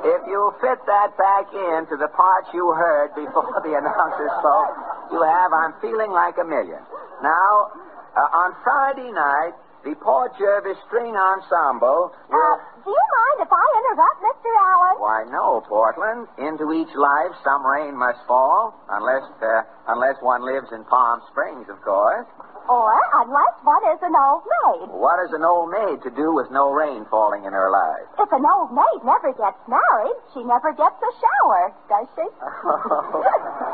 [0.02, 4.72] if you fit that back into the parts you heard before the announcer spoke,
[5.12, 6.80] you have I'm Feeling Like a Million.
[7.22, 7.70] Now,
[8.16, 9.54] uh, on Friday night,
[9.84, 12.52] the Port Jervis String Ensemble will...
[12.54, 14.50] Uh, do you mind if I interrupt, Mr.
[14.50, 14.96] Allen?
[14.98, 16.26] Why, no, Portland.
[16.38, 21.66] Into each life, some rain must fall, unless uh, unless one lives in Palm Springs,
[21.70, 22.26] of course.
[22.70, 22.94] Or
[23.26, 24.86] unless one is an old maid.
[24.94, 28.06] What has an old maid to do with no rain falling in her life?
[28.22, 32.22] If an old maid never gets married, she never gets a shower, does she?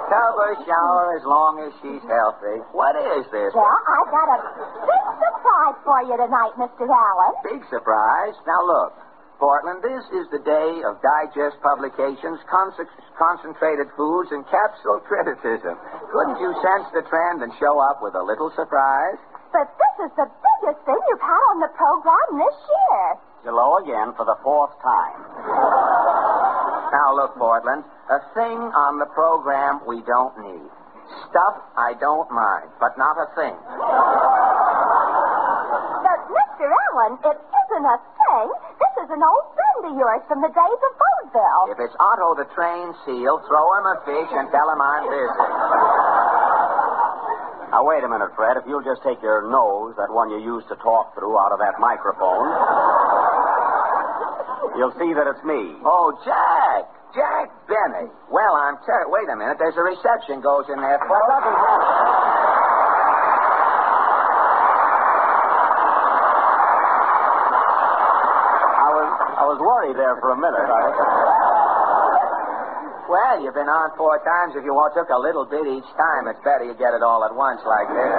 [0.08, 2.64] Tub her shower as long as she's healthy.
[2.72, 3.52] What is this?
[3.52, 4.38] Well, I've got a
[4.88, 6.88] big surprise for you tonight, Mr.
[6.88, 7.32] Allen.
[7.44, 8.34] Big surprise.
[8.48, 8.96] Now look,
[9.38, 12.74] Portland, this is the day of digest publications, con-
[13.14, 15.78] concentrated foods, and capsule criticism.
[16.10, 19.14] Couldn't you sense the trend and show up with a little surprise?
[19.54, 23.04] But this is the biggest thing you've had on the program this year.
[23.46, 25.22] Hello again for the fourth time.
[26.90, 30.68] Now look, Portland, a thing on the program we don't need.
[31.30, 33.56] Stuff I don't mind, but not a thing.
[36.58, 36.74] But, Mr.
[36.74, 38.46] Allen, it isn't a thing.
[38.82, 41.70] This is an old friend of yours from the days of vaudeville.
[41.70, 45.46] If it's Otto the train seal, throw him a fish and tell him I'm busy.
[47.70, 48.56] Now, wait a minute, Fred.
[48.58, 51.60] If you'll just take your nose, that one you used to talk through, out of
[51.62, 52.48] that microphone,
[54.80, 55.78] you'll see that it's me.
[55.86, 56.90] Oh, Jack!
[57.14, 58.10] Jack Benny.
[58.34, 59.56] Well, I'm ter- Wait a minute.
[59.62, 60.98] There's a reception goes in there.
[61.06, 62.98] Well, let me have it.
[68.78, 68.88] I
[69.48, 70.68] was, worried there for a minute.
[73.08, 74.52] Well, you've been on four times.
[74.52, 77.24] If you want, took a little bit each time, it's better you get it all
[77.24, 78.12] at once like this.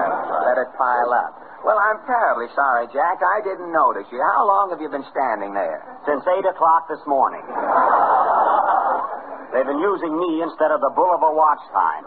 [0.49, 1.38] Let it pile up.
[1.61, 3.22] Well, I'm terribly sorry, Jack.
[3.22, 4.18] I didn't notice you.
[4.18, 5.85] How long have you been standing there?
[6.10, 7.45] Since 8 o'clock this morning.
[9.53, 12.06] They've been using me instead of the bull of a watch time.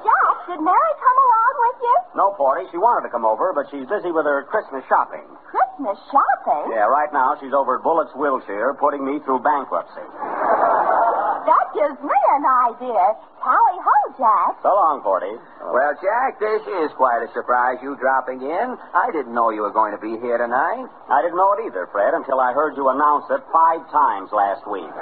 [0.00, 1.96] Jack, did Mary come along with you?
[2.16, 5.24] No, Porty, she wanted to come over, but she's busy with her Christmas shopping.
[5.48, 6.72] Christmas shopping?
[6.72, 10.04] Yeah, right now she's over at Bullock's Wilshire putting me through bankruptcy.
[11.42, 13.04] That gives me an idea.
[13.42, 14.62] Tally ho, Jack.
[14.62, 15.34] So long, Porty.
[15.66, 18.66] Well, Jack, this is quite a surprise you dropping in.
[18.94, 20.86] I didn't know you were going to be here tonight.
[21.10, 24.62] I didn't know it either, Fred, until I heard you announce it five times last
[24.70, 24.92] week.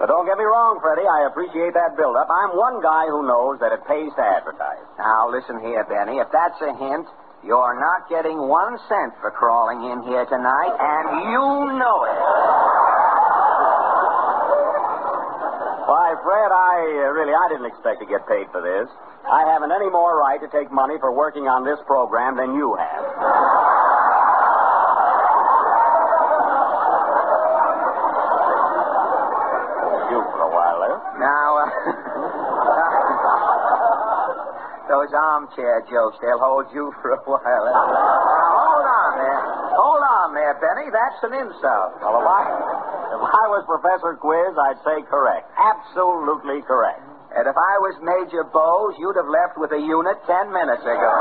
[0.00, 1.04] but don't get me wrong, Freddie.
[1.04, 2.28] I appreciate that build-up.
[2.32, 4.80] I'm one guy who knows that it pays to advertise.
[4.96, 6.24] Now, listen here, Benny.
[6.24, 7.04] If that's a hint,
[7.44, 12.99] you're not getting one cent for crawling in here tonight, and you know it.
[15.90, 18.86] Why, Fred, I uh, really I didn't expect to get paid for this.
[19.26, 22.78] I haven't any more right to take money for working on this program than you
[22.78, 23.02] have.
[30.14, 31.02] you for a while there.
[31.18, 31.66] Now, uh,
[34.94, 37.66] those armchair jokes, they'll hold you for a while.
[37.66, 39.42] Now, hold on there.
[39.74, 40.86] Hold on there, Benny.
[40.94, 41.98] That's an insult.
[41.98, 42.22] Well,
[43.20, 45.52] if I, was Professor Quiz, I'd say correct.
[45.60, 47.04] Absolutely correct.
[47.36, 51.12] And if I was Major Bowes, you'd have left with a unit ten minutes ago.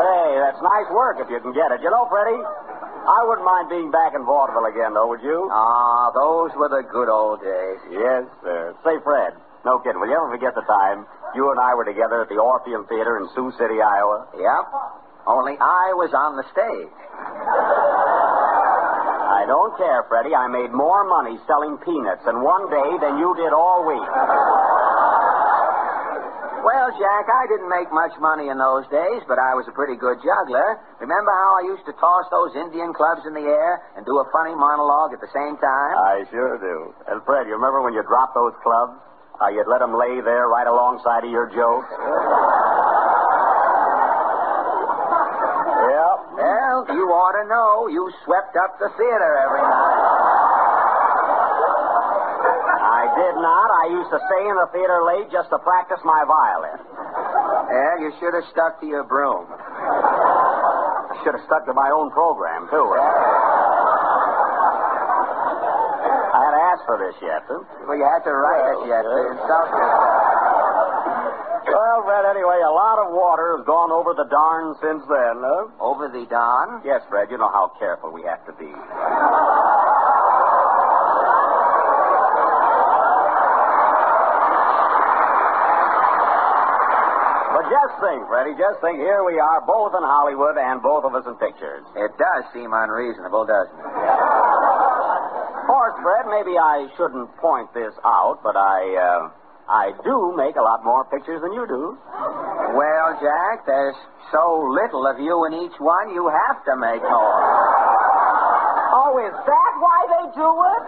[0.00, 1.84] Hey, that's nice work if you can get it.
[1.84, 5.46] You know, Freddie, I wouldn't mind being back in vaudeville again, though, would you?
[5.52, 7.78] Ah, those were the good old days.
[7.92, 8.74] Yes, sir.
[8.82, 10.00] Say, Fred, no kidding.
[10.00, 11.06] Will you ever forget the time
[11.36, 14.26] you and I were together at the Orpheum Theater in Sioux City, Iowa?
[14.34, 14.64] Yep.
[15.28, 16.90] Only I was on the stage.
[19.38, 20.34] I don't care, Freddie.
[20.34, 24.10] I made more money selling peanuts in one day than you did all week.
[26.66, 29.94] Well, Jack, I didn't make much money in those days, but I was a pretty
[29.94, 30.82] good juggler.
[30.98, 34.26] Remember how I used to toss those Indian clubs in the air and do a
[34.34, 35.92] funny monologue at the same time?
[36.02, 36.90] I sure do.
[37.06, 38.98] And, Fred, you remember when you dropped those clubs?
[39.38, 41.94] How you'd let them lay there right alongside of your jokes?
[45.94, 46.18] Yep.
[46.78, 47.90] Well, you ought to know.
[47.90, 49.98] You swept up the theater every night.
[52.78, 53.66] I did not.
[53.82, 56.78] I used to stay in the theater late just to practice my violin.
[56.78, 59.50] Well, you should have stuck to your broom.
[59.50, 62.86] I should have stuck to my own program, too.
[66.30, 67.58] I had to ask for this yet, huh?
[67.90, 70.27] Well, you had to write it yet to insult yourself.
[71.72, 75.68] Well, Fred, anyway, a lot of water has gone over the darn since then, huh?
[75.80, 76.82] Over the darn?
[76.84, 78.72] Yes, Fred, you know how careful we have to be.
[87.52, 91.14] But just think, Freddie, just think, here we are, both in Hollywood and both of
[91.16, 91.82] us in pictures.
[91.96, 93.86] It does seem unreasonable, doesn't it?
[93.88, 99.30] Of course, Fred, maybe I shouldn't point this out, but I, uh,
[99.68, 101.92] I do make a lot more pictures than you do.
[102.72, 103.96] Well, Jack, there's
[104.32, 107.36] so little of you in each one, you have to make more.
[108.96, 110.84] Oh, is that why they do it?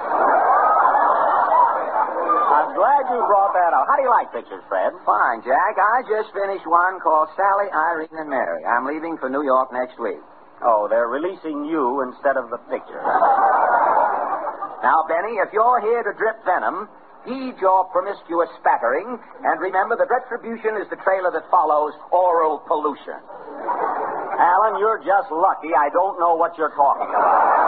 [2.50, 3.84] I'm glad you brought that up.
[3.84, 4.96] How do you like pictures, Fred?
[5.04, 5.76] Fine, Jack.
[5.76, 8.64] I just finished one called Sally, Irene, and Mary.
[8.64, 10.20] I'm leaving for New York next week.
[10.64, 13.00] Oh, they're releasing you instead of the picture.
[14.80, 16.88] Now, Benny, if you're here to drip venom,
[17.24, 23.20] heed your promiscuous spattering, and remember that retribution is the trailer that follows oral pollution.
[24.40, 27.60] Allen, you're just lucky I don't know what you're talking about.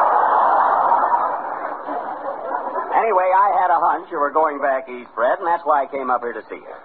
[2.96, 5.86] Anyway, I had a hunch you were going back east, Fred, and that's why I
[5.90, 6.76] came up here to see you.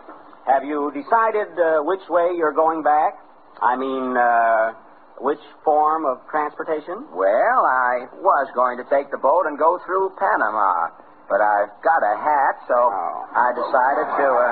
[0.47, 3.19] Have you decided uh, which way you're going back?
[3.61, 4.73] I mean, uh,
[5.19, 7.05] which form of transportation?
[7.11, 10.89] Well, I was going to take the boat and go through Panama,
[11.29, 14.27] but I've got a hat, so I decided to.
[14.27, 14.51] Uh,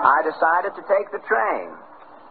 [0.00, 1.68] I decided to take the train.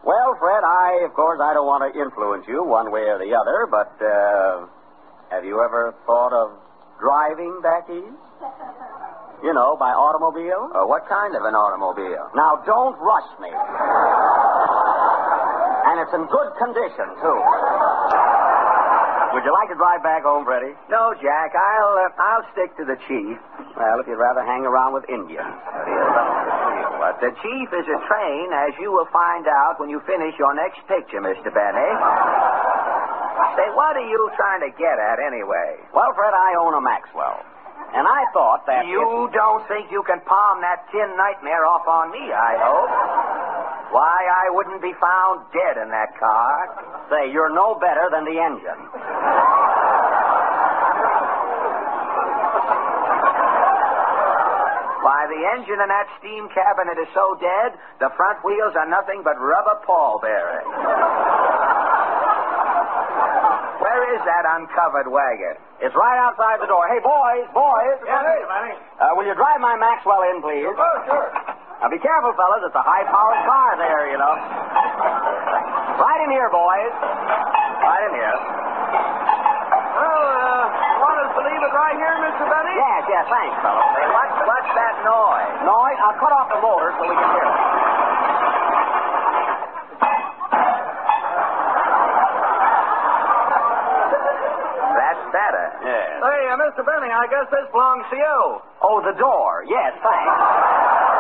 [0.06, 3.36] Well, Fred, I, of course, I don't want to influence you one way or the
[3.36, 4.66] other, but uh,
[5.30, 6.56] have you ever thought of
[7.00, 8.18] driving back east?
[9.44, 10.72] You know, by automobile?
[10.76, 12.28] Uh, what kind of an automobile?
[12.36, 13.52] Now, don't rush me.
[15.88, 17.40] And it's in good condition, too.
[19.34, 20.74] Would you like to drive back home, Freddie?
[20.90, 21.54] No, Jack.
[21.54, 23.38] I'll uh, I'll stick to the chief.
[23.78, 25.54] Well, if you'd rather hang around with Indians.
[27.00, 27.22] What?
[27.22, 30.82] The chief is a train, as you will find out when you finish your next
[30.90, 31.48] picture, Mr.
[31.54, 31.90] Benny.
[33.56, 35.80] Say, what are you trying to get at anyway?
[35.96, 37.40] Well, Fred, I own a Maxwell.
[37.96, 38.86] And I thought that.
[38.86, 42.92] You don't think you can palm that tin nightmare off on me, I hope.
[43.92, 47.10] Why, I wouldn't be found dead in that car.
[47.10, 48.82] Say, you're no better than the engine.
[55.02, 59.26] Why, the engine in that steam cabinet is so dead, the front wheels are nothing
[59.26, 60.70] but rubber pall bearings.
[63.82, 65.58] Where is that uncovered wagon?
[65.82, 66.86] It's right outside the door.
[66.94, 67.98] Hey, boys, boys.
[68.06, 68.46] Yes.
[69.02, 70.70] Uh, will you drive my Maxwell in, please?
[70.78, 71.59] Oh, sure.
[71.80, 72.60] Now, be careful, fellas.
[72.68, 74.34] It's a high-powered car there, you know.
[75.96, 76.92] Right in here, boys.
[77.80, 78.36] Right in here.
[79.96, 80.64] Well, uh,
[81.00, 82.44] want us to leave it right here, Mr.
[82.52, 82.76] Benny?
[82.76, 83.88] Yes, yes, thanks, fellas.
[83.96, 85.56] Hey, what's, what's that noise?
[85.64, 86.00] Noise?
[86.04, 87.58] I'll cut off the motor so we can hear it.
[95.00, 95.66] That's better.
[95.86, 96.10] Yes.
[96.22, 96.82] Hey, uh, Mr.
[96.84, 98.38] Benny, I guess this belongs to you.
[98.82, 99.64] Oh, the door.
[99.70, 101.19] Yes, thanks.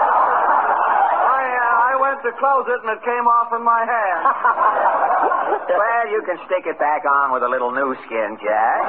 [2.10, 4.22] Went to close it and it came off in my hand.
[5.78, 8.82] well, you can stick it back on with a little new skin, Jack.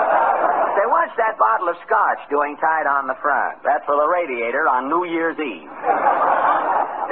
[0.73, 3.61] Say, what's that bottle of scotch doing tied on the front?
[3.61, 5.69] That's for the radiator on New Year's Eve.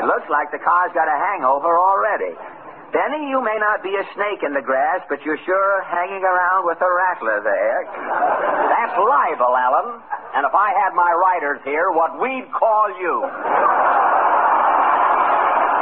[0.01, 2.33] It looks like the car's got a hangover already.
[2.89, 6.65] Benny, you may not be a snake in the grass, but you're sure hanging around
[6.65, 7.85] with a rattler there.
[7.85, 10.01] That's libel, Allen.
[10.41, 13.29] And if I had my writers here, what we'd call you.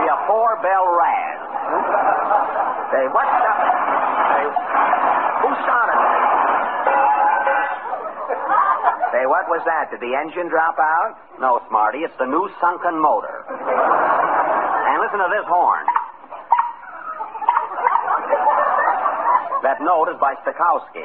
[0.06, 1.38] A four-bell rat.
[2.94, 3.52] Say, what's the...
[4.30, 4.44] Say,
[5.42, 6.22] who started it?
[9.10, 9.90] Say, what was that?
[9.90, 11.18] Did the engine drop out?
[11.40, 13.44] No, Smarty, it's the new sunken motor.
[13.50, 15.86] And listen to this horn.
[19.66, 21.02] That note is by Stokowski.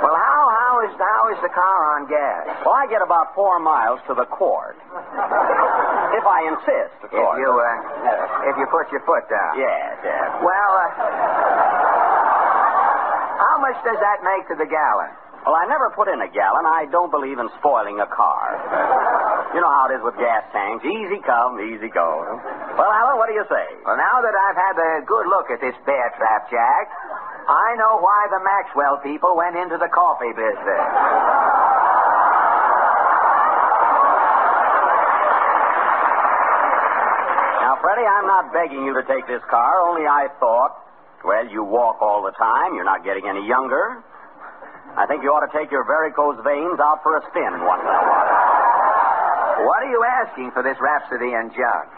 [0.00, 0.42] Well, how
[0.82, 2.58] how is how is the car on gas?
[2.66, 4.74] Well, I get about four miles to the quart.
[4.82, 9.62] If I insist, of If you uh, if you put your foot down.
[9.62, 10.26] Yes, yes.
[10.42, 10.90] Well, uh,
[13.38, 15.21] how much does that make to the gallon?
[15.42, 16.66] Well, I never put in a gallon.
[16.70, 18.54] I don't believe in spoiling a car.
[19.54, 20.86] You know how it is with gas tanks.
[20.86, 22.08] Easy come, easy go.
[22.78, 23.66] Well, Allen, what do you say?
[23.82, 26.86] Well, now that I've had a good look at this bear trap, Jack,
[27.50, 30.86] I know why the Maxwell people went into the coffee business.
[37.66, 40.78] Now, Freddie, I'm not begging you to take this car, only I thought,
[41.26, 42.74] well, you walk all the time.
[42.74, 44.02] You're not getting any younger.
[44.92, 47.88] I think you ought to take your varicose veins out for a spin once in
[47.88, 49.64] a while.
[49.64, 51.88] What are you asking for this Rhapsody and junk?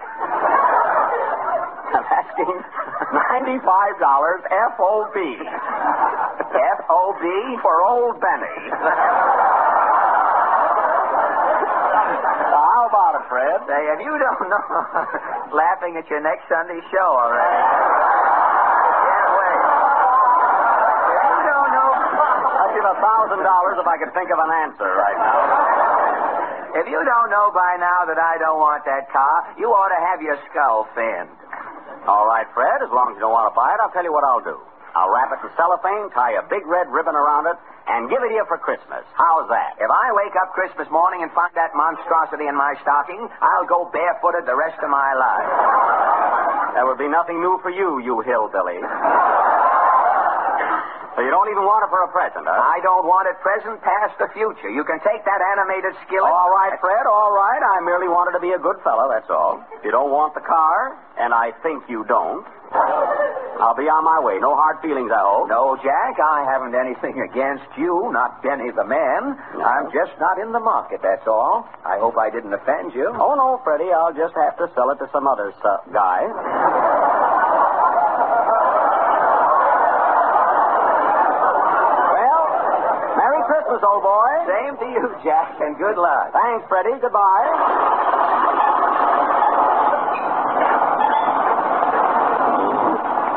[1.95, 2.55] I'm asking
[3.15, 4.43] ninety-five dollars
[4.79, 5.16] FOB.
[6.87, 7.23] FOB
[7.62, 8.59] for old Benny.
[12.55, 13.59] How about it, Fred?
[13.66, 14.66] Say, if you don't know,
[15.57, 17.59] laughing at your next Sunday show already.
[22.85, 25.40] Give a thousand dollars if I could think of an answer right now.
[26.77, 30.01] if you don't know by now that I don't want that car, you ought to
[30.12, 31.32] have your skull thinned.
[32.05, 34.12] All right, Fred, as long as you don't want to buy it, I'll tell you
[34.12, 34.61] what I'll do.
[34.93, 37.56] I'll wrap it in cellophane, tie a big red ribbon around it,
[37.89, 39.02] and give it to you for Christmas.
[39.16, 39.81] How's that?
[39.81, 43.89] If I wake up Christmas morning and find that monstrosity in my stocking, I'll go
[43.89, 45.48] barefooted the rest of my life.
[46.77, 48.78] There would be nothing new for you, you hillbilly.
[51.15, 52.59] So you don't even want it for a present, huh?
[52.59, 54.66] I don't want it present, past, the future.
[54.66, 56.27] You can take that animated skillet.
[56.27, 57.62] All right, Fred, all right.
[57.62, 59.62] I merely wanted to be a good fellow, that's all.
[59.78, 62.43] If you don't want the car, and I think you don't,
[63.62, 64.43] I'll be on my way.
[64.43, 65.47] No hard feelings, I hope.
[65.47, 69.39] No, Jack, I haven't anything against you, not Benny the man.
[69.62, 71.62] I'm just not in the market, that's all.
[71.86, 73.07] I hope I didn't offend you.
[73.15, 73.95] Oh, no, Freddie.
[73.95, 76.27] I'll just have to sell it to some other uh, guy.
[82.19, 82.45] well,
[83.16, 83.41] Merry
[83.75, 84.31] Christmas, old boy.
[84.47, 86.31] Same to you, Jack, and good luck.
[86.33, 86.95] Thanks, Freddie.
[87.03, 87.43] Goodbye.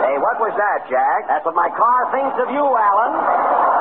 [0.05, 1.25] Hey, what was that, Jack?
[1.27, 3.76] That's what my car thinks of you, Allen.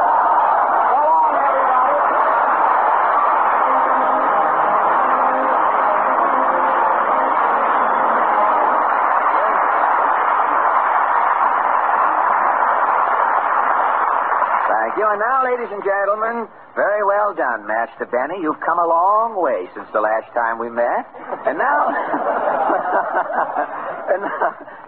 [15.17, 18.41] Now, ladies and gentlemen, very well done, Master Benny.
[18.43, 21.09] You've come a long way since the last time we met.
[21.49, 21.89] And now,
[24.07, 24.23] And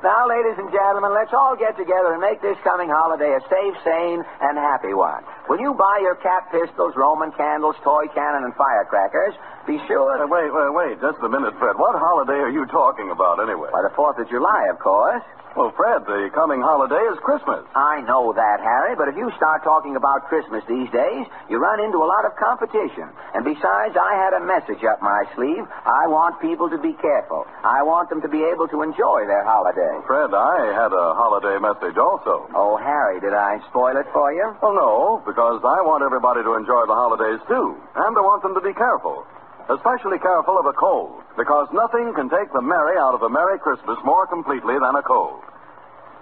[0.03, 3.75] now, ladies and gentlemen, let's all get together and make this coming holiday a safe,
[3.83, 5.25] sane, and happy one.
[5.49, 9.33] When you buy your cap pistols, Roman candles, toy cannon, and firecrackers,
[9.67, 10.21] be sure.
[10.21, 11.01] Uh, wait, wait, wait.
[11.01, 11.77] Just a minute, Fred.
[11.81, 13.73] What holiday are you talking about, anyway?
[13.73, 15.25] By the 4th of July, of course.
[15.57, 17.67] Well, Fred, the coming holiday is Christmas.
[17.75, 21.81] I know that, Harry, but if you start talking about Christmas these days, you run
[21.83, 23.09] into a lot of competition.
[23.35, 25.65] And besides, I had a message up my sleeve.
[25.83, 27.43] I want people to be careful.
[27.65, 29.99] I want them to be able to enjoy their holiday.
[30.07, 32.47] Fred, I had a holiday message also.
[32.55, 34.47] Oh, Harry, did I spoil it for you?
[34.63, 37.79] Oh, no, because I want everybody to enjoy the holidays, too.
[37.95, 39.23] And I want them to be careful.
[39.71, 43.55] Especially careful of a cold, because nothing can take the merry out of a Merry
[43.63, 45.39] Christmas more completely than a cold.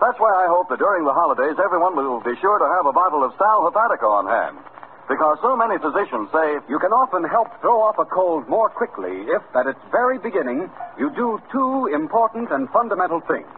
[0.05, 2.93] That's why I hope that during the holidays, everyone will be sure to have a
[2.93, 4.60] bottle of Sal Hepatica on hand.
[5.09, 9.32] Because so many physicians say You can often help throw off a cold more quickly
[9.32, 10.68] if, at its very beginning,
[11.01, 13.48] you do two important and fundamental things.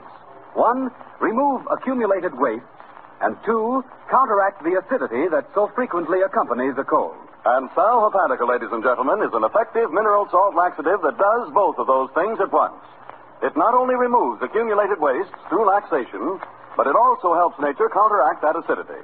[0.55, 2.78] One, remove accumulated waste,
[3.21, 7.17] and two, counteract the acidity that so frequently accompanies a cold.
[7.45, 11.79] And Sal Hepatica, ladies and gentlemen, is an effective mineral salt laxative that does both
[11.79, 12.79] of those things at once.
[13.43, 16.41] It not only removes accumulated wastes through laxation,
[16.77, 19.03] but it also helps nature counteract that acidity.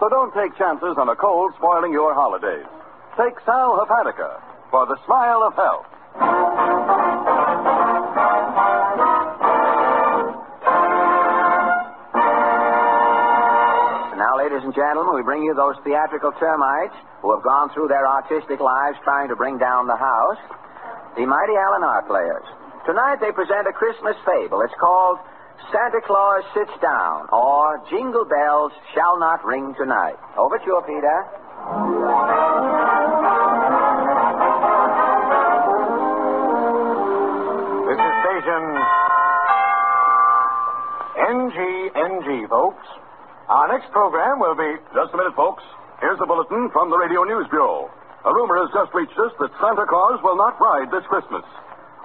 [0.00, 2.66] So don't take chances on a cold spoiling your holidays.
[3.16, 4.40] Take Sal Hepatica
[4.70, 5.86] for the smile of health.
[14.54, 18.62] Ladies and gentlemen, we bring you those theatrical termites who have gone through their artistic
[18.62, 20.38] lives trying to bring down the house.
[21.18, 22.46] The mighty Allen Art Players.
[22.86, 24.62] Tonight they present a Christmas fable.
[24.62, 25.18] It's called
[25.74, 30.14] Santa Claus Sits Down, or Jingle Bells Shall Not Ring Tonight.
[30.38, 31.18] Over to you, Peter.
[37.90, 38.62] This is station
[41.26, 43.03] NGNG, folks.
[43.48, 44.70] Our next program will be.
[44.96, 45.62] Just a minute, folks.
[46.00, 47.90] Here's a bulletin from the Radio News Bureau.
[48.24, 51.44] A rumor has just reached us that Santa Claus will not ride this Christmas.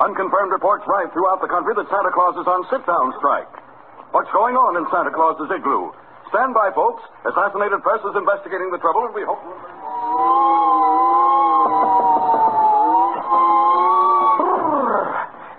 [0.03, 3.51] Unconfirmed reports ride throughout the country that Santa Claus is on sit-down strike.
[4.11, 5.91] What's going on in Santa Claus's igloo?
[6.27, 7.03] Stand by, folks.
[7.23, 9.39] Assassinated Press is investigating the trouble, and we hope.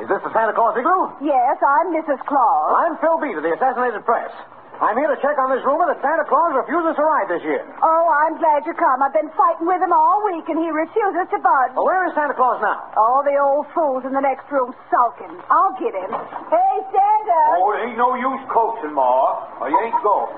[0.01, 1.13] Is this the Santa Claus igloo?
[1.21, 2.21] Yes, I'm Mrs.
[2.25, 2.69] Claus.
[2.73, 4.33] I'm Phil Beat of the Assassinated Press.
[4.81, 7.61] I'm here to check on this rumor that Santa Claus refuses to ride this year.
[7.85, 9.05] Oh, I'm glad you come.
[9.05, 11.77] I've been fighting with him all week, and he refuses to budge.
[11.77, 12.81] Well, where is Santa Claus now?
[12.97, 15.37] Oh, the old fool's in the next room sulking.
[15.53, 16.09] I'll get him.
[16.49, 17.41] Hey, Santa.
[17.61, 19.61] Oh, it ain't no use coaxing, Ma.
[19.61, 20.33] Or you ain't going.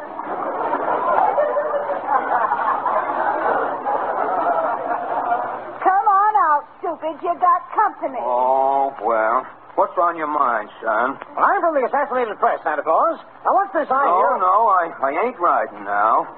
[5.86, 7.14] Come on out, stupid.
[7.22, 8.18] You got company.
[8.18, 9.46] Oh, well.
[9.74, 11.16] What's on your mind, son?
[11.36, 13.16] I'm from the Assassinated Press, Santa Claus.
[13.44, 16.28] Now, what's this I Oh, no, I, I ain't riding now.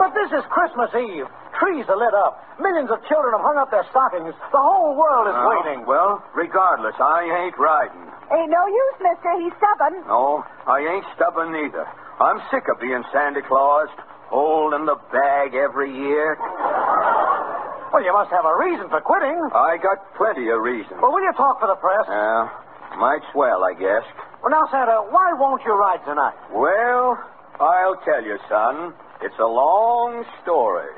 [0.00, 1.28] But this is Christmas Eve.
[1.60, 2.40] Trees are lit up.
[2.56, 4.32] Millions of children have hung up their stockings.
[4.52, 5.84] The whole world is Oh, waiting.
[5.84, 8.00] Well, regardless, I ain't riding.
[8.32, 9.28] Ain't no use, mister.
[9.44, 10.00] He's stubborn.
[10.08, 11.84] No, I ain't stubborn neither.
[12.20, 13.88] I'm sick of being Santa Claus,
[14.32, 16.36] holding the bag every year.
[17.92, 19.38] Well, you must have a reason for quitting.
[19.54, 21.00] I got plenty of reasons.
[21.00, 22.04] Well, will you talk for the press?
[22.06, 22.48] Yeah,
[23.00, 24.04] might swell, I guess.
[24.42, 26.36] Well, now, Santa, why won't you ride tonight?
[26.52, 27.16] Well,
[27.58, 28.92] I'll tell you, son.
[29.22, 30.92] It's a long story.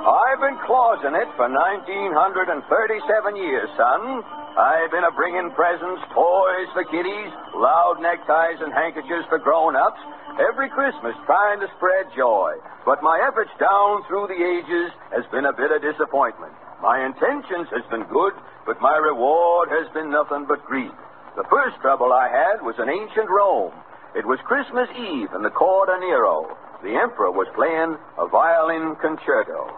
[0.00, 4.22] I've been clausing it for 1937 years, son.
[4.56, 10.00] I've been a bringing presents, toys for kiddies, loud neckties and handkerchiefs for grown-ups,
[10.38, 12.54] every Christmas trying to spread joy.
[12.84, 16.52] But my efforts down through the ages has been a bit of disappointment.
[16.82, 18.32] My intentions has been good,
[18.66, 20.92] but my reward has been nothing but grief.
[21.36, 23.72] The first trouble I had was in ancient Rome.
[24.14, 26.56] It was Christmas Eve in the court of Nero.
[26.82, 29.70] The emperor was playing a violin concerto.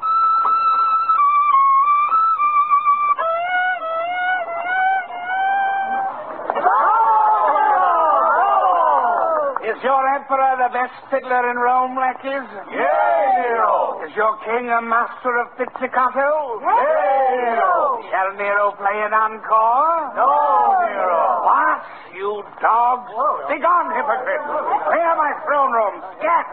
[9.73, 12.44] Is your emperor the best fiddler in Rome, lackeys?
[12.69, 14.05] Yay, Nero!
[14.05, 16.61] Is your king a master of pizzicato?
[16.61, 18.05] Yay, Nero!
[18.12, 20.12] Shall Nero play an encore?
[20.12, 21.24] No, Nero!
[21.49, 21.81] What?
[22.12, 23.09] You dogs!
[23.49, 24.44] Begone, hypocrite!
[24.93, 26.05] Clear my throne room!
[26.20, 26.47] Scat!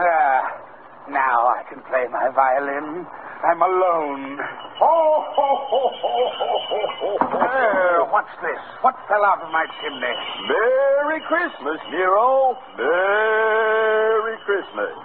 [0.00, 0.64] Ah,
[1.10, 3.06] now I can play my violin.
[3.44, 4.40] I'm alone.
[4.80, 4.96] Ho,
[5.36, 7.38] ho, ho, ho, ho, ho, ho, ho.
[7.44, 8.62] Uh, what's this?
[8.80, 10.16] What fell out of my chimney?
[10.48, 12.56] Merry Christmas, Nero.
[12.80, 14.96] Merry Christmas.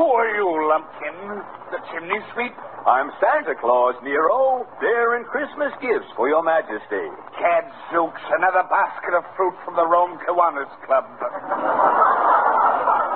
[0.00, 1.44] Who are you, Lumpkin?
[1.68, 2.56] The chimney sweep?
[2.88, 7.06] I'm Santa Claus, Nero, bearing Christmas gifts for your majesty.
[7.38, 11.06] Gadzooks, another basket of fruit from the Rome Kiwanis Club.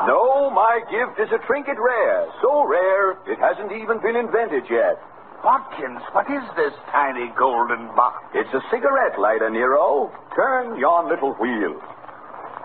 [0.06, 2.26] No, my gift is a trinket rare.
[2.42, 4.98] So rare, it hasn't even been invented yet.
[5.44, 8.18] Watkins, what is this tiny golden box?
[8.34, 10.10] It's a cigarette lighter, Nero.
[10.34, 11.78] Turn yon little wheel.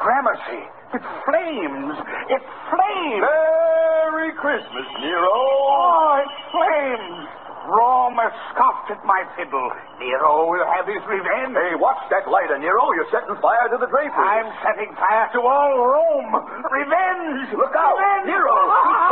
[0.01, 0.65] Gramercy,
[0.97, 1.93] it flames.
[2.33, 2.43] It
[2.73, 3.21] flames.
[3.21, 5.29] Merry Christmas, Nero.
[5.29, 7.27] Oh, it flames.
[7.69, 9.69] Rome has scoffed at my fiddle.
[10.01, 11.53] Nero will have his revenge.
[11.53, 12.89] Hey, watch that lighter, Nero.
[12.97, 14.17] You're setting fire to the draperies.
[14.17, 16.33] I'm setting fire to all Rome.
[16.73, 17.53] Revenge.
[17.53, 18.01] Look out.
[18.01, 18.33] Revenge.
[18.33, 18.93] Nero, be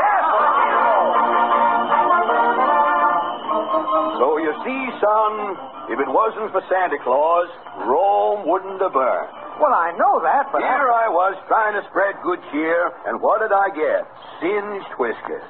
[4.20, 5.32] So you see, son,
[5.88, 7.48] if it wasn't for Santa Claus,
[7.88, 9.32] Rome wouldn't have burned.
[9.64, 13.40] Well, I know that, but Here I was trying to spread good cheer, and what
[13.44, 14.08] did I get?
[14.40, 15.48] Singed whiskers.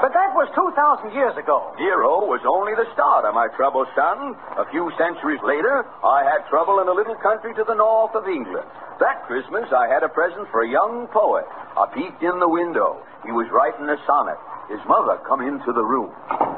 [0.00, 1.72] but that was 2,000 years ago.
[1.80, 4.36] Nero was only the start of my trouble, son.
[4.56, 8.28] A few centuries later, I had trouble in a little country to the north of
[8.28, 8.68] England.
[9.00, 11.44] That Christmas, I had a present for a young poet.
[11.76, 13.00] I peeked in the window.
[13.24, 14.40] He was writing a sonnet.
[14.68, 16.12] His mother come into the room.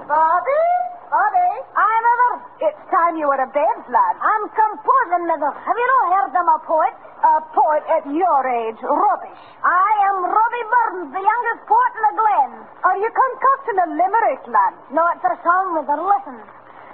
[0.06, 0.73] Bobby?
[1.14, 1.50] Bobby?
[1.78, 2.32] Aye, mother.
[2.66, 4.14] It's time you were to bed, lad.
[4.18, 5.46] I'm composing, mother.
[5.54, 6.94] Have you not heard I'm a poet?
[7.22, 8.82] A poet at your age.
[8.82, 9.42] Rubbish.
[9.62, 12.50] I am Robbie Burns, the youngest poet in the Glen.
[12.82, 14.74] Are you concocting a limerick, lad?
[14.90, 16.02] No, it's a song, mother.
[16.02, 16.34] Listen.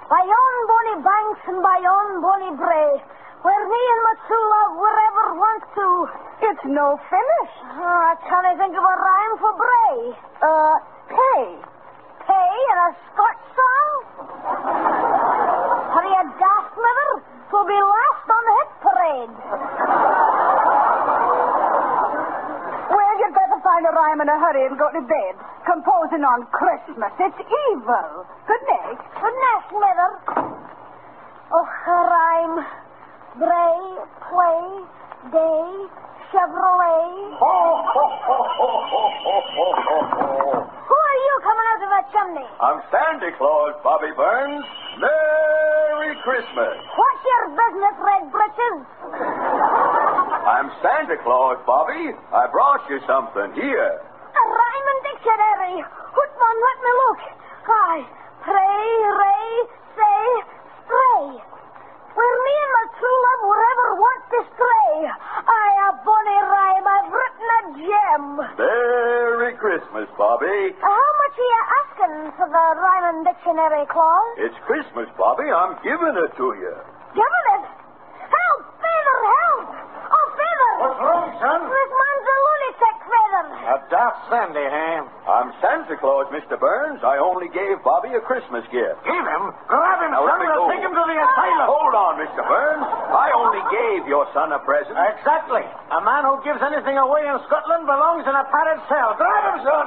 [0.05, 3.01] By yon bonny banks and by yon bonny brae,
[3.41, 5.87] where me and my true love were ever once to.
[6.45, 7.51] It's no finish.
[7.73, 9.97] Oh, I can't think of a rhyme for bray.
[10.45, 10.75] Uh,
[11.09, 11.71] pay.
[12.27, 13.91] Pay in a Scotch song?
[15.91, 17.11] Are you daft, mother?
[17.49, 19.33] Twill be last on the hit parade.
[22.89, 25.35] well, you'd better find a rhyme in a hurry and go to bed.
[25.65, 27.11] Composing on Christmas.
[27.19, 28.25] It's evil.
[28.47, 28.99] Good night.
[29.19, 30.09] Good night, mother.
[31.51, 32.65] Oh, rhyme.
[33.39, 33.79] Bray,
[34.27, 34.61] play,
[35.31, 35.87] day,
[36.31, 37.35] Chevrolet.
[37.43, 37.55] Ho,
[37.91, 40.63] ho, ho, ho, ho, ho, ho, ho, ho.
[40.63, 42.47] Who are you coming out of that chimney?
[42.63, 44.63] I'm Santa Claus, Bobby Burns.
[44.95, 46.75] Merry Christmas.
[46.95, 48.79] What's your business, Red Britches?
[50.47, 52.15] I'm Santa Claus, Bobby.
[52.31, 53.51] I brought you something.
[53.51, 53.91] Here.
[53.99, 55.83] A rhyming dictionary.
[55.83, 56.57] What one?
[56.63, 57.19] Let me look.
[57.67, 58.03] Aye.
[58.47, 58.87] Pray,
[59.19, 59.51] ray,
[59.99, 60.23] say,
[60.87, 61.43] stray.
[62.11, 64.91] Where me and my true love were ever want to stray.
[65.07, 66.85] I a bonny rhyme.
[66.87, 68.23] I've written a gem.
[68.59, 70.75] Merry Christmas, Bobby.
[70.81, 74.27] How much are you asking for the rhyming dictionary, Claus?
[74.37, 75.47] It's Christmas, Bobby.
[75.47, 76.75] I'm giving it to you.
[77.15, 77.65] Giving it.
[78.27, 79.67] Help, Feather, help.
[80.11, 80.27] Oh,
[80.61, 80.77] Feather.
[80.85, 81.59] What's wrong, son?
[81.65, 83.45] This man's a lunatic, Feather.
[83.61, 84.97] A daft Sandy, eh?
[85.25, 86.59] I'm Santa Claus, Mr.
[86.59, 87.01] Burns.
[87.03, 89.01] I only gave Bobby a Christmas gift.
[89.05, 89.43] Give him?
[89.67, 90.29] Grab him, Now, son.
[90.29, 90.73] let me We'll go.
[90.73, 91.65] take him to the asylum.
[91.69, 92.41] Hold on, Mr.
[92.45, 92.85] Burns.
[92.85, 94.97] I only gave your son a present.
[95.17, 95.63] Exactly.
[95.91, 99.15] A man who gives anything away in Scotland belongs in a padded cell.
[99.17, 99.85] Grab him, son.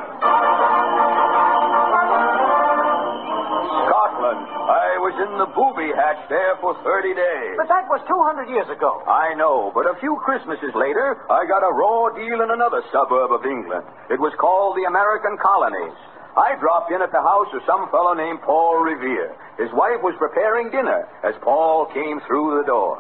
[3.64, 4.42] Scotland.
[4.44, 7.54] I was in the booby hatch there for 30 days.
[7.56, 9.02] But that was 200 years ago.
[9.06, 13.32] I know, but a few Christmases later, I got a raw deal in another suburb
[13.32, 13.84] of England.
[14.10, 15.96] It was called the American Colonies.
[16.34, 19.30] I dropped in at the house of some fellow named Paul Revere.
[19.54, 22.98] His wife was preparing dinner as Paul came through the door.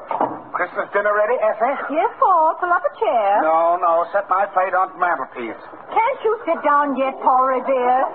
[0.54, 1.74] Christmas dinner ready, Effie?
[1.90, 2.54] Yes, Paul.
[2.62, 3.42] Pull up a chair.
[3.42, 4.06] No, no.
[4.14, 5.58] Set my plate on the mantelpiece.
[5.90, 8.06] Can't you sit down yet, Paul Revere?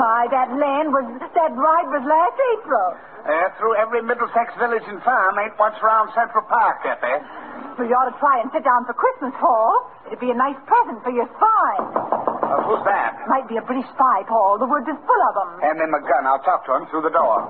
[0.00, 2.88] Why, that land was, that ride was last April.
[3.28, 7.20] Uh, through every Middlesex village and farm ain't once round Central Park, Effie.
[7.76, 9.84] Well, you ought to try and sit down for Christmas, Paul.
[10.06, 11.70] It'd be a nice present for your spy.
[11.82, 13.18] Uh, who's that?
[13.26, 14.58] Might be a British spy, Paul.
[14.58, 15.50] The woods is full of them.
[15.60, 16.26] Hand in my gun.
[16.26, 17.42] I'll talk to him through the door.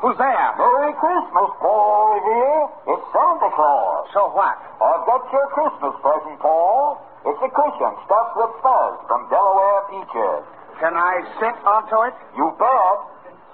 [0.00, 0.48] Who's there?
[0.56, 2.62] Merry Christmas, Paul Revere.
[2.94, 4.08] It's Santa Claus.
[4.14, 4.56] So what?
[4.80, 7.02] I've got your Christmas present, Paul.
[7.26, 10.40] It's a cushion stuffed with fuzz from Delaware peaches.
[10.80, 12.16] Can I sit onto it?
[12.32, 12.98] You bet.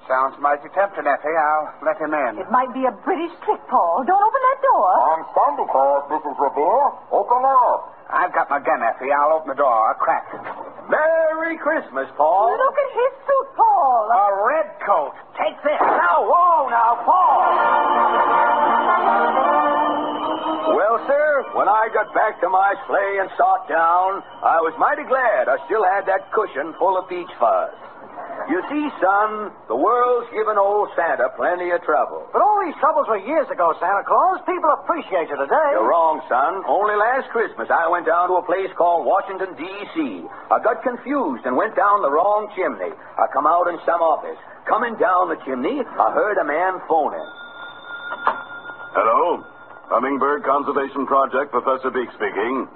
[0.07, 1.35] Sounds mighty tempting, Effie.
[1.35, 2.39] I'll let him in.
[2.39, 4.07] It might be a British trick, Paul.
[4.07, 4.91] Don't open that door.
[5.03, 6.39] I'm Santa Claus, Mrs.
[6.39, 6.87] Revere.
[7.11, 7.91] Open up.
[8.07, 9.11] I've got my gun, Effie.
[9.11, 9.67] I'll open the door.
[9.75, 10.31] I'll crack.
[10.87, 12.55] Merry Christmas, Paul.
[12.55, 14.07] Look at his suit, Paul.
[14.07, 15.15] A red coat.
[15.35, 15.81] Take this.
[15.83, 17.43] Now, whoa, now, Paul.
[20.71, 25.03] Well, sir, when I got back to my sleigh and sat down, I was mighty
[25.03, 27.75] glad I still had that cushion full of peach fuzz.
[28.47, 32.23] You see, son, the world's given old Santa plenty of trouble.
[32.31, 34.39] But all these troubles were years ago, Santa Claus.
[34.47, 35.69] People appreciate you today.
[35.75, 36.63] You're wrong, son.
[36.63, 40.23] Only last Christmas I went down to a place called Washington, D.C.
[40.55, 42.95] I got confused and went down the wrong chimney.
[42.95, 44.39] I come out in some office.
[44.71, 47.27] Coming down the chimney, I heard a man phoning.
[48.95, 49.43] Hello?
[49.91, 52.67] Hummingbird Conservation Project, Professor Beek speaking.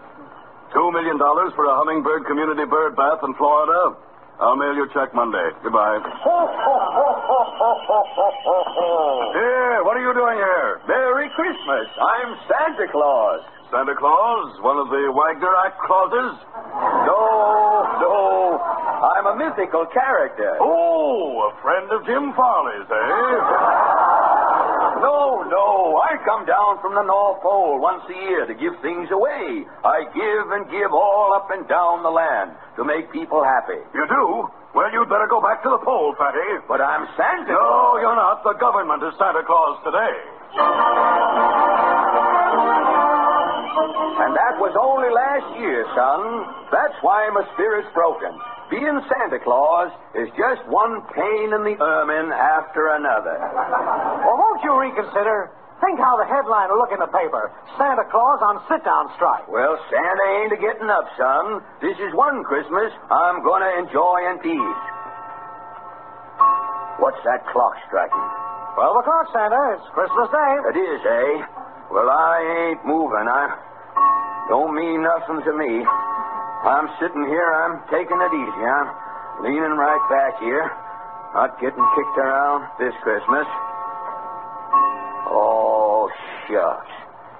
[0.74, 3.94] Two million dollars for a hummingbird community bird bath in Florida.
[4.40, 5.44] I'll mail your check Monday.
[5.62, 6.00] Goodbye.
[9.36, 10.80] Here, what are you doing here?
[10.88, 11.86] Merry Christmas.
[12.00, 13.40] I'm Santa Claus.
[13.70, 14.58] Santa Claus?
[14.64, 16.34] One of the Wagner Act clauses?
[17.06, 17.22] No,
[18.00, 18.58] no.
[18.58, 20.56] I'm a mythical character.
[20.60, 22.96] Oh, a friend of Jim Farley's, eh?
[25.00, 25.96] No, no.
[26.04, 29.64] I come down from the North Pole once a year to give things away.
[29.84, 33.80] I give and give all up and down the land to make people happy.
[33.96, 34.24] You do?
[34.76, 36.62] Well, you'd better go back to the pole, Fatty.
[36.68, 37.50] But I'm Santa.
[37.50, 38.44] No, you're not.
[38.44, 40.14] The government is Santa Claus today.
[44.20, 46.20] And that was only last year, son.
[46.70, 48.30] That's why my spirit's broken.
[48.70, 53.34] Being Santa Claus is just one pain in the ermine after another.
[53.34, 55.50] Well, won't you reconsider?
[55.82, 57.50] Think how the headline will look in the paper.
[57.74, 59.48] Santa Claus on sit-down strike.
[59.50, 61.64] Well, Santa ain't a getting up, son.
[61.82, 64.82] This is one Christmas I'm going to enjoy in peace.
[67.02, 68.26] What's that clock striking?
[68.76, 69.80] Twelve o'clock, Santa.
[69.80, 70.52] It's Christmas Day.
[70.70, 71.32] It is, eh?
[71.90, 73.26] Well, I ain't moving.
[73.26, 73.50] I
[74.46, 75.82] don't mean nothing to me.
[76.64, 77.48] I'm sitting here.
[77.64, 78.62] I'm taking it easy.
[78.64, 78.88] I'm
[79.44, 80.68] leaning right back here,
[81.32, 83.48] not getting kicked around this Christmas.
[85.32, 86.10] Oh,
[86.48, 86.92] shucks.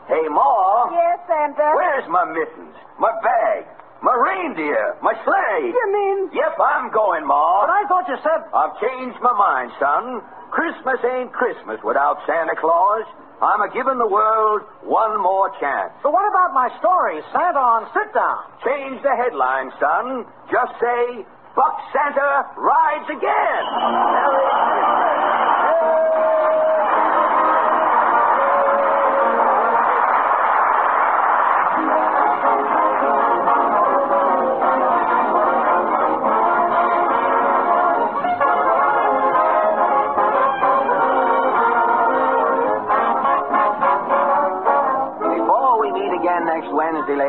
[0.09, 0.89] Hey, Ma.
[0.91, 1.69] Yes, Santa.
[1.77, 2.75] Where's my mittens?
[2.99, 3.69] My bag?
[4.03, 4.97] My reindeer?
[5.05, 5.69] My sleigh?
[5.69, 6.33] You mean?
[6.33, 7.69] Yep, I'm going, Ma.
[7.69, 8.41] But I thought you said.
[8.57, 10.25] I've changed my mind, son.
[10.51, 13.05] Christmas ain't Christmas without Santa Claus.
[13.41, 15.93] I'm a giving the world one more chance.
[16.03, 18.45] But what about my story, Santa on sit down?
[18.61, 20.27] Change the headline, son.
[20.53, 21.25] Just say,
[21.57, 25.20] Buck Santa rides again.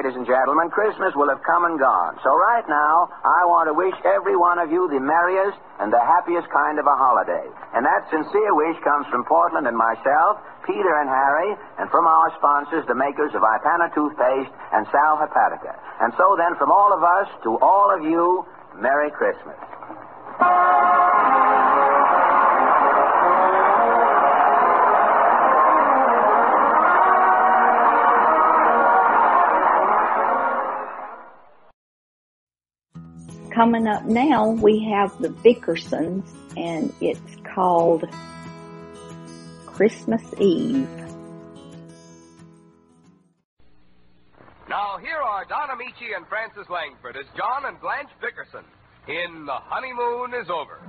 [0.01, 2.17] Ladies and gentlemen, Christmas will have come and gone.
[2.25, 6.01] So right now, I want to wish every one of you the merriest and the
[6.01, 7.45] happiest kind of a holiday.
[7.77, 12.33] And that sincere wish comes from Portland and myself, Peter and Harry, and from our
[12.41, 15.77] sponsors, the makers of Ipana toothpaste and Sal Hepatica.
[16.01, 18.41] And so then, from all of us to all of you,
[18.81, 19.61] Merry Christmas.
[33.53, 36.23] Coming up now, we have the Bickersons,
[36.55, 38.05] and it's called
[39.65, 40.87] Christmas Eve.
[44.69, 48.63] Now, here are Don Ameche and Frances Langford as John and Blanche Bickerson
[49.09, 50.79] in The Honeymoon is Over.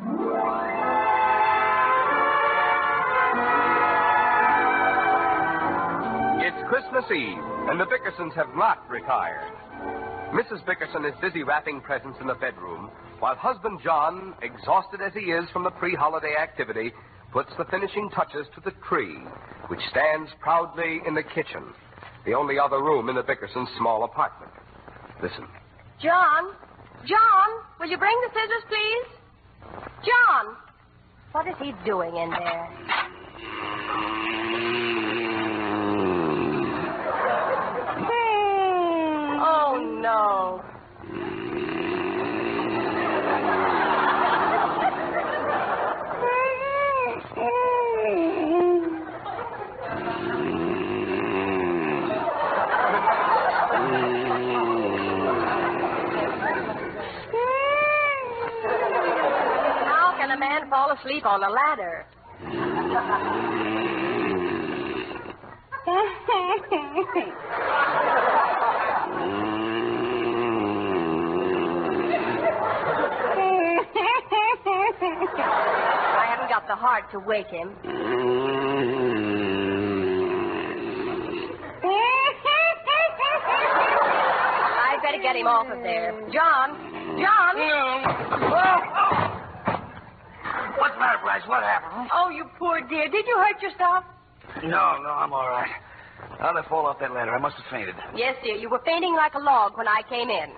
[6.47, 9.51] It's Christmas Eve, and the Bickersons have not retired.
[10.33, 10.65] Mrs.
[10.65, 15.45] Bickerson is busy wrapping presents in the bedroom, while husband John, exhausted as he is
[15.53, 16.91] from the pre holiday activity,
[17.33, 19.19] puts the finishing touches to the tree,
[19.69, 21.63] which stands proudly in the kitchen,
[22.25, 24.53] the only other room in the Bickersons' small apartment.
[25.23, 25.47] Listen.
[26.01, 26.55] John?
[27.05, 27.49] John,
[27.79, 29.07] will you bring the scissors, please?
[30.01, 30.57] John!
[31.33, 32.69] What is he doing in there?
[39.45, 40.63] Oh, no.
[59.89, 62.07] How can a man fall asleep on a ladder?
[75.05, 77.71] I haven't got the heart to wake him.
[84.83, 86.13] I'd better get him off of there.
[86.33, 86.77] John!
[87.21, 87.57] John!
[90.79, 91.47] What's the matter, Blanche?
[91.47, 92.11] What happened?
[92.13, 93.09] Oh, you poor dear.
[93.09, 94.05] Did you hurt yourself?
[94.63, 95.71] No, no, I'm all right.
[96.39, 97.35] How'd I fall off that ladder?
[97.35, 97.95] I must have fainted.
[98.17, 98.57] Yes, dear.
[98.57, 100.51] You were fainting like a log when I came in.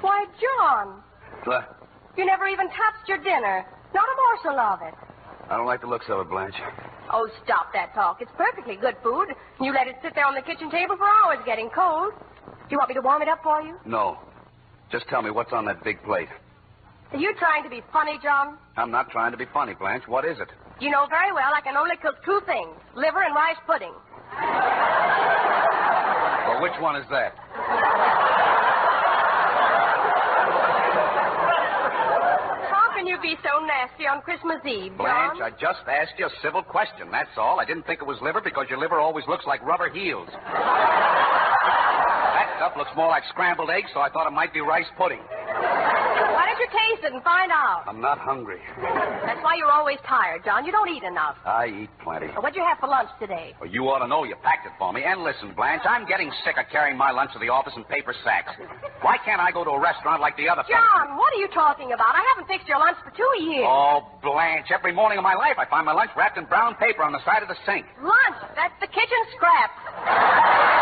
[0.00, 1.02] Why, John,
[1.44, 1.76] What?
[2.16, 3.64] you never even touched your dinner.
[3.94, 4.94] Not a morsel of it.
[5.50, 6.54] I don't like the looks of it, Blanche.
[7.12, 8.18] Oh, stop that talk.
[8.22, 9.28] It's perfectly good food.
[9.60, 12.12] You let it sit there on the kitchen table for hours getting cold.
[12.46, 13.76] Do you want me to warm it up for you?
[13.84, 14.18] No.
[14.92, 16.28] Just tell me what's on that big plate.
[17.12, 18.56] Are you trying to be funny, John?
[18.76, 20.04] I'm not trying to be funny, Blanche.
[20.06, 20.48] What is it?
[20.80, 23.92] You know very well I can only cook two things liver and rice pudding.
[26.48, 27.36] Well, which one is that?
[32.72, 35.36] How can you be so nasty on Christmas Eve, John?
[35.36, 37.10] Blanche, I just asked you a civil question.
[37.10, 37.60] That's all.
[37.60, 40.28] I didn't think it was liver because your liver always looks like rubber heels.
[40.32, 40.40] that
[42.56, 45.20] stuff looks more like scrambled eggs, so I thought it might be rice pudding.
[45.50, 47.84] Why don't you taste it and find out?
[47.86, 48.60] I'm not hungry.
[49.26, 50.64] That's why you're always tired, John.
[50.64, 51.36] You don't eat enough.
[51.44, 52.28] I eat plenty.
[52.28, 53.54] What'd you have for lunch today?
[53.60, 55.02] Well, you ought to know you packed it for me.
[55.04, 58.14] And listen, Blanche, I'm getting sick of carrying my lunch to the office in paper
[58.24, 58.52] sacks.
[59.02, 60.62] Why can't I go to a restaurant like the other?
[60.68, 62.14] John, what are you talking about?
[62.14, 63.66] I haven't fixed your lunch for two years.
[63.68, 67.02] Oh, Blanche, every morning of my life I find my lunch wrapped in brown paper
[67.02, 67.86] on the side of the sink.
[68.02, 68.38] Lunch?
[68.56, 70.80] That's the kitchen scraps.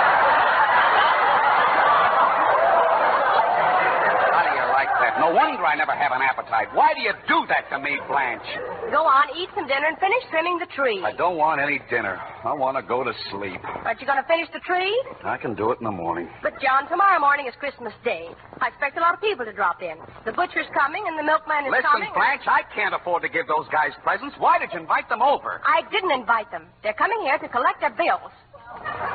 [3.48, 5.07] How do you like that?
[5.18, 6.70] No wonder I never have an appetite.
[6.74, 8.46] Why do you do that to me, Blanche?
[8.94, 11.02] Go on, eat some dinner and finish trimming the tree.
[11.02, 12.18] I don't want any dinner.
[12.46, 13.58] I want to go to sleep.
[13.82, 14.94] Aren't you going to finish the tree?
[15.26, 16.30] I can do it in the morning.
[16.42, 18.30] But, John, tomorrow morning is Christmas Day.
[18.62, 19.98] I expect a lot of people to drop in.
[20.24, 22.10] The butcher's coming and the milkman is Listen, coming.
[22.14, 24.38] Blanche, I can't afford to give those guys presents.
[24.38, 25.60] Why did you invite them over?
[25.66, 26.70] I didn't invite them.
[26.82, 28.30] They're coming here to collect their bills.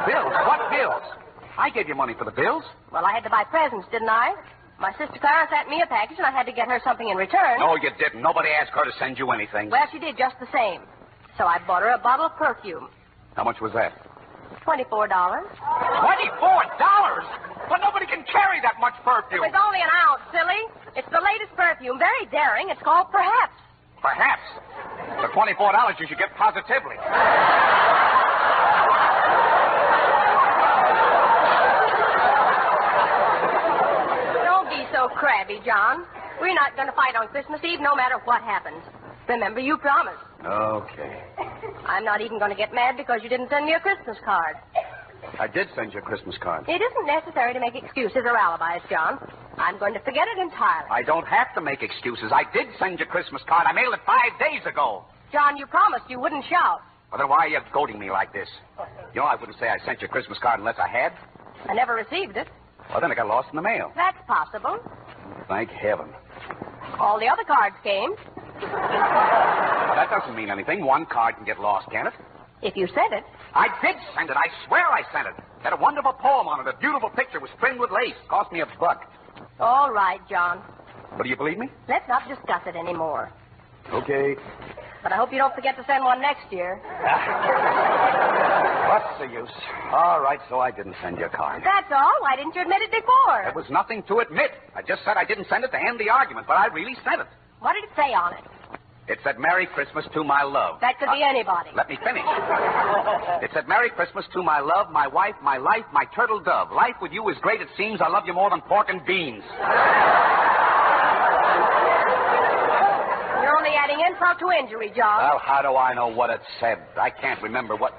[0.04, 0.34] Bills?
[0.44, 1.04] What bills?
[1.58, 2.64] I gave you money for the bills.
[2.92, 4.34] Well, I had to buy presents, didn't I?
[4.80, 7.16] My sister Clara sent me a package, and I had to get her something in
[7.16, 7.60] return.
[7.60, 8.22] No, you didn't.
[8.22, 9.70] Nobody asked her to send you anything.
[9.70, 10.82] Well, she did just the same.
[11.38, 12.90] So I bought her a bottle of perfume.
[13.36, 13.94] How much was that?
[14.64, 15.48] Twenty-four dollars.
[15.58, 17.26] Twenty-four dollars?
[17.70, 19.42] But nobody can carry that much It perfume.
[19.42, 20.62] was only an ounce, silly.
[20.96, 22.70] It's the latest perfume, very daring.
[22.70, 23.56] It's called Perhaps.
[24.02, 24.44] Perhaps.
[25.22, 26.96] For twenty-four dollars, you should get positively.
[34.44, 36.06] Don't be so crabby, John.
[36.40, 38.82] We're not going to fight on Christmas Eve, no matter what happens.
[39.28, 40.24] Remember, you promised.
[40.44, 41.24] Okay.
[41.86, 44.56] I'm not even going to get mad because you didn't send me a Christmas card.
[45.40, 46.68] I did send you a Christmas card.
[46.68, 49.20] It isn't necessary to make excuses or alibis, John.
[49.58, 50.90] I'm going to forget it entirely.
[50.92, 52.32] I don't have to make excuses.
[52.34, 53.66] I did send you a Christmas card.
[53.68, 55.06] I mailed it five days ago.
[55.32, 56.82] John, you promised you wouldn't shout.
[57.12, 58.50] Well, then why are you goading me like this?
[59.14, 61.14] You know, I wouldn't say I sent you a Christmas card unless I had.
[61.70, 62.48] I never received it.
[62.94, 63.92] Well, then it got lost in the mail.
[63.96, 64.78] That's possible.
[65.50, 66.06] Thank heaven.
[67.00, 68.12] All the other cards came.
[68.62, 70.86] Well, that doesn't mean anything.
[70.86, 72.14] One card can get lost, can it?
[72.62, 73.24] If you sent it.
[73.56, 74.38] I did send it.
[74.38, 75.34] I swear I sent it.
[75.64, 76.70] Had a wonderful poem on it.
[76.72, 78.14] A beautiful picture was trimmed with lace.
[78.30, 79.12] Cost me a buck.
[79.60, 80.62] All right, John.
[81.18, 81.70] But do you believe me?
[81.90, 83.32] Let's not discuss it anymore.
[83.92, 84.36] Okay.
[85.04, 86.80] But I hope you don't forget to send one next year.
[88.88, 89.52] What's the use?
[89.92, 91.62] All right, so I didn't send you a card.
[91.64, 92.16] That's all.
[92.22, 93.44] Why didn't you admit it before?
[93.44, 94.52] There was nothing to admit.
[94.76, 97.20] I just said I didn't send it to end the argument, but I really sent
[97.20, 97.28] it.
[97.60, 98.44] What did it say on it?
[99.08, 100.80] It said Merry Christmas to my love.
[100.80, 101.72] That could be uh, anybody.
[101.76, 102.24] Let me finish.
[103.44, 106.72] It said Merry Christmas to my love, my wife, my life, my turtle dove.
[106.72, 108.00] Life with you is great, it seems.
[108.00, 109.44] I love you more than pork and beans.
[113.54, 115.22] You're only adding insult to injury, John.
[115.22, 116.80] Well, how do I know what it said?
[116.98, 117.94] I can't remember what.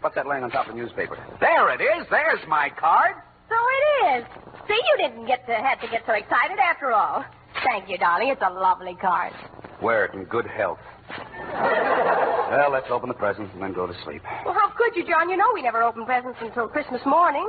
[0.00, 1.16] What's that laying on top of the newspaper?
[1.38, 2.06] There it is.
[2.10, 3.14] There's my card.
[3.48, 4.24] So it is.
[4.66, 7.24] See, you didn't get to have to get so excited after all.
[7.64, 8.30] Thank you, darling.
[8.30, 9.32] It's a lovely card.
[9.80, 10.80] Wear it in good health.
[11.08, 14.22] Well, let's open the presents and then go to sleep.
[14.44, 15.30] Well, how could you, John?
[15.30, 17.48] You know we never open presents until Christmas morning.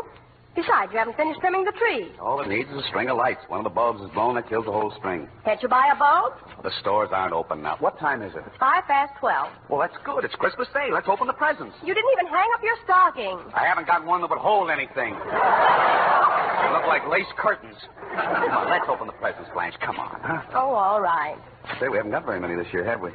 [0.58, 2.10] Besides, you haven't finished trimming the tree.
[2.20, 3.46] All it needs is a string of lights.
[3.48, 5.30] One of the bulbs is blown, that kills the whole string.
[5.46, 6.34] Can't you buy a bulb?
[6.66, 7.78] The stores aren't open now.
[7.78, 8.42] What time is it?
[8.42, 9.54] It's Five past twelve.
[9.70, 10.26] Well, that's good.
[10.26, 10.90] It's Christmas Day.
[10.92, 11.76] Let's open the presents.
[11.86, 13.38] You didn't even hang up your stocking.
[13.54, 15.14] I haven't got one that would hold anything.
[15.14, 17.78] They look like lace curtains.
[18.18, 19.76] Come on, let's open the presents, Blanche.
[19.86, 20.42] Come on, huh?
[20.58, 21.38] Oh, all right.
[21.80, 23.12] Say, we haven't got very many this year, have we?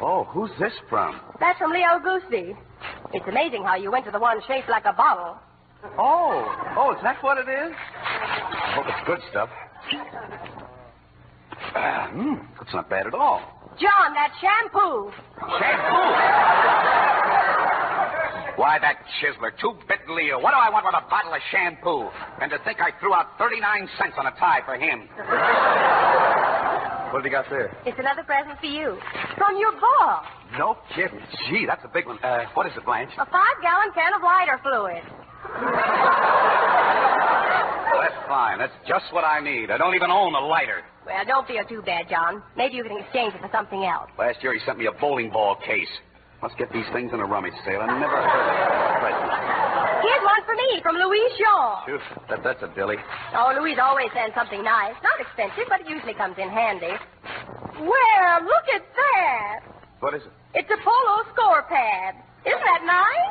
[0.00, 1.20] Oh, who's this from?
[1.40, 2.54] That's from Leo Goosey.
[3.14, 5.38] It's amazing how you went to the one shaped like a bottle.
[5.98, 6.44] Oh,
[6.76, 7.72] oh, is that what it is?
[7.74, 9.48] I hope it's good stuff.
[12.12, 13.40] Hmm, that's not bad at all.
[13.78, 15.12] John, that shampoo.
[15.60, 16.06] Shampoo?
[18.56, 20.40] Why, that chiseler, two-bit Leo.
[20.40, 22.08] What do I want with a bottle of shampoo?
[22.40, 25.08] And to think I threw out 39 cents on a tie for him.
[27.12, 27.76] What have you got there?
[27.84, 28.96] It's another present for you.
[29.36, 30.24] From your ball.
[30.58, 31.20] No kidding.
[31.48, 32.18] Gee, that's a big one.
[32.24, 33.12] Uh, what is it, Blanche?
[33.18, 35.04] A five-gallon can of lighter fluid.
[37.86, 38.58] Well, that's fine.
[38.58, 39.70] That's just what I need.
[39.70, 40.82] I don't even own a lighter.
[41.06, 42.42] Well, don't feel too bad, John.
[42.56, 44.10] Maybe you can exchange it for something else.
[44.18, 45.88] Last year he sent me a bowling ball case.
[46.42, 47.80] Let's get these things in a rummage sale.
[47.80, 50.02] I never heard of.
[50.02, 51.84] Here's one for me from Louise Shaw.
[51.86, 51.98] Phew,
[52.28, 52.96] That, that's a dilly.
[53.34, 54.94] Oh, Louise always sends something nice.
[55.02, 56.92] Not expensive, but it usually comes in handy.
[57.80, 59.60] Well, look at that.
[60.00, 60.32] What is it?
[60.54, 62.14] It's a polo score pad.
[62.46, 63.26] Isn't that nice?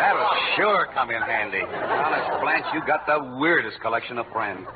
[0.00, 1.62] That'll sure come in handy.
[1.62, 4.66] Honest, Blanche, you got the weirdest collection of friends.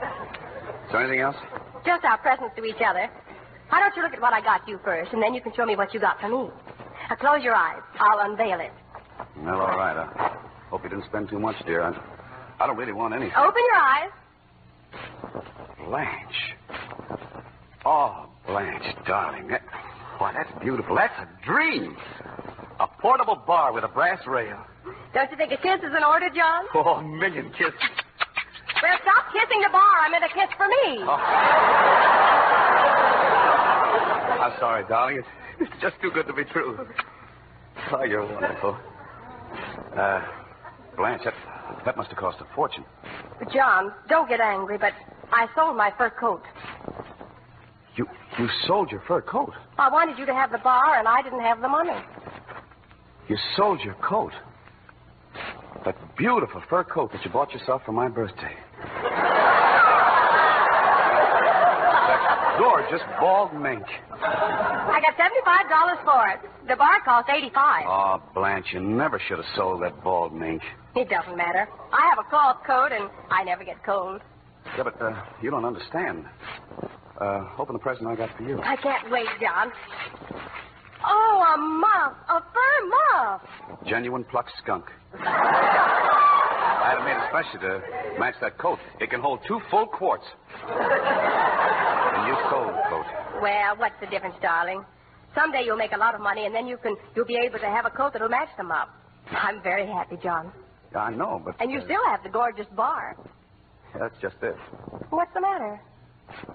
[0.87, 1.37] Is there anything else?
[1.85, 3.11] Just our presents to each other.
[3.69, 5.65] Why don't you look at what I got you first, and then you can show
[5.65, 6.51] me what you got for me.
[7.09, 7.83] Now, close your eyes.
[7.99, 8.73] I'll unveil it.
[9.37, 9.97] Well, all right.
[9.97, 10.37] I
[10.71, 11.83] hope you didn't spend too much, dear.
[11.83, 11.93] I,
[12.61, 13.35] I don't really want anything.
[13.37, 14.11] Open your eyes.
[15.87, 16.57] Blanche.
[17.85, 19.49] Oh, Blanche, darling.
[19.49, 19.63] That,
[20.23, 20.95] why, that's beautiful.
[20.95, 21.97] That's a dream.
[22.79, 24.57] A portable bar with a brass rail.
[25.13, 26.65] Don't you think a kiss is in order, John?
[26.77, 27.75] Oh, a million kisses.
[28.83, 29.83] Well, stop kissing the bar.
[29.83, 31.03] I meant a kiss for me.
[34.39, 35.19] I'm sorry, darling.
[35.19, 35.29] It's,
[35.59, 36.79] it's just too good to be true.
[37.91, 38.79] Oh, you're wonderful.
[39.97, 40.23] Uh,
[40.97, 41.35] Blanche, that,
[41.85, 42.85] that must have cost a fortune.
[43.53, 44.93] John, don't get angry, but
[45.33, 46.43] I sold my fur coat.
[47.97, 48.07] You
[48.39, 49.53] you sold your fur coat.
[49.79, 52.01] I wanted you to have the bar, and I didn't have the money.
[53.29, 54.33] You sold your coat.
[55.85, 58.55] That beautiful fur coat that you bought yourself for my birthday.
[62.09, 63.85] that gorgeous bald mink.
[64.23, 66.41] I got seventy-five dollars for it.
[66.69, 67.85] The bar cost eighty-five.
[67.87, 70.63] Oh, Blanche, you never should have sold that bald mink.
[70.95, 71.69] It doesn't matter.
[71.93, 74.21] I have a cloth coat, and I never get cold.
[74.77, 76.25] Yeah, but uh, you don't understand.
[77.21, 78.61] Uh, open the present I got for you.
[78.63, 79.71] I can't wait, John.
[81.05, 83.43] Oh, a muff, a fur muff.
[83.87, 84.85] Genuine pluck skunk.
[85.15, 88.79] I had it made especially to match that coat.
[89.01, 90.25] It can hold two full quarts.
[90.65, 93.07] And you sold the coat.
[93.43, 94.85] Well, what's the difference, darling?
[95.35, 97.67] Someday you'll make a lot of money, and then you can you'll be able to
[97.67, 98.89] have a coat that'll match the muff.
[99.31, 100.53] I'm very happy, John.
[100.95, 103.17] I know, but And you uh, still have the gorgeous bar.
[103.99, 104.57] that's just it.
[105.11, 105.81] What's the matter?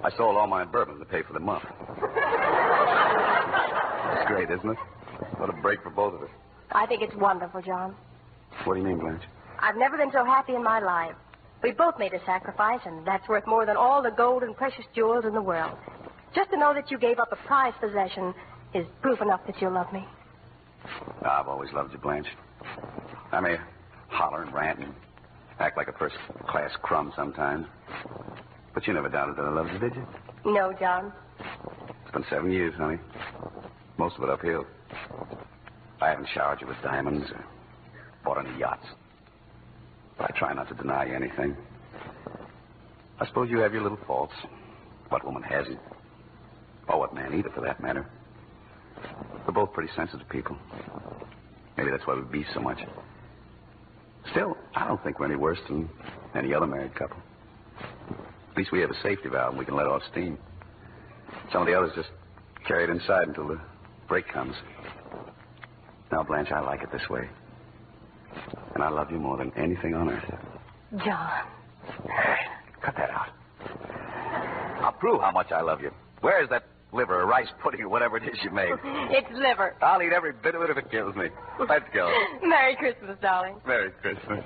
[0.03, 1.63] I sold all my bourbon to pay for the muff.
[4.13, 4.77] It's great, isn't it?
[5.37, 6.29] What a break for both of us.
[6.71, 7.95] I think it's wonderful, John.
[8.65, 9.23] What do you mean, Blanche?
[9.59, 11.15] I've never been so happy in my life.
[11.63, 14.85] We both made a sacrifice, and that's worth more than all the gold and precious
[14.93, 15.77] jewels in the world.
[16.35, 18.33] Just to know that you gave up a prized possession
[18.73, 20.05] is proof enough that you love me.
[21.23, 22.27] I've always loved you, Blanche.
[23.31, 23.57] I may
[24.09, 24.93] holler and rant and
[25.59, 27.65] act like a first-class crumb sometimes.
[28.77, 30.05] But you never doubted that I loved you, did you?
[30.45, 31.11] No, John.
[31.39, 32.99] It's been seven years, honey.
[33.97, 34.67] Most of it uphill.
[35.99, 37.43] I haven't showered you with diamonds or
[38.23, 38.85] bought any yachts.
[40.19, 41.57] But I try not to deny you anything.
[43.19, 44.35] I suppose you have your little faults.
[45.09, 45.79] What woman hasn't?
[46.87, 48.05] Or what man either, for that matter.
[49.47, 50.55] We're both pretty sensitive people.
[51.77, 52.77] Maybe that's why we beef so much.
[54.29, 55.89] Still, I don't think we're any worse than
[56.35, 57.17] any other married couple.
[58.57, 60.35] At least we have a safety valve and we can let off steam.
[61.53, 62.09] Some of the others just
[62.67, 63.59] carry it inside until the
[64.07, 64.55] break comes.
[66.11, 67.29] Now, Blanche, I like it this way.
[68.73, 70.23] And I love you more than anything on earth.
[71.05, 71.29] John.
[72.81, 73.27] Cut that out.
[74.81, 75.91] I'll prove how much I love you.
[76.21, 78.73] Where's that liver or rice pudding or whatever it is you made?
[79.11, 79.75] It's liver.
[79.83, 81.27] I'll eat every bit of it if it kills me.
[81.69, 82.11] Let's go.
[82.41, 83.57] Merry Christmas, darling.
[83.67, 84.39] Merry Christmas.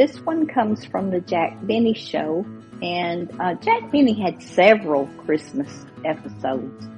[0.00, 2.46] This one comes from the Jack Benny show,
[2.80, 6.88] and uh, Jack Benny had several Christmas episodes,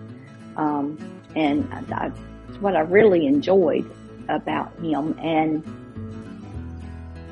[0.56, 0.96] um,
[1.34, 2.16] and that's
[2.60, 3.92] what I really enjoyed
[4.28, 5.18] about him.
[5.18, 5.64] And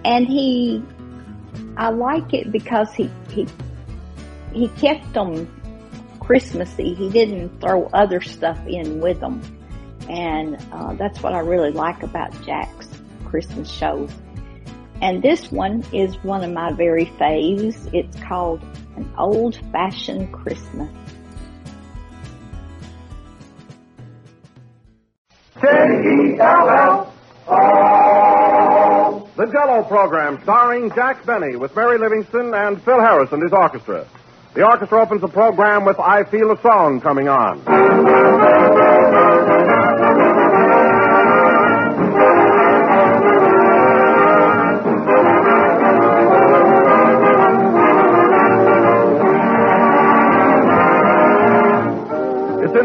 [0.04, 0.82] and he,
[1.76, 3.46] I like it because he he
[4.52, 5.46] he kept them
[6.18, 6.94] Christmassy.
[6.94, 9.40] He didn't throw other stuff in with them,
[10.08, 12.88] and uh, that's what I really like about Jack's
[13.24, 14.10] Christmas shows.
[15.02, 17.88] And this one is one of my very faves.
[17.94, 18.62] It's called
[18.96, 20.90] An Old Fashioned Christmas.
[29.36, 34.06] The Jello program starring Jack Benny with Mary Livingstone and Phil Harris and his orchestra.
[34.52, 37.62] The orchestra opens the program with I Feel a Song coming on.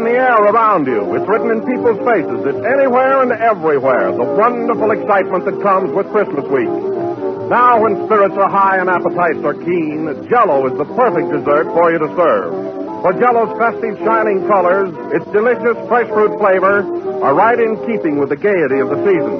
[0.06, 1.02] The air around you.
[1.18, 2.38] It's written in people's faces.
[2.46, 4.14] It's anywhere and everywhere.
[4.14, 6.70] The wonderful excitement that comes with Christmas week.
[7.50, 11.90] Now, when spirits are high and appetites are keen, Jello is the perfect dessert for
[11.90, 12.54] you to serve.
[13.02, 16.86] For Jello's festive, shining colors, its delicious fresh fruit flavor
[17.22, 19.34] are right in keeping with the gaiety of the season.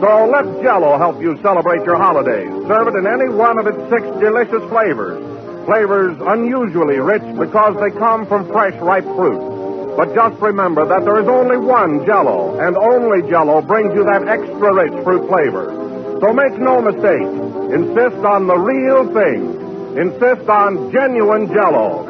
[0.00, 2.48] So let Jello help you celebrate your holidays.
[2.64, 5.20] Serve it in any one of its six delicious flavors.
[5.68, 9.57] Flavors unusually rich because they come from fresh, ripe fruit.
[9.98, 14.28] But just remember that there is only one Jello, and only Jello brings you that
[14.28, 15.74] extra rich fruit flavor.
[16.20, 17.26] So make no mistake.
[17.74, 19.98] Insist on the real thing.
[19.98, 22.06] Insist on genuine Jello.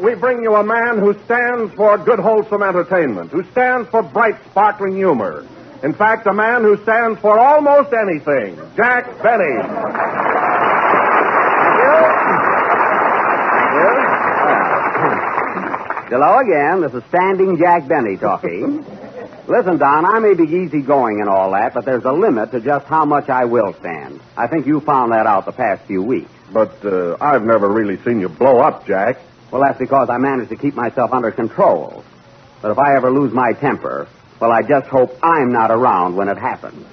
[0.00, 4.36] We bring you a man who stands for good, wholesome entertainment, who stands for bright,
[4.50, 5.46] sparkling humor.
[5.82, 9.60] In fact, a man who stands for almost anything, Jack Benny.
[16.08, 16.80] Hello again.
[16.80, 18.84] This is Standing Jack Benny talking.
[19.46, 22.86] Listen, Don, I may be easygoing and all that, but there's a limit to just
[22.86, 24.20] how much I will stand.
[24.36, 26.30] I think you found that out the past few weeks.
[26.52, 29.18] But uh, I've never really seen you blow up, Jack.
[29.50, 32.04] Well, that's because I managed to keep myself under control.
[32.62, 34.06] But if I ever lose my temper,
[34.38, 36.86] well, I just hope I'm not around when it happens.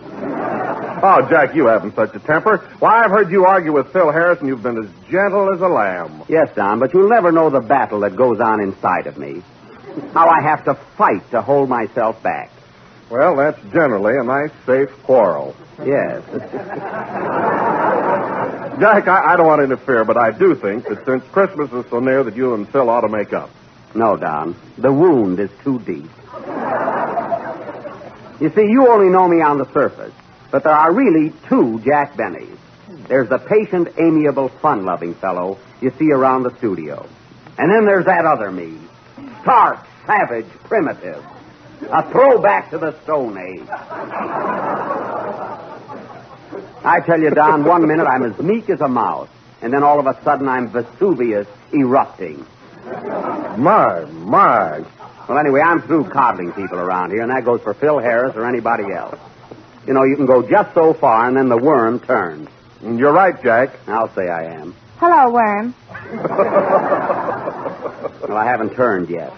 [0.99, 2.57] Oh, Jack, you haven't such a temper.
[2.79, 5.67] Why, I've heard you argue with Phil Harris, and you've been as gentle as a
[5.67, 6.23] lamb.
[6.27, 9.43] Yes, Don, but you'll never know the battle that goes on inside of me.
[10.13, 12.49] How I have to fight to hold myself back.
[13.09, 15.55] Well, that's generally a nice, safe quarrel.
[15.85, 16.23] Yes.
[18.79, 21.89] Jack, I, I don't want to interfere, but I do think that since Christmas is
[21.89, 23.49] so near that you and Phil ought to make up.
[23.95, 24.55] No, Don.
[24.77, 26.09] The wound is too deep.
[28.39, 30.13] You see, you only know me on the surface,
[30.51, 32.57] but there are really two Jack Bennys.
[33.07, 37.07] There's the patient, amiable, fun-loving fellow you see around the studio.
[37.57, 38.77] And then there's that other me.
[39.41, 41.23] Stark, savage, primitive.
[41.81, 43.67] A throwback to the Stone Age.
[46.83, 49.29] I tell you, Don, one minute I'm as meek as a mouse,
[49.61, 52.45] and then all of a sudden I'm Vesuvius erupting.
[52.85, 54.85] My, my.
[55.27, 58.45] Well, anyway, I'm through coddling people around here, and that goes for Phil Harris or
[58.45, 59.19] anybody else.
[59.85, 62.49] You know, you can go just so far, and then the worm turns.
[62.81, 63.71] You're right, Jack.
[63.87, 64.75] I'll say I am.
[64.99, 65.73] Hello, Worm.
[68.27, 69.31] Well, I haven't turned yet.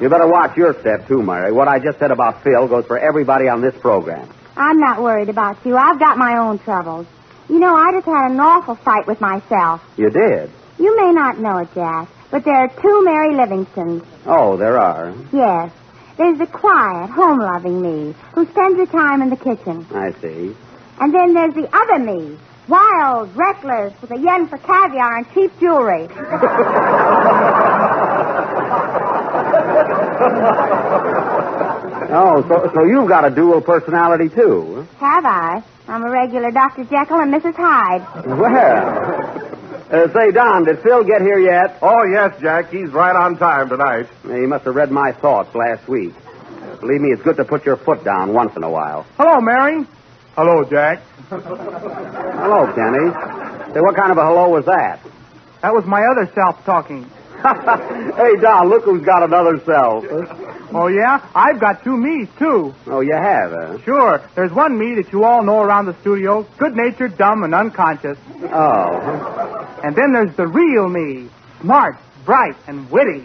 [0.00, 1.50] You better watch your step, too, Mary.
[1.50, 4.28] What I just said about Phil goes for everybody on this program.
[4.56, 5.76] I'm not worried about you.
[5.76, 7.06] I've got my own troubles.
[7.48, 9.82] You know, I just had an awful fight with myself.
[9.96, 10.50] You did?
[10.78, 14.04] You may not know it, Jack, but there are two Mary Livingstones.
[14.24, 15.12] Oh, there are.
[15.32, 15.72] Yes.
[16.16, 19.84] There's the quiet, home-loving me, who spends her time in the kitchen.
[19.92, 20.54] I see.
[21.00, 22.38] And then there's the other me,
[22.68, 26.08] wild, reckless, with a yen for caviar and cheap jewelry.
[32.16, 34.86] Oh, so, so you've got a dual personality, too.
[34.98, 35.64] Have I?
[35.88, 36.84] I'm a regular Dr.
[36.84, 37.54] Jekyll and Mrs.
[37.56, 38.26] Hyde.
[38.26, 39.50] Well.
[39.90, 41.78] Uh, say, Don, did Phil get here yet?
[41.82, 42.70] Oh, yes, Jack.
[42.70, 44.06] He's right on time tonight.
[44.22, 46.14] He must have read my thoughts last week.
[46.80, 49.06] Believe me, it's good to put your foot down once in a while.
[49.16, 49.84] Hello, Mary.
[50.36, 51.00] Hello, Jack.
[51.30, 53.72] Hello, Kenny.
[53.72, 54.98] Say, what kind of a hello was that?
[55.62, 57.04] That was my other self talking.
[58.16, 60.04] hey, Don, look who's got another self.
[60.74, 61.24] Oh, yeah?
[61.36, 62.74] I've got two me's, too.
[62.86, 63.78] Oh, you have, huh?
[63.84, 64.28] Sure.
[64.34, 68.18] There's one me that you all know around the studio good natured, dumb, and unconscious.
[68.52, 69.78] Oh.
[69.84, 71.28] And then there's the real me
[71.60, 73.20] smart, bright, and witty.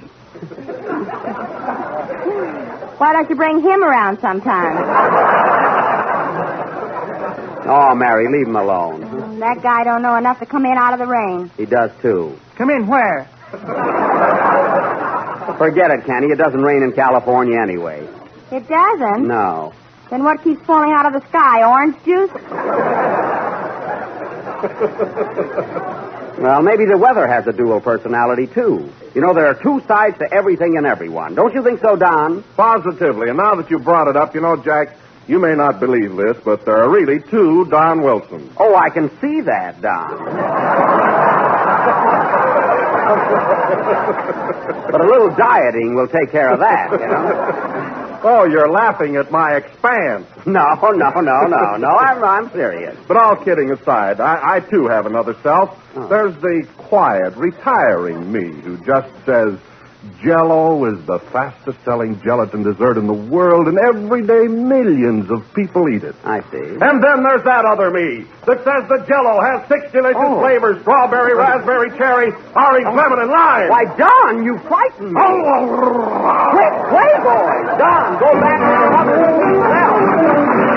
[2.99, 5.86] Why don't you bring him around sometime?
[7.65, 9.40] Oh, Mary, leave him alone.
[9.40, 11.52] That guy don't know enough to come in out of the rain.
[11.57, 12.38] He does, too.
[12.56, 13.27] Come in where?
[15.57, 16.27] Forget it, Kenny.
[16.27, 18.07] It doesn't rain in California anyway.
[18.52, 19.27] It doesn't?
[19.27, 19.73] No.
[20.10, 21.64] Then what keeps falling out of the sky?
[21.64, 22.31] Orange juice?
[26.40, 28.90] Well, maybe the weather has a dual personality, too.
[29.14, 31.36] You know, there are two sides to everything and everyone.
[31.36, 32.44] Don't you think so, Don?
[32.56, 33.27] Positively.
[33.30, 34.95] And now that you brought it up, you know, Jack,
[35.30, 38.52] you may not believe this, but there are really two Don Wilsons.
[38.58, 40.18] Oh, I can see that, Don.
[44.92, 48.20] but a little dieting will take care of that, you know.
[48.22, 50.28] Oh, you're laughing at my expanse.
[50.46, 51.88] No, no, no, no, no.
[51.88, 52.98] I'm, I'm serious.
[53.08, 55.78] But all kidding aside, I, I too have another self.
[55.96, 56.08] Oh.
[56.08, 59.58] There's the quiet, retiring me who just says,
[60.24, 65.44] Jello is the fastest selling gelatin dessert in the world, and every day millions of
[65.54, 66.16] people eat it.
[66.24, 66.72] I see.
[66.80, 70.40] And then there's that other me that says the Jello has six delicious Oh.
[70.40, 72.96] flavors: strawberry, raspberry, cherry, orange, oh.
[72.96, 73.68] lemon, and lime.
[73.70, 75.20] Why, Don, you frightened me.
[75.20, 76.50] Oh, oh, oh.
[76.56, 77.78] Quick, Playboy!
[77.78, 80.69] Don, go back to your mother and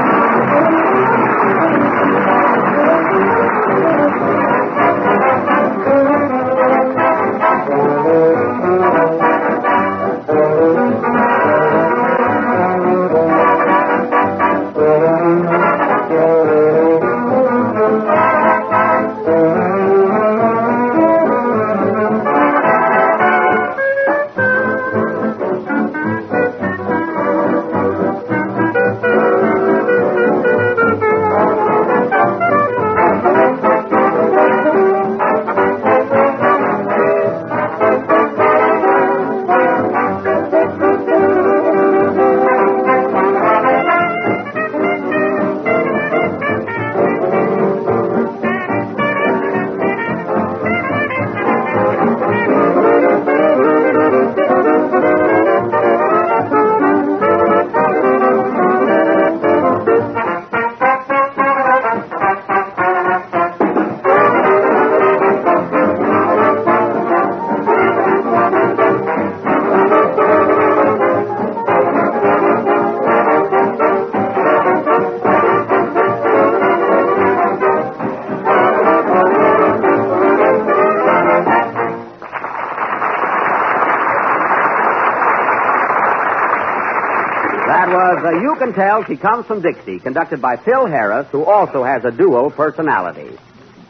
[88.62, 92.48] Can Tell She Comes from Dixie, conducted by Phil Harris, who also has a dual
[92.48, 93.36] personality.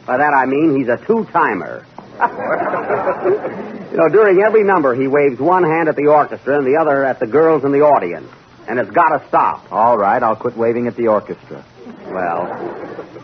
[0.07, 1.85] By that I mean he's a two-timer.
[3.91, 7.05] you know, during every number, he waves one hand at the orchestra and the other
[7.05, 8.27] at the girls in the audience.
[8.67, 9.71] And it's got to stop.
[9.71, 11.63] All right, I'll quit waving at the orchestra.
[12.07, 12.41] Well,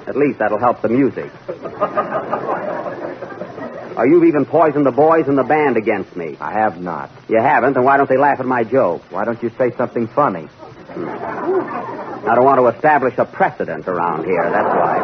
[0.05, 1.31] at least that'll help the music.
[3.97, 6.37] Or you've even poisoned the boys in the band against me.
[6.39, 7.09] I have not.
[7.27, 9.01] You haven't, then why don't they laugh at my joke?
[9.11, 10.47] Why don't you say something funny?
[10.91, 14.99] I don't want to establish a precedent around here, that's why.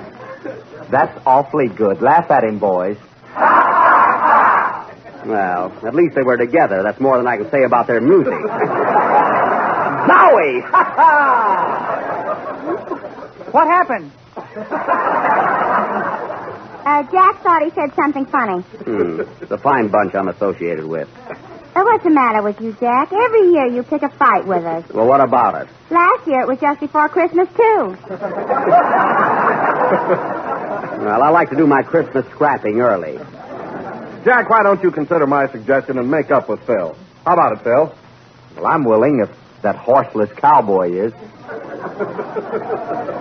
[0.90, 2.02] That's awfully good.
[2.02, 2.96] Laugh at him, boys.
[5.24, 6.82] well, at least they were together.
[6.82, 8.34] That's more than I can say about their music.
[10.08, 10.64] Zowie!
[13.50, 14.12] What happened?
[16.86, 18.60] Uh, Jack thought he said something funny.
[18.62, 19.22] hmm.
[19.42, 21.08] It's a fine bunch I'm associated with.
[21.74, 23.12] Uh, what's the matter with you, Jack?
[23.12, 24.84] Every year you pick a fight with us.
[24.92, 25.68] Well, what about it?
[25.90, 27.96] Last year it was just before Christmas, too.
[31.00, 33.16] Well, I like to do my Christmas scrapping early.
[34.22, 36.94] Jack, why don't you consider my suggestion and make up with Phil?
[37.24, 37.94] How about it, Phil?
[38.56, 41.12] Well, I'm willing if that horseless cowboy is.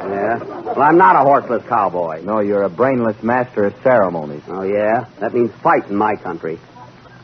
[0.09, 0.37] Yeah?
[0.39, 2.21] Well, I'm not a horseless cowboy.
[2.23, 4.41] No, you're a brainless master of ceremonies.
[4.47, 5.05] Oh, yeah?
[5.19, 6.59] That means fight in my country.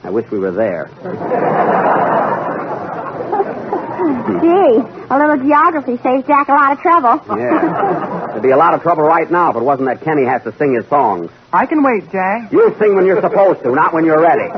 [0.06, 0.86] I wish we were there.
[4.42, 4.78] Gee,
[5.10, 7.22] a little geography saves Jack a lot of trouble.
[7.36, 8.28] Yeah.
[8.32, 10.52] There'd be a lot of trouble right now if it wasn't that Kenny has to
[10.58, 11.32] sing his songs.
[11.54, 12.52] I can wait, Jack.
[12.52, 14.50] You sing when you're supposed to, not when you're ready.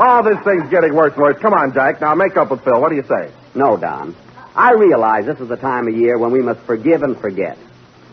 [0.00, 1.38] Oh, this thing's getting worse and worse.
[1.40, 2.00] Come on, Jack.
[2.00, 2.80] Now make up with Phil.
[2.80, 3.30] What do you say?
[3.54, 4.14] No, Don.
[4.54, 7.58] I realize this is the time of year when we must forgive and forget.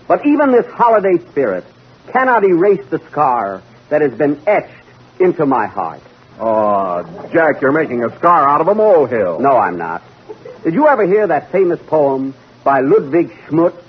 [0.07, 1.64] But even this holiday spirit
[2.11, 4.85] cannot erase the scar that has been etched
[5.19, 6.02] into my heart.
[6.40, 9.40] Oh, Jack, you're making a scar out of a molehill.
[9.40, 10.02] No, I'm not.
[10.64, 13.82] Did you ever hear that famous poem by Ludwig Schmutz?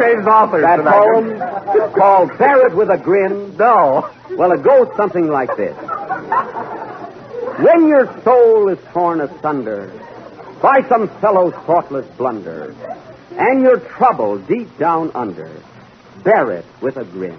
[0.00, 0.92] Changed authors That tonight.
[0.92, 3.56] poem called Bear It With a Grin?
[3.56, 4.08] No.
[4.30, 5.76] Well, it goes something like this.
[7.58, 9.90] When your soul is torn asunder
[10.60, 12.74] by some fellow's thoughtless blunder,
[13.32, 15.50] and your trouble deep down under,
[16.24, 17.38] bear it with a grin.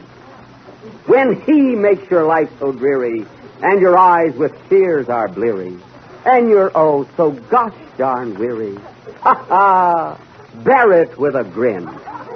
[1.06, 3.26] When he makes your life so dreary,
[3.62, 5.78] and your eyes with tears are bleary,
[6.26, 8.76] and you're oh so gosh darn weary,
[9.20, 10.20] ha ha,
[10.64, 11.86] bear it with a grin.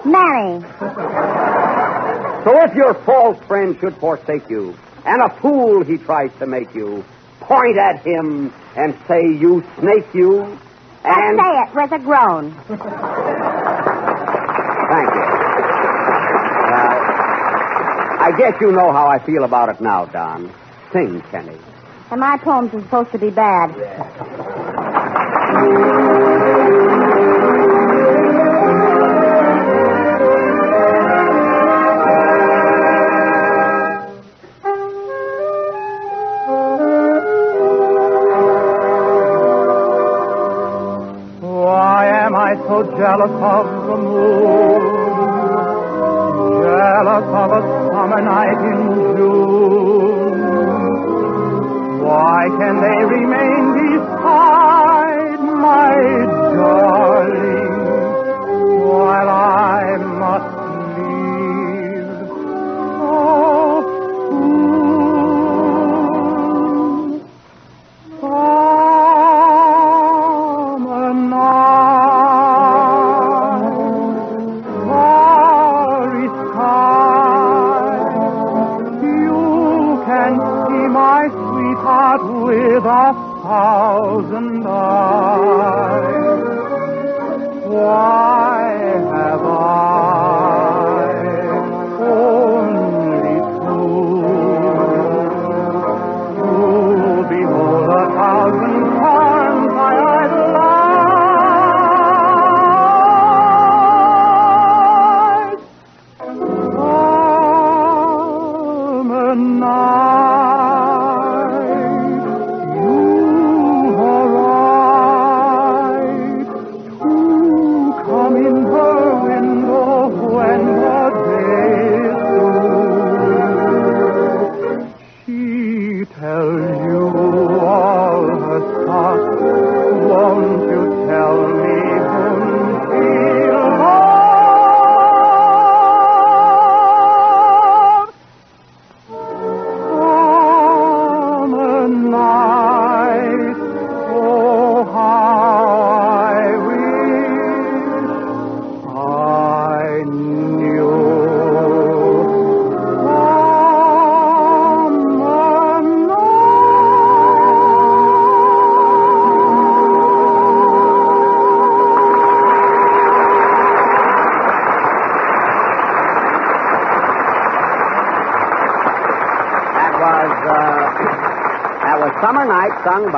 [0.06, 0.62] Mary.
[2.44, 6.76] So if your false friend should forsake you, and a fool he tries to make
[6.76, 7.06] you,
[7.40, 10.60] point at him and say, you snake you,
[11.04, 11.40] and...
[11.40, 12.54] Say it with a groan.
[14.94, 15.26] Thank you.
[16.74, 16.96] Uh,
[18.20, 20.52] I guess you know how I feel about it now, Don.
[20.92, 21.58] Sing, Kenny.
[22.12, 23.72] And my poems are supposed to be bad.
[25.54, 26.03] Why
[43.04, 44.63] So of the moon?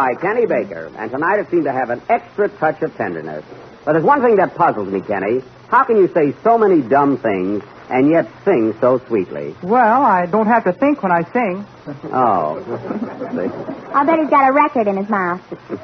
[0.06, 0.92] By Kenny Baker.
[1.00, 3.43] And tonight it seemed to have an extra touch of tenderness.
[3.85, 5.42] But there's one thing that puzzles me, Kenny.
[5.67, 9.56] How can you say so many dumb things and yet sing so sweetly?
[9.64, 11.66] Well, I don't have to think when I sing.
[12.14, 12.61] Oh.
[13.95, 15.42] I bet he's got a record in his mouth.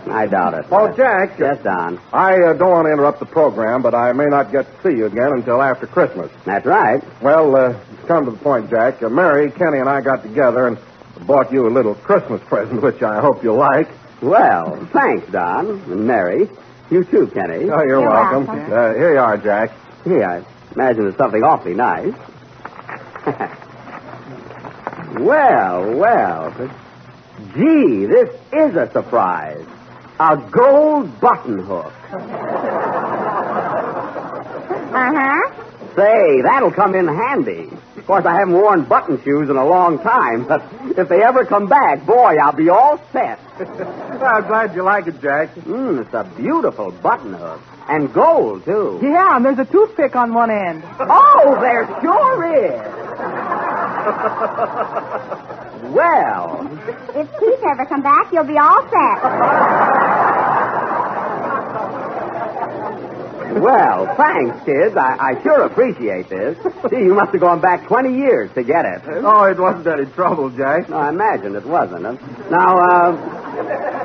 [0.07, 0.65] I doubt it.
[0.69, 1.39] Oh, Jack.
[1.39, 1.99] Yes, Don.
[2.13, 4.97] I uh, don't want to interrupt the program, but I may not get to see
[4.97, 6.31] you again until after Christmas.
[6.45, 7.01] That's right.
[7.23, 9.01] Well, uh, to come to the point, Jack.
[9.01, 10.77] Uh, Mary, Kenny, and I got together and
[11.25, 13.89] bought you a little Christmas present, which I hope you'll like.
[14.21, 15.67] Well, thanks, Don.
[15.69, 16.49] And Mary.
[16.89, 17.69] You too, Kenny.
[17.69, 18.49] Oh, you're, welcome.
[18.49, 19.71] Uh, here you are, Jack.
[20.03, 20.43] Gee, I
[20.75, 22.13] imagine it's something awfully nice.
[25.19, 26.51] well, well.
[27.55, 29.65] Gee, this is a surprise.
[30.19, 31.93] A gold button hook.
[34.91, 35.95] Uh-huh.
[35.95, 37.69] Say, that'll come in handy.
[38.11, 40.61] Of course, I haven't worn button shoes in a long time, but
[40.99, 43.39] if they ever come back, boy, I'll be all set.
[43.57, 45.55] I'm glad you like it, Jack.
[45.55, 47.61] Mm, it's a beautiful button hook.
[47.87, 48.99] And gold, too.
[49.01, 50.83] Yeah, and there's a toothpick on one end.
[50.99, 52.73] Oh, there sure is.
[55.95, 56.67] well,
[57.15, 60.40] If Keith ever come back, you'll be all set.
[63.59, 64.95] Well, thanks, kids.
[64.95, 66.57] I, I sure appreciate this.
[66.89, 69.01] Gee, you must have gone back 20 years to get it.
[69.05, 70.89] Oh, it wasn't any trouble, Jack.
[70.89, 72.05] No, I imagine it wasn't.
[72.05, 72.49] Huh?
[72.49, 73.11] Now, uh,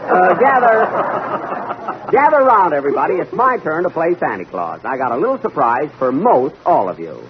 [0.07, 3.15] uh, gather, gather around, everybody.
[3.15, 4.81] It's my turn to play Santa Claus.
[4.85, 7.23] I got a little surprise for most all of you.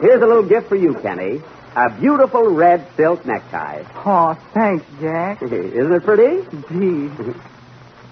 [0.00, 1.42] Here's a little gift for you, Kenny.
[1.76, 3.84] A beautiful red silk necktie.
[4.04, 5.42] Oh, thanks, Jack.
[5.42, 6.46] Isn't it pretty?
[6.68, 7.32] Gee.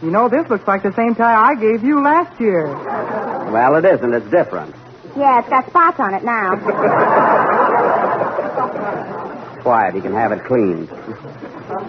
[0.02, 2.66] You know, this looks like the same tie I gave you last year.
[2.66, 4.12] Well, it isn't.
[4.12, 4.74] It's different.
[5.16, 6.56] Yeah, it's got spots on it now.
[9.62, 9.94] Quiet.
[9.94, 10.90] He can have it cleaned.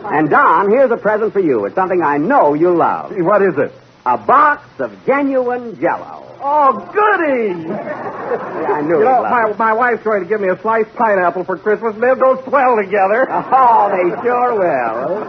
[0.05, 1.65] And Don, here's a present for you.
[1.65, 3.11] It's something I know you'll love.
[3.17, 3.73] What is it?
[4.05, 6.23] A box of genuine Jello.
[6.39, 7.67] Oh, goody!
[7.69, 10.93] I knew You know, you'd love my, my wife's going to give me a sliced
[10.95, 13.27] pineapple for Christmas, and they'll go swell together.
[13.29, 15.23] Oh, they sure will.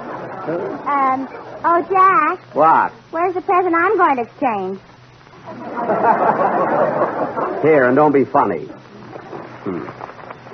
[0.87, 1.29] Um,
[1.65, 2.93] oh, Jack, What?
[3.11, 4.79] where's the present I'm going to exchange?
[7.63, 8.65] Here, and don't be funny.
[9.65, 9.87] Hmm.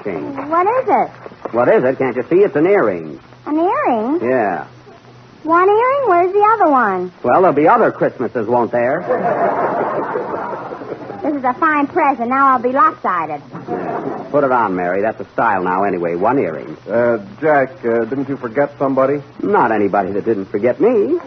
[0.04, 0.36] Change.
[0.48, 1.10] What is it?
[1.52, 1.98] What is it?
[1.98, 2.36] Can't you see?
[2.44, 3.20] It's an earring.
[3.46, 4.20] An earring?
[4.22, 4.66] Yeah.
[5.42, 6.08] One earring?
[6.08, 7.12] Where's the other one?
[7.22, 9.00] Well, there'll be other Christmases, won't there?
[11.24, 12.28] This is a fine present.
[12.28, 13.40] Now I'll be lopsided.
[14.34, 15.00] Put it on, Mary.
[15.00, 16.16] That's a style now, anyway.
[16.16, 16.76] One earring.
[16.88, 19.22] Uh, Jack, uh, didn't you forget somebody?
[19.40, 21.20] Not anybody that didn't forget me.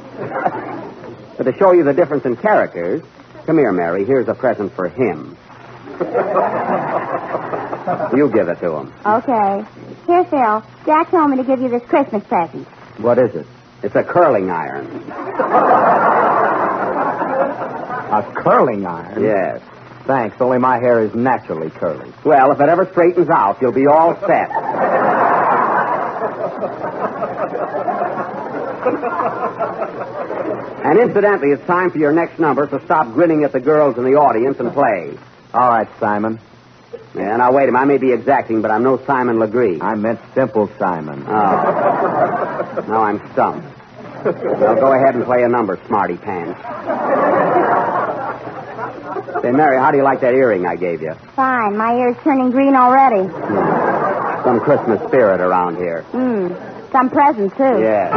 [1.37, 3.01] but to show you the difference in characters,
[3.45, 4.03] come here, Mary.
[4.03, 5.37] Here's a present for him.
[8.13, 8.93] you give it to him.
[9.05, 9.65] Okay.
[10.05, 10.65] Here, Phil.
[10.85, 12.67] Jack told me to give you this Christmas present.
[12.97, 13.47] What is it?
[13.83, 14.85] It's a curling iron.
[18.07, 19.21] A curling iron?
[19.23, 19.61] Yes.
[20.07, 22.13] Thanks, only my hair is naturally curly.
[22.23, 24.49] Well, if it ever straightens out, you'll be all set.
[30.85, 34.05] and incidentally, it's time for your next number, so stop grinning at the girls in
[34.05, 35.17] the audience and play.
[35.53, 36.39] All right, Simon.
[37.13, 37.79] Yeah, now wait a minute.
[37.81, 39.81] I may be exacting, but I'm no Simon Legree.
[39.81, 41.25] I meant simple Simon.
[41.27, 42.85] Oh.
[42.87, 43.67] now I'm stumped.
[44.23, 46.61] Well, go ahead and play a number, smarty pants.
[49.41, 51.13] Say, Mary, how do you like that earring I gave you?
[51.35, 51.77] Fine.
[51.77, 53.29] My ear's turning green already.
[54.43, 56.01] Some Christmas spirit around here.
[56.11, 56.47] Hmm.
[56.91, 57.81] Some present, too.
[57.81, 58.13] Yeah.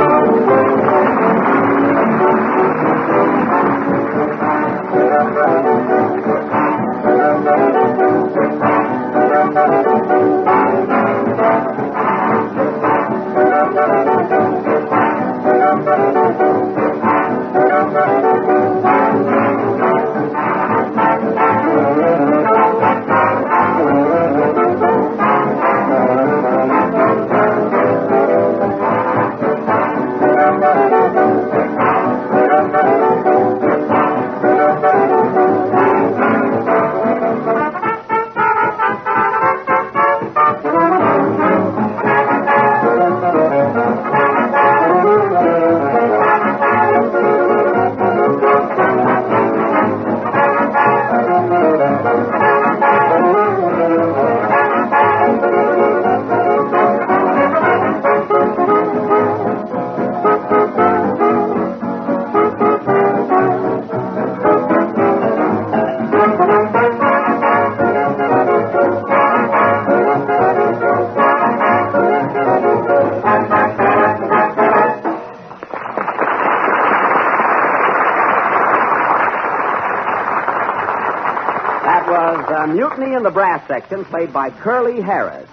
[83.67, 85.49] Brass Section, played by Curly Harris,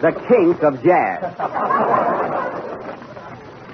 [0.00, 1.34] the kink of jazz.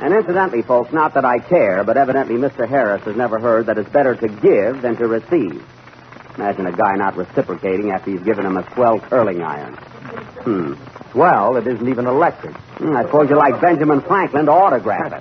[0.01, 2.69] And incidentally, folks, not that I care, but evidently Mr.
[2.69, 5.65] Harris has never heard that it's better to give than to receive.
[6.37, 9.75] Imagine a guy not reciprocating after you've given him a swell curling iron.
[9.75, 10.75] Hmm.
[11.19, 12.55] Well, it isn't even electric.
[12.55, 15.21] Hmm, I suppose you like Benjamin Franklin to autograph it.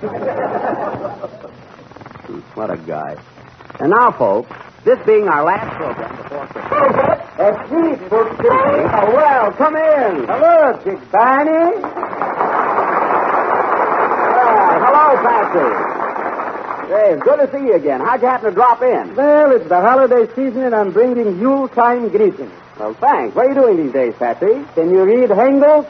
[2.26, 3.16] Hmm, what a guy.
[3.80, 4.50] And now, folks,
[4.84, 7.70] this being our last program before Christmas.
[7.72, 7.95] Me,
[8.38, 10.26] Oh, well, come in.
[10.26, 11.72] Hello, Dick Barney.
[14.38, 15.68] Ah, hello, Patsy.
[16.92, 18.00] Hey, it's good to see you again.
[18.00, 19.14] How'd you happen to drop in?
[19.16, 22.52] Well, it's the holiday season, and I'm bringing Yule time greetings.
[22.78, 23.34] Well, thanks.
[23.34, 24.64] What are you doing these days, Patsy?
[24.74, 25.86] Can you read Hengel?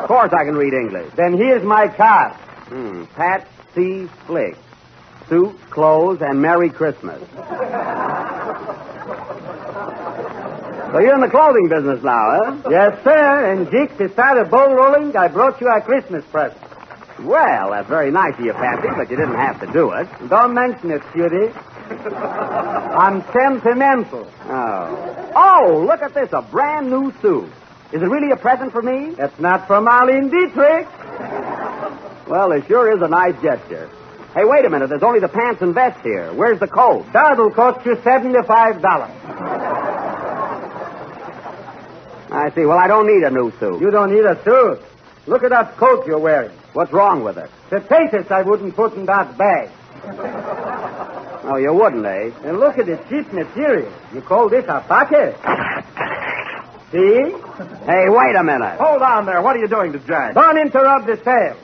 [0.00, 1.12] Of course I can read English.
[1.14, 2.32] Then here's my card.
[2.32, 3.04] Hmm.
[3.16, 4.08] Pat C.
[4.26, 4.56] Flick.
[5.28, 7.20] Suit, clothes, and Merry Christmas.
[10.96, 12.70] So you're in the clothing business now, huh?
[12.70, 13.52] Yes, sir.
[13.52, 16.58] And Dick, to start a bowl rolling, I brought you a Christmas present.
[17.20, 20.08] Well, that's very nice of you, Patsy, but you didn't have to do it.
[20.30, 21.52] Don't mention it, cutie.
[21.90, 24.26] I'm sentimental.
[24.44, 25.32] Oh.
[25.36, 27.52] Oh, look at this, a brand new suit.
[27.92, 29.10] Is it really a present for me?
[29.18, 30.88] That's not from Marlene Dietrich.
[32.26, 33.90] Well, it sure is a nice gesture.
[34.32, 34.88] Hey, wait a minute.
[34.88, 36.32] There's only the pants and vest here.
[36.32, 37.04] Where's the coat?
[37.12, 39.75] That'll cost you $75.
[42.30, 42.64] I see.
[42.64, 43.80] Well, I don't need a new suit.
[43.80, 44.80] You don't need a suit.
[45.26, 46.56] Look at that coat you're wearing.
[46.72, 47.50] What's wrong with it?
[47.70, 49.70] The Potatoes I wouldn't put in that bag.
[51.44, 52.30] Oh, you wouldn't, eh?
[52.44, 53.92] And look at the cheap material.
[54.12, 55.36] You call this a pocket?
[56.92, 57.34] See?
[57.86, 58.78] Hey, wait a minute.
[58.78, 59.42] Hold on there.
[59.42, 60.34] What are you doing to Jack?
[60.34, 61.56] Don't interrupt the sale.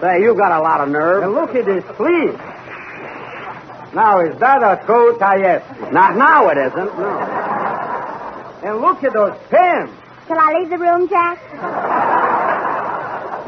[0.00, 1.22] Say, you've got a lot of nerve.
[1.22, 2.38] And look at this sleeve.
[3.94, 5.92] Now, is that a coat I asked?
[5.92, 6.98] Not now, it isn't.
[6.98, 7.18] No.
[8.64, 9.90] And look at those pins.
[10.26, 11.38] Shall I leave the room, Jack?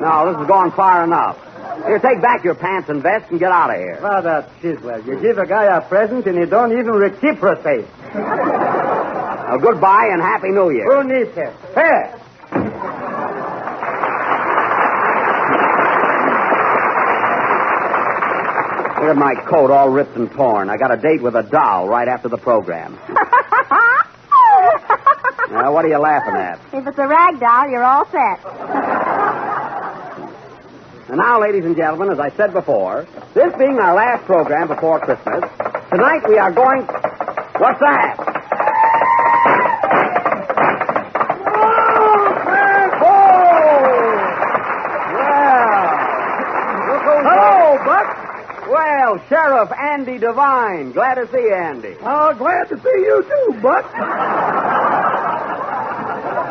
[0.00, 1.38] No, this is going far enough.
[1.86, 3.96] Here, take back your pants and vest and get out of here.
[4.00, 7.86] Father Chiswell, you give a guy a present and you don't even reciprocate.
[8.14, 10.84] Now, goodbye and Happy New Year.
[10.84, 11.52] Who needs it?
[11.74, 12.20] Here.
[19.04, 20.70] Look at my coat all ripped and torn.
[20.70, 22.94] I got a date with a doll right after the program.
[25.50, 26.58] now, what are you laughing at?
[26.72, 28.40] If it's a rag doll, you're all set.
[31.10, 35.00] And now, ladies and gentlemen, as I said before, this being our last program before
[35.00, 35.44] Christmas,
[35.90, 36.86] tonight we are going.
[37.60, 38.16] What's that?
[47.26, 48.24] Hello, Buck.
[49.14, 50.90] Well, Sheriff Andy Devine.
[50.90, 51.94] Glad to see you, Andy.
[52.02, 53.84] Oh, glad to see you too, Buck.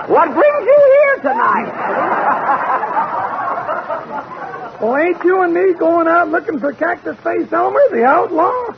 [0.08, 1.72] What brings you here tonight?
[4.82, 8.74] well, ain't you and me going out looking for Cactus Face Elmer, the outlaw?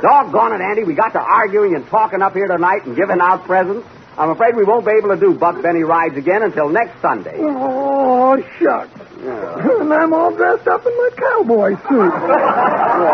[0.00, 0.84] Doggone it, Andy.
[0.84, 3.86] We got to arguing and talking up here tonight and giving out presents.
[4.16, 7.36] I'm afraid we won't be able to do Buck Benny Rides again until next Sunday.
[7.38, 8.95] Oh, shucks.
[9.86, 12.12] And I'm all dressed up in my cowboy suit.
[12.12, 13.12] Well,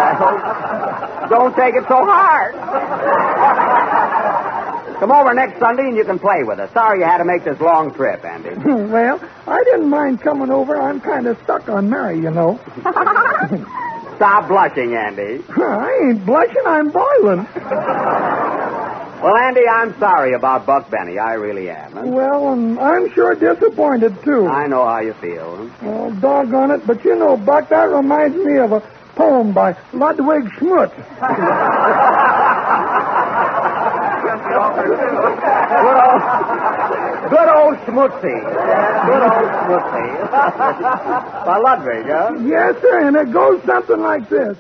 [1.31, 2.55] don't take it so hard.
[5.01, 6.73] Come over next Sunday and you can play with us.
[6.73, 8.51] Sorry you had to make this long trip, Andy.
[8.65, 10.81] well, I didn't mind coming over.
[10.81, 12.59] I'm kind of stuck on Mary, you know.
[14.17, 15.43] Stop blushing, Andy.
[15.51, 16.63] I ain't blushing.
[16.67, 18.72] I'm boiling.
[19.23, 21.17] Well, Andy, I'm sorry about Buck Benny.
[21.19, 22.11] I really am.
[22.11, 24.49] Well, and I'm sure disappointed, too.
[24.49, 25.71] I know how you feel.
[25.83, 26.85] Oh, doggone it.
[26.85, 28.81] But you know, Buck, that reminds me of a
[29.15, 30.93] poem by Ludwig Schmutz.
[34.43, 36.21] Good old,
[37.31, 38.39] good old Schmutzy.
[39.07, 40.07] Good old Schmutzy.
[41.47, 42.35] By Ludwig, huh?
[42.45, 44.57] Yes, sir, and it goes something like this.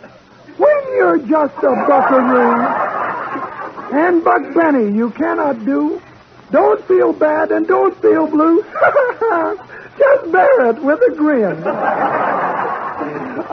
[0.56, 3.11] When you're just a buckaroo
[3.92, 6.00] and Buck Benny you cannot do,
[6.50, 8.62] don't feel bad and don't feel blue.
[9.98, 11.62] just bear it with a grin.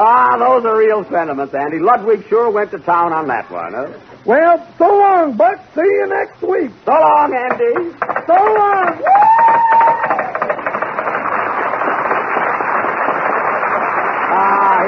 [0.01, 1.79] Ah, those are real sentiments, Andy.
[1.79, 3.89] Ludwig sure went to town on that one, huh?
[4.25, 5.59] Well, so long, Buck.
[5.75, 6.71] See you next week.
[6.85, 7.91] So long, Andy.
[8.27, 9.01] So long.
[14.31, 14.79] Ah,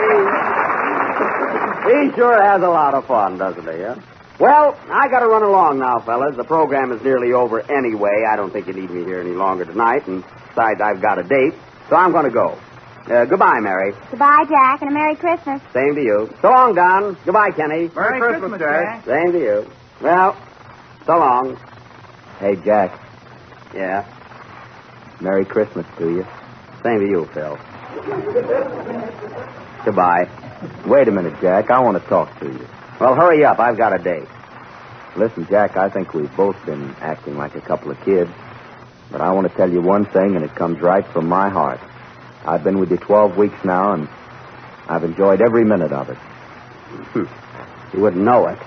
[1.84, 3.96] he, he sure has a lot of fun, doesn't he, huh?
[4.42, 6.36] Well, I got to run along now, fellas.
[6.36, 8.26] The program is nearly over anyway.
[8.28, 11.24] I don't think you need me here any longer tonight, and besides, I've got a
[11.24, 11.53] date,
[11.88, 12.58] so I'm going to go.
[13.06, 13.94] Uh, goodbye, Mary.
[14.10, 15.61] Goodbye, Jack, and a Merry Christmas.
[15.74, 16.34] Same to you.
[16.42, 17.16] So long, Don.
[17.24, 17.92] Goodbye, Kenny.
[17.94, 19.06] Merry Christmas, Jack.
[19.06, 19.72] Same to you.
[20.02, 20.36] Well,
[21.06, 21.56] so long.
[22.40, 23.00] Hey, Jack.
[23.76, 24.08] Yeah.
[25.20, 26.26] Merry Christmas to you.
[26.82, 27.60] Same to you, Phil.
[29.86, 30.26] Goodbye.
[30.88, 31.70] Wait a minute, Jack.
[31.70, 32.68] I want to talk to you.
[33.02, 33.58] Well, hurry up.
[33.60, 34.28] I've got a date.
[35.18, 38.30] Listen, Jack, I think we've both been acting like a couple of kids.
[39.12, 41.80] But I want to tell you one thing, and it comes right from my heart.
[42.46, 44.08] I've been with you 12 weeks now, and
[44.88, 46.18] I've enjoyed every minute of it.
[46.18, 47.98] Hmm.
[47.98, 48.60] You wouldn't know it.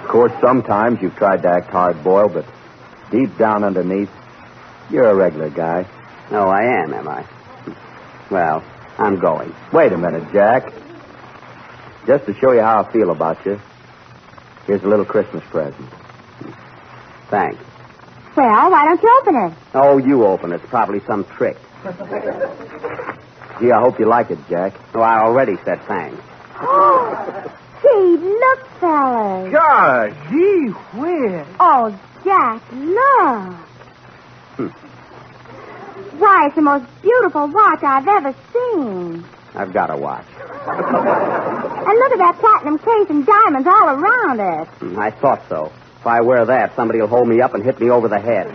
[0.00, 2.46] Of course, sometimes you've tried to act hard boiled, but
[3.10, 4.10] deep down underneath,
[4.90, 5.86] you're a regular guy.
[6.30, 7.26] No, I am, am I?
[8.30, 8.64] Well,
[8.96, 9.54] I'm going.
[9.70, 10.81] Wait a minute, Jack.
[12.06, 13.60] Just to show you how I feel about you,
[14.66, 15.88] here's a little Christmas present.
[17.30, 17.62] Thanks.
[18.36, 19.52] Well, why don't you open it?
[19.74, 20.56] Oh, you open it.
[20.56, 21.56] It's probably some trick.
[23.60, 24.74] Gee, I hope you like it, Jack.
[24.94, 26.20] Oh, I already said thanks.
[26.60, 29.52] Oh, Gee, look, fellas.
[29.52, 31.46] Gosh, gee whiz.
[31.60, 33.54] Oh, Jack, look.
[34.56, 36.18] Hmm.
[36.18, 39.24] Why, it's the most beautiful watch I've ever seen.
[39.54, 40.24] I've got a watch.
[40.38, 44.68] And look at that platinum case and diamonds all around it.
[44.78, 45.72] Hmm, I thought so.
[46.00, 48.46] If I wear that, somebody will hold me up and hit me over the head.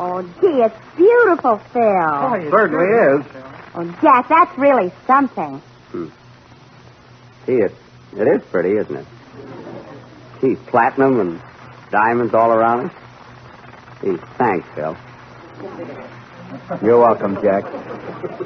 [0.00, 2.34] Oh, gee, it's beautiful, Phil.
[2.34, 3.26] it certainly is.
[3.74, 5.60] Oh, Jack, that's really something.
[7.46, 7.74] Gee, it,
[8.16, 9.06] it is pretty, isn't it?
[10.40, 11.42] Gee, platinum and
[11.90, 12.92] diamonds all around it.
[14.02, 14.96] Gee, thanks, Phil.
[16.82, 17.64] You're welcome, Jack.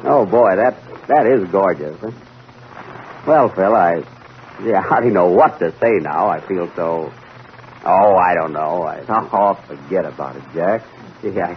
[0.04, 0.74] Oh, boy, that
[1.08, 1.96] that is gorgeous.
[2.00, 2.10] Huh?
[3.26, 4.02] Well, Phil, I,
[4.64, 6.28] yeah, I hardly know what to say now.
[6.28, 7.12] I feel so.
[7.84, 8.82] Oh, I don't know.
[8.84, 10.82] I, Oh, forget about it, Jack.
[11.22, 11.56] gee, I,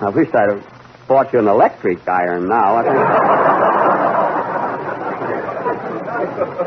[0.00, 0.64] I wish I'd have
[1.08, 2.82] bought you an electric iron now.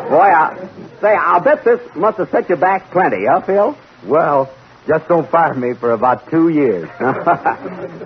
[0.10, 3.78] Boy, I, say, I'll bet this must have set you back plenty, huh, Phil?
[4.06, 4.50] Well,
[4.92, 6.90] just don't fire me for about two years.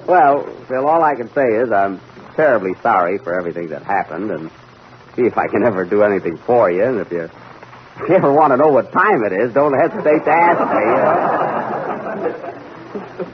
[0.06, 2.00] well, Phil, all I can say is I'm
[2.36, 4.52] terribly sorry for everything that happened and
[5.16, 6.84] see if I can ever do anything for you.
[6.84, 10.26] And if you, if you ever want to know what time it is, don't hesitate
[10.26, 10.86] to ask me.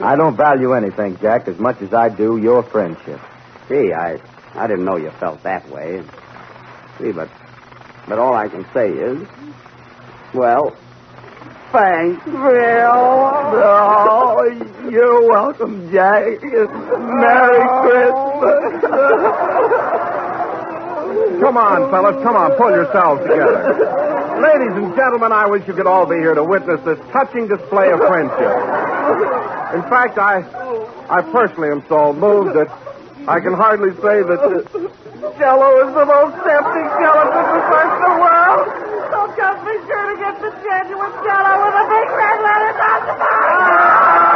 [0.00, 3.20] I don't value anything, Jack, as much as I do your friendship.
[3.68, 4.16] Gee, I,
[4.54, 6.02] I didn't know you felt that way.
[6.98, 7.28] See, but,
[8.08, 9.28] but all I can say is,
[10.32, 10.74] well,
[11.72, 12.92] thanks, Bill.
[13.64, 16.42] Oh, you're welcome, Jack.
[16.42, 18.82] Merry Christmas.
[21.40, 23.74] Come on, fellas, come on, pull yourselves together.
[24.40, 27.90] Ladies and gentlemen, I wish you could all be here to witness this touching display
[27.90, 28.52] of friendship.
[29.74, 30.44] In fact, I,
[31.10, 32.68] I personally am so moved that
[33.28, 34.66] I can hardly say that uh,
[35.38, 38.66] Jello is the most tempting to search the world.
[39.14, 43.00] So just be sure to get the genuine jello with a big red letter on
[43.06, 44.31] the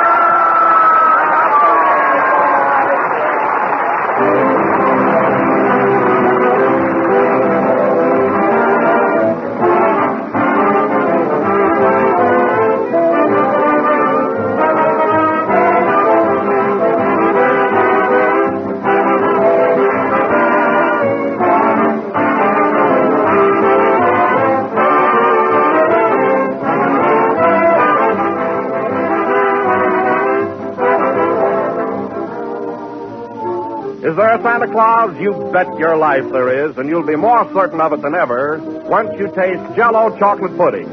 [34.43, 35.17] Santa Claus?
[35.21, 38.59] You bet your life there is, and you'll be more certain of it than ever
[38.89, 40.89] once you taste Jello chocolate pudding.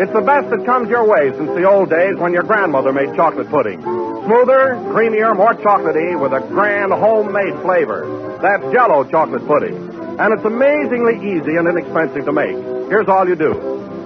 [0.00, 3.14] It's the best that comes your way since the old days when your grandmother made
[3.14, 3.82] chocolate pudding.
[3.82, 8.08] Smoother, creamier, more chocolatey with a grand homemade flavor.
[8.40, 9.76] That's Jello chocolate pudding.
[10.18, 12.56] And it's amazingly easy and inexpensive to make.
[12.88, 13.52] Here's all you do.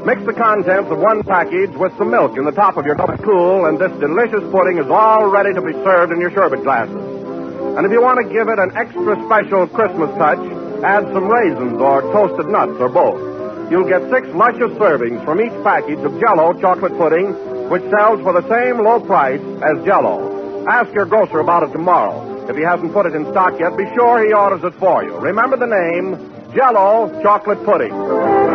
[0.05, 3.11] Mix the contents of one package with some milk in the top of your cup
[3.23, 7.14] cool, and this delicious pudding is all ready to be served in your sherbet glasses.
[7.77, 10.39] And if you want to give it an extra special Christmas touch,
[10.87, 13.19] add some raisins or toasted nuts or both.
[13.71, 17.35] You'll get six luscious servings from each package of Jello chocolate pudding,
[17.69, 20.67] which sells for the same low price as Jello.
[20.69, 22.47] Ask your grocer about it tomorrow.
[22.49, 25.17] If he hasn't put it in stock yet, be sure he orders it for you.
[25.17, 26.15] Remember the name,
[26.55, 28.54] Jello chocolate pudding.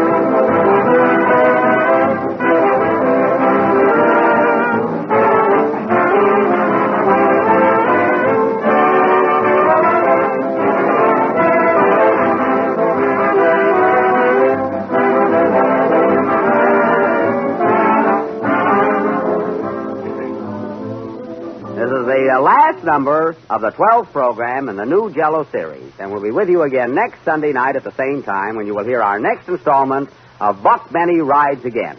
[22.90, 26.64] Number of the 12th program in the new Jello series, and we'll be with you
[26.64, 30.10] again next Sunday night at the same time when you will hear our next installment
[30.40, 31.98] of Buck Benny Rides Again.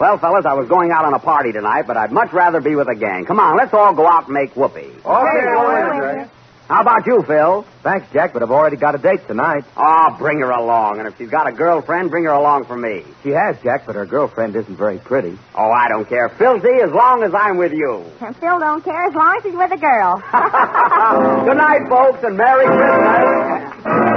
[0.00, 2.74] Well, fellas, I was going out on a party tonight, but I'd much rather be
[2.74, 3.26] with a gang.
[3.26, 4.92] Come on, let's all go out and make whoopee.
[5.04, 6.26] Okay,
[6.68, 7.66] How about you, Phil?
[7.82, 9.64] Thanks, Jack, but I've already got a date tonight.
[9.76, 10.98] Oh, bring her along.
[10.98, 13.04] And if she's got a girlfriend, bring her along for me.
[13.22, 15.38] She has, Jack, but her girlfriend isn't very pretty.
[15.54, 16.30] Oh, I don't care.
[16.30, 18.02] Filthy as long as I'm with you.
[18.22, 20.22] And Phil don't care as long as he's with a girl.
[21.44, 24.14] Good night, folks, and Merry Christmas.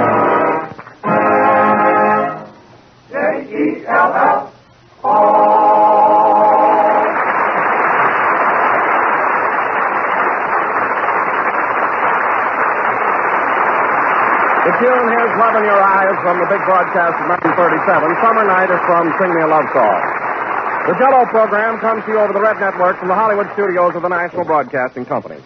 [14.67, 18.19] The tune Here's Love in Your Eyes from the big broadcast of 1937.
[18.19, 19.95] Summer Night is from Sing Me a Love Song.
[20.91, 24.01] The Jello program comes to you over the Red Network from the Hollywood studios of
[24.01, 25.39] the National Broadcasting Company.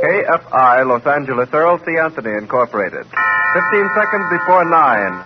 [0.00, 1.98] KFI Los Angeles Earl C.
[2.00, 3.04] Anthony Incorporated.
[3.04, 5.24] 15 seconds before 9.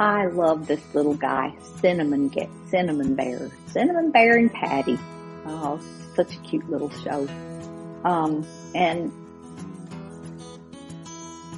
[0.00, 1.52] I love this little guy,
[1.82, 4.98] Cinnamon Get Cinnamon Bear, Cinnamon Bear and Paddy.
[5.44, 5.78] Oh,
[6.16, 7.28] such a cute little show.
[8.08, 9.12] Um, and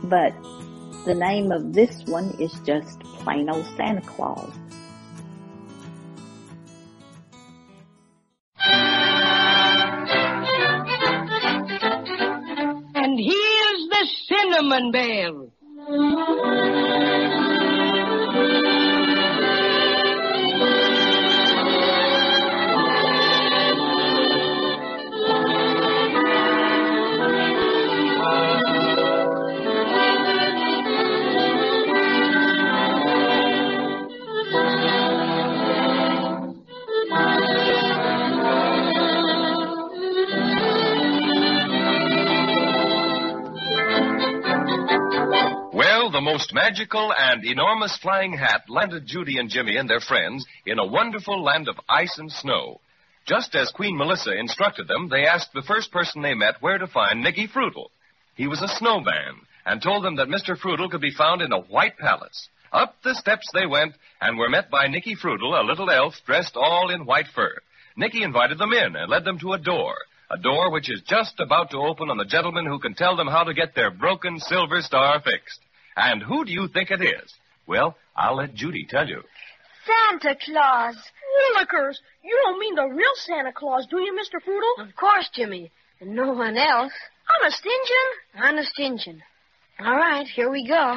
[0.02, 0.34] but
[1.04, 4.52] the name of this one is just plain old Santa Claus.
[12.96, 15.30] And here's the cinnamon bear.
[46.20, 50.78] The most magical and enormous flying hat landed Judy and Jimmy and their friends in
[50.78, 52.82] a wonderful land of ice and snow.
[53.24, 56.86] Just as Queen Melissa instructed them, they asked the first person they met where to
[56.86, 57.86] find Nicky Frutal.
[58.34, 60.58] He was a snowman and told them that Mr.
[60.58, 62.50] Frutal could be found in a white palace.
[62.70, 66.55] Up the steps they went and were met by Nicky Frutal, a little elf dressed
[66.55, 67.55] all in white fur.
[67.97, 69.94] Nicky invited them in and led them to a door,
[70.31, 73.26] a door which is just about to open on the gentleman who can tell them
[73.26, 75.60] how to get their broken silver star fixed.
[75.96, 77.32] And who do you think it is?
[77.66, 79.22] Well, I'll let Judy tell you.
[79.86, 80.96] Santa Claus.
[80.96, 84.40] Willikers, you don't mean the real Santa Claus, do you, Mr.
[84.44, 84.88] Frutal?
[84.88, 85.70] Of course, Jimmy.
[86.00, 86.92] And no one else.
[87.40, 88.44] Honest Injun?
[88.48, 89.22] Honest Injun.
[89.78, 90.96] All right, here we go.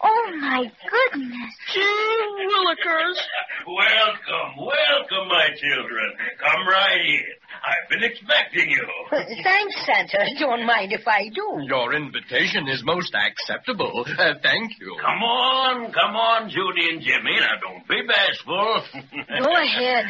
[0.00, 1.54] Oh, my goodness.
[1.74, 3.18] Gee Willikers.
[3.66, 6.14] welcome, welcome, my children.
[6.38, 7.38] Come right in.
[7.58, 8.86] I've been expecting you.
[9.42, 10.24] Thanks, Santa.
[10.38, 11.64] Don't mind if I do.
[11.64, 14.04] Your invitation is most acceptable.
[14.06, 14.96] Uh, thank you.
[15.00, 17.34] Come on, come on, Judy and Jimmy.
[17.40, 18.82] Now, don't be bashful.
[19.44, 20.04] Go ahead.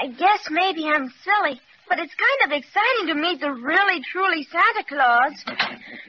[0.00, 4.46] I guess maybe I'm silly, but it's kind of exciting to meet the really, truly
[4.50, 5.44] Santa Claus.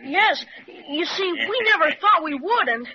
[0.04, 0.46] Yes.
[0.68, 2.88] You see, we never thought we would, and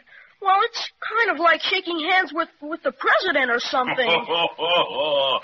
[0.43, 4.07] well, it's kind of like shaking hands with with the president or something.
[4.29, 5.41] well,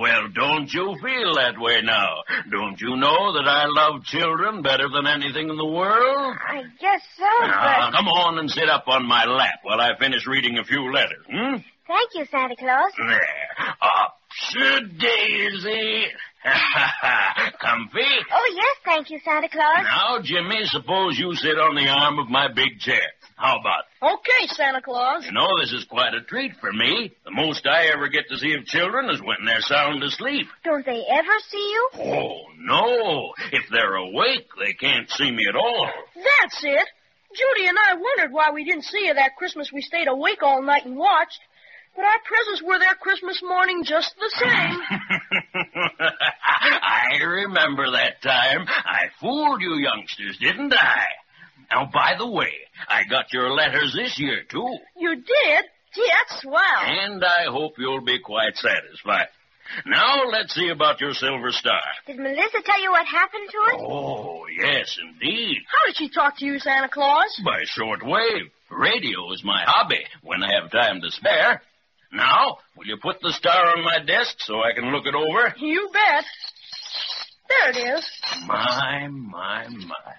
[0.00, 2.22] well, don't you feel that way now?
[2.50, 6.36] Don't you know that I love children better than anything in the world?
[6.48, 9.96] I guess so, Now, but come on and sit up on my lap while I
[9.98, 11.56] finish reading a few letters, hmm?
[11.86, 12.92] thank you, Santa Claus.
[12.98, 13.68] There.
[13.80, 14.18] Up
[14.98, 16.06] daisy.
[17.60, 18.00] Comfy?
[18.32, 19.84] Oh, yes, thank you, Santa Claus.
[19.84, 23.02] Now, Jimmy, suppose you sit on the arm of my big chair.
[23.36, 24.04] How about it?
[24.04, 25.24] Okay, Santa Claus.
[25.24, 27.12] You know, this is quite a treat for me.
[27.24, 30.46] The most I ever get to see of children is when they're sound asleep.
[30.64, 31.88] Don't they ever see you?
[31.98, 33.32] Oh, no.
[33.52, 35.88] If they're awake, they can't see me at all.
[36.16, 36.88] That's it.
[37.34, 40.62] Judy and I wondered why we didn't see you that Christmas we stayed awake all
[40.62, 41.38] night and watched.
[41.98, 44.78] But our presents were there Christmas morning just the same.
[46.00, 48.66] I remember that time.
[48.68, 51.06] I fooled you youngsters, didn't I?
[51.72, 52.52] Now, by the way,
[52.88, 54.78] I got your letters this year, too.
[54.96, 55.64] you did?
[55.92, 56.62] Gee, that's swell.
[56.84, 59.26] And I hope you'll be quite satisfied.
[59.84, 61.82] Now, let's see about your silver star.
[62.06, 63.80] Did Melissa tell you what happened to it?
[63.80, 65.56] Oh, yes, indeed.
[65.66, 67.40] How did she talk to you, Santa Claus?
[67.44, 68.52] By short wave.
[68.70, 71.60] Radio is my hobby when I have time to spare.
[72.12, 75.54] Now, will you put the star on my desk so I can look it over?
[75.58, 76.24] You bet.
[77.48, 78.06] There it is.
[78.46, 80.14] My, my, my.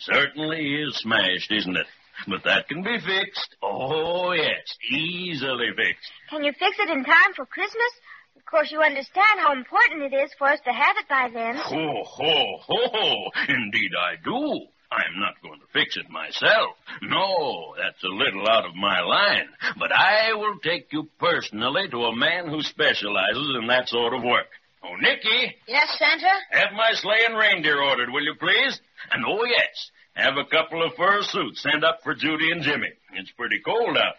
[0.00, 1.86] Certainly is smashed, isn't it?
[2.26, 3.56] But that can be fixed.
[3.62, 6.10] Oh, yes, easily fixed.
[6.30, 7.92] Can you fix it in time for Christmas?
[8.36, 11.56] Of course, you understand how important it is for us to have it by then.
[11.56, 13.30] Ho, ho, ho, ho.
[13.48, 14.66] Indeed, I do.
[14.90, 16.76] I'm not going to fix it myself.
[17.02, 19.48] No, that's a little out of my line.
[19.78, 24.22] But I will take you personally to a man who specializes in that sort of
[24.22, 24.46] work.
[24.82, 26.32] Oh, Nicky, Yes, Santa?
[26.52, 28.80] have my sleigh and reindeer ordered, will you please?
[29.12, 32.88] And oh, yes, have a couple of fur suits sent up for Judy and Jimmy.
[33.14, 34.14] It's pretty cold out.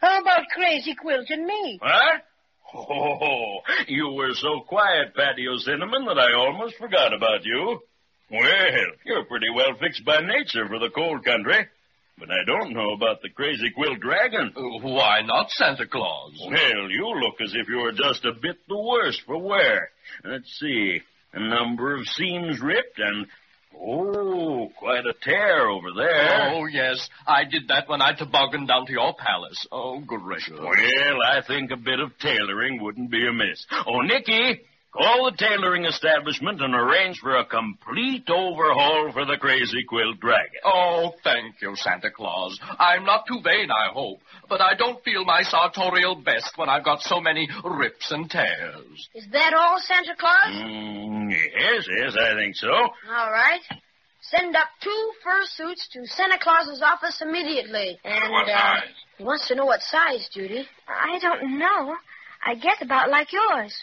[0.00, 1.78] How about Crazy Quilt and me?
[1.82, 2.22] What?
[2.76, 7.80] Oh, you were so quiet, Paddy O'Cinnamon, that I almost forgot about you.
[8.34, 11.68] Well, you're pretty well fixed by nature for the cold country.
[12.18, 14.52] But I don't know about the crazy quilt dragon.
[14.54, 16.32] Why not Santa Claus?
[16.46, 19.90] Well, you look as if you were just a bit the worse for wear.
[20.24, 21.00] Let's see.
[21.32, 23.26] A number of seams ripped and.
[23.76, 26.52] Oh, quite a tear over there.
[26.54, 27.08] Oh, yes.
[27.26, 29.66] I did that when I tobogganed down to your palace.
[29.72, 30.54] Oh, good gracious.
[30.56, 30.70] Well,
[31.26, 33.66] I think a bit of tailoring wouldn't be amiss.
[33.84, 34.60] Oh, Nicky,
[34.94, 40.60] call the tailoring establishment and arrange for a complete overhaul for the Crazy Quilt Dragon.
[40.64, 42.58] Oh, thank you, Santa Claus.
[42.78, 46.84] I'm not too vain, I hope, but I don't feel my sartorial best when I've
[46.84, 49.08] got so many rips and tears.
[49.14, 50.54] Is that all, Santa Claus?
[50.54, 52.70] Mm, yes, yes, I think so.
[52.72, 53.60] All right.
[54.20, 57.98] Send up two fur suits to Santa Claus's office immediately.
[58.04, 58.82] And, What uh, size?
[59.18, 60.66] he wants to know what size, Judy.
[60.88, 61.94] I don't know.
[62.46, 63.74] I guess about like yours.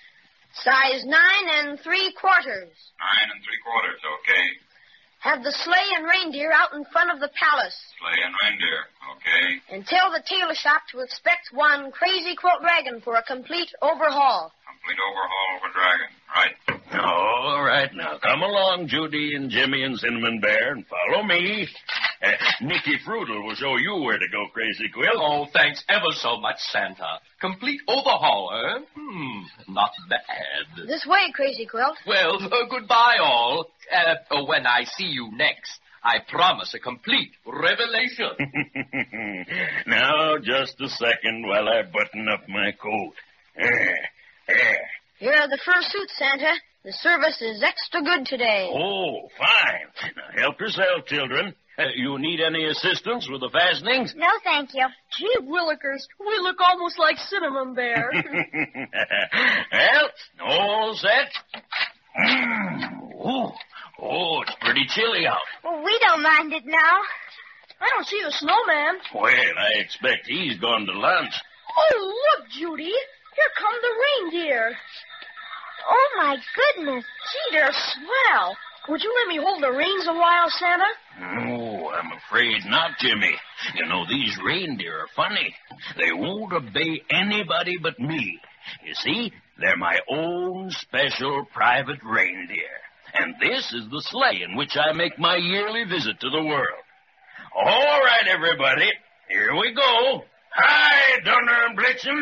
[0.54, 2.76] Size nine and three quarters.
[3.00, 4.46] Nine and three quarters, okay.
[5.20, 7.78] Have the sleigh and reindeer out in front of the palace.
[8.02, 8.82] Sleigh and reindeer,
[9.16, 9.46] okay.
[9.70, 14.52] And tell the tailor shop to expect one crazy quilt dragon for a complete overhaul.
[14.66, 16.10] Complete overhaul for Dragon.
[16.36, 16.56] Right.
[17.00, 21.68] All right, now come along, Judy and Jimmy and Cinnamon Bear, and follow me.
[22.24, 22.30] Uh,
[22.61, 25.16] Nicky Frutal will show you where to go, Crazy Quilt.
[25.16, 27.19] Oh, thanks ever so much, Santa.
[27.40, 28.80] Complete overhaul, eh?
[28.95, 30.88] Hmm, not bad.
[30.88, 31.98] This way, Crazy Quilt.
[32.06, 33.72] Well, uh, goodbye, all.
[33.91, 38.30] Uh, uh, when I see you next, I promise a complete revelation.
[39.88, 43.14] now, just a second while I button up my coat.
[43.58, 44.00] There,
[44.48, 44.90] there.
[45.17, 46.53] Here are the fur suits, Santa.
[46.83, 48.69] The service is extra good today.
[48.74, 50.14] Oh, fine.
[50.16, 51.53] Now help yourself, children.
[51.82, 54.14] Uh, you need any assistance with the fastenings?
[54.16, 54.85] No, thank you.
[55.18, 58.11] Gee willikers, we look almost like Cinnamon Bear.
[59.72, 60.10] well,
[60.45, 61.32] all set.
[62.19, 63.14] Mm.
[63.24, 63.53] Oh,
[64.01, 65.40] oh, it's pretty chilly out.
[65.64, 67.01] Well, we don't mind it now.
[67.80, 69.01] I don't see the snowman.
[69.16, 71.34] Well, I expect he's gone to lunch.
[71.93, 72.93] Oh, look, Judy.
[73.34, 74.76] Here come the reindeer.
[75.90, 77.06] Oh, my goodness.
[77.06, 78.58] Gee, they're swell.
[78.90, 80.85] Would you let me hold the reins a while, Santa?
[81.19, 83.34] No, I'm afraid not, Jimmy.
[83.76, 85.53] You know, these reindeer are funny.
[85.98, 88.40] They won't obey anybody but me.
[88.84, 92.82] You see, they're my own special private reindeer.
[93.14, 96.84] And this is the sleigh in which I make my yearly visit to the world.
[97.56, 98.90] All right, everybody.
[99.30, 100.24] Here we go.
[100.53, 102.22] Hi, Donner and Blitzen.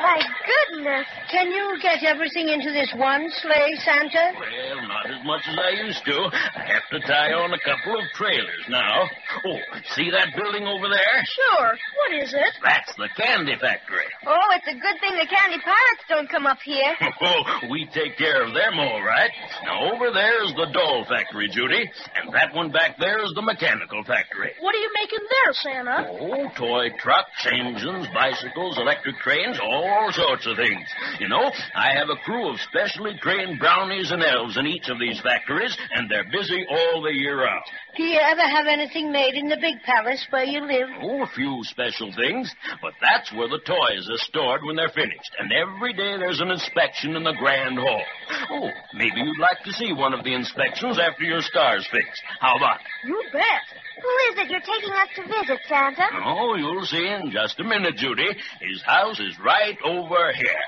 [0.00, 1.06] My goodness.
[1.30, 4.32] Can you get everything into this one sleigh, Santa?
[4.38, 6.16] Well, not as much as I used to.
[6.32, 9.04] I have to tie on a couple of trailers now.
[9.44, 9.58] Oh,
[9.94, 11.16] see that building over there?
[11.26, 11.70] Sure.
[11.74, 12.52] What is it?
[12.62, 14.06] That's the candy factory.
[14.26, 16.94] Oh, it's a good thing the candy pirates don't come up here.
[17.20, 19.30] Oh, we take care of them all right.
[19.64, 21.82] Now, over there is the doll factory, Judy,
[22.14, 24.52] and that one back there is the mechanical factory.
[24.60, 26.08] What are you making there, Santa?
[26.20, 30.86] Oh, toy trucks, engines, bicycles, electric trains, all sorts of things.
[31.20, 34.98] You know, I have a crew of specially trained brownies and elves in each of
[34.98, 37.64] these factories, and they're busy all the year round.
[37.96, 40.88] Do you ever have anything made in the big palace where you live?
[41.02, 45.30] Oh, a few special things, but that's where the toys are stored when they're finished.
[45.38, 48.02] And every day there's an inspection in the grand hall.
[48.50, 52.22] Oh, maybe you'd like to see one of the inspections after your star's fixed.
[52.40, 52.78] How about?
[53.04, 53.66] You bet.
[54.02, 56.06] Who is it you're taking us to visit, Santa?
[56.24, 58.28] Oh, you'll see in just a minute, Judy.
[58.60, 60.64] His house is right over here.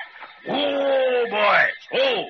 [0.48, 2.00] Oh, boys.
[2.02, 2.24] Oh.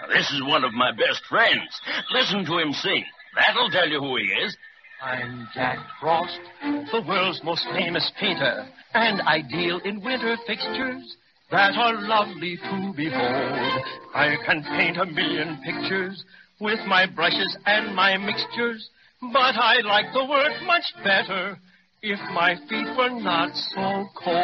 [0.00, 1.80] Now, this is one of my best friends.
[2.12, 3.04] Listen to him sing.
[3.36, 4.56] That'll tell you who he is.
[5.02, 11.16] I'm Jack Frost, the world's most famous painter, and I deal in winter fixtures
[11.50, 13.82] that are lovely to behold.
[14.14, 16.24] I can paint a million pictures
[16.60, 18.88] with my brushes and my mixtures,
[19.30, 21.56] but I like the work much better
[22.02, 24.36] if my feet were not so cold.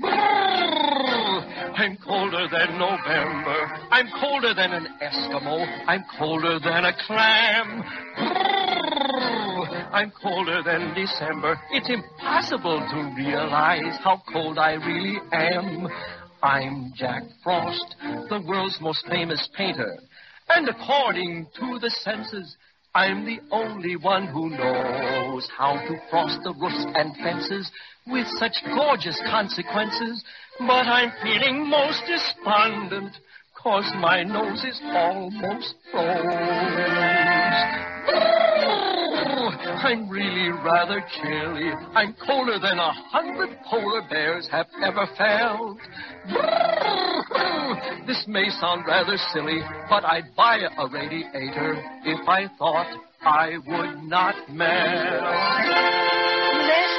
[0.00, 3.76] Brrr, I'm colder than November.
[3.90, 5.66] I'm colder than an Eskimo.
[5.86, 7.82] I'm colder than a clam.
[8.16, 11.60] Brrr, I'm colder than December.
[11.72, 15.88] It's impossible to realize how cold I really am.
[16.42, 19.98] I'm Jack Frost, the world's most famous painter.
[20.48, 22.56] And according to the census,
[22.94, 27.70] I'm the only one who knows how to frost the roofs and fences
[28.06, 30.24] with such gorgeous consequences.
[30.58, 33.16] But I'm feeling most despondent,
[33.62, 36.34] cause my nose is almost froze.
[39.20, 41.70] Oh, I'm really rather chilly.
[41.94, 45.78] I'm colder than a hundred polar bears have ever felt.
[48.06, 52.86] This may sound rather silly, but I'd buy a radiator if I thought
[53.22, 56.17] I would not melt.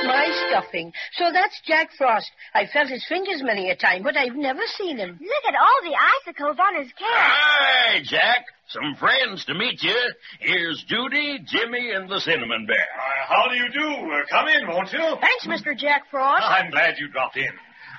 [0.03, 0.93] Bless my stuffing.
[1.13, 2.31] So that's Jack Frost.
[2.53, 5.19] I felt his fingers many a time, but I've never seen him.
[5.19, 5.97] Look at all the
[6.27, 7.07] icicles on his cap.
[7.09, 8.45] Hi, Jack.
[8.67, 9.95] Some friends to meet you.
[10.39, 12.87] Here's Judy, Jimmy, and the Cinnamon Bear.
[13.27, 13.87] How do you do?
[14.13, 14.99] Uh, come in, won't you?
[15.19, 15.75] Thanks, Mr.
[15.75, 16.43] Jack Frost.
[16.45, 17.49] I'm glad you dropped in.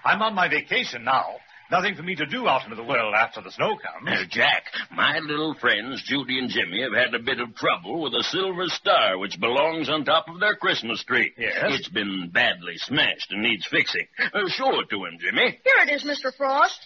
[0.05, 1.37] I'm on my vacation now.
[1.71, 4.09] Nothing for me to do out into the world after the snow comes.
[4.09, 8.13] Uh, Jack, my little friends, Judy and Jimmy, have had a bit of trouble with
[8.15, 11.33] a silver star which belongs on top of their Christmas tree.
[11.39, 11.55] Yes?
[11.69, 14.07] It's been badly smashed and needs fixing.
[14.19, 15.59] Uh, show it to him, Jimmy.
[15.63, 16.35] Here it is, Mr.
[16.37, 16.81] Frost.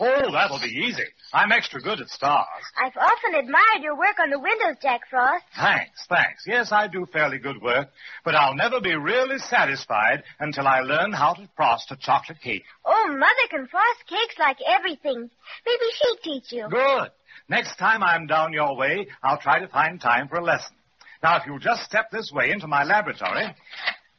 [0.00, 1.04] Oh, that'll be easy.
[1.32, 2.46] I'm extra good at stars.
[2.82, 5.44] I've often admired your work on the windows, Jack Frost.
[5.54, 6.44] Thanks, thanks.
[6.46, 7.88] Yes, I do fairly good work,
[8.24, 12.64] but I'll never be really satisfied until I learn how to frost a chocolate cake.
[12.84, 15.30] Oh, Mother can frost cakes like everything.
[15.66, 16.68] Maybe she'd teach you.
[16.70, 17.10] Good.
[17.48, 20.74] Next time I'm down your way, I'll try to find time for a lesson.
[21.22, 23.54] Now, if you'll just step this way into my laboratory.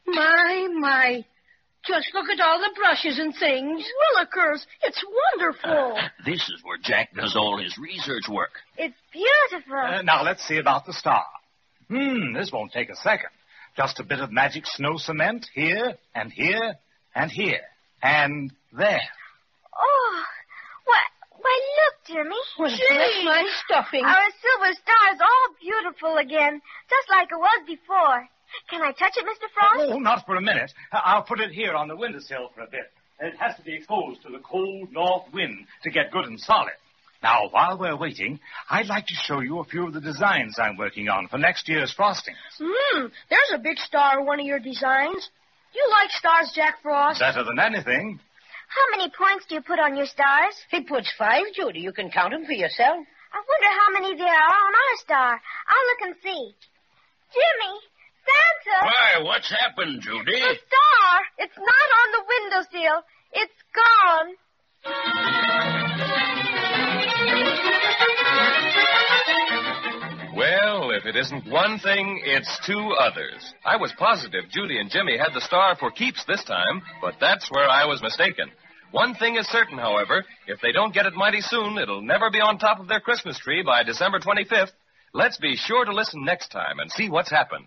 [0.06, 1.24] My, my.
[1.84, 3.82] Just look at all the brushes and things.
[3.82, 5.98] Willikers, it's wonderful.
[6.24, 8.52] This is where Jack does all his research work.
[8.76, 9.76] It's beautiful.
[9.76, 11.24] Uh, now, let's see about the star.
[11.88, 13.30] Hmm, this won't take a second.
[13.76, 16.74] Just a bit of magic snow cement here, and here,
[17.16, 17.62] and here,
[18.02, 19.00] and there.
[19.76, 20.22] Oh,
[20.84, 21.00] why,
[21.40, 22.36] why look, Jimmy.
[22.58, 24.04] Well, bless my stuffing.
[24.04, 26.60] Our silver star is all beautiful again,
[26.90, 28.28] just like it was before.
[28.68, 29.48] Can I touch it, Mr.
[29.54, 29.90] Frost?
[29.92, 30.72] Oh, not for a minute.
[30.92, 32.90] I- I'll put it here on the windowsill for a bit.
[33.20, 36.40] and it has to be exposed to the cold north wind to get good and
[36.40, 36.72] solid.
[37.22, 40.76] Now, while we're waiting, I'd like to show you a few of the designs I'm
[40.76, 42.34] working on for next year's frosting.
[42.60, 45.30] Hmm, there's a big star in one of your designs.
[45.72, 47.20] You like stars, Jack Frost?
[47.20, 48.18] Better than anything.
[48.72, 50.56] How many points do you put on your stars?
[50.70, 51.80] He puts five, Judy.
[51.80, 53.04] You can count them for yourself.
[53.32, 55.40] I wonder how many there are on our star.
[55.68, 56.54] I'll look and see.
[57.32, 57.74] Jimmy,
[58.24, 58.78] Santa.
[58.84, 60.40] Why, what's happened, Judy?
[60.40, 61.12] The star.
[61.38, 63.04] It's not on the windowsill.
[63.32, 65.42] It's gone.
[70.34, 73.54] Well, if it isn't one thing, it's two others.
[73.64, 77.50] I was positive Judy and Jimmy had the star for keeps this time, but that's
[77.50, 78.50] where I was mistaken.
[78.92, 82.40] One thing is certain, however, if they don't get it mighty soon, it'll never be
[82.40, 84.72] on top of their Christmas tree by December 25th.
[85.14, 87.66] Let's be sure to listen next time and see what's happened.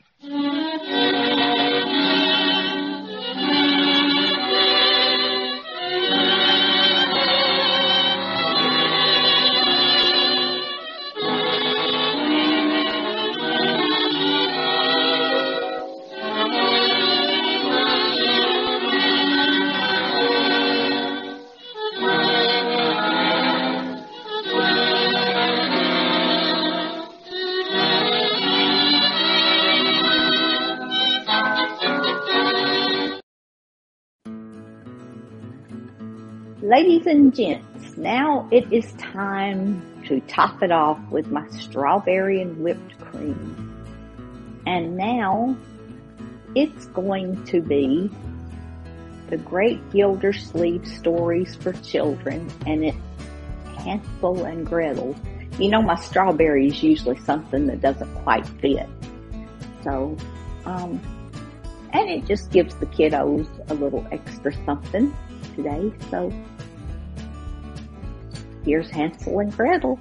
[36.76, 42.58] Ladies and gents, now it is time to top it off with my strawberry and
[42.58, 44.62] whipped cream.
[44.68, 45.56] And now
[46.54, 48.12] it's going to be
[49.30, 52.98] the Great Gildersleeve Stories for Children and it's
[53.78, 55.16] Hansel and Gretel.
[55.58, 58.90] You know my strawberry is usually something that doesn't quite fit.
[59.82, 60.18] So,
[60.66, 61.00] um,
[61.94, 65.16] and it just gives the kiddos a little extra something
[65.56, 65.94] today.
[66.12, 66.34] So
[68.66, 70.00] here's Hansel and Gretel.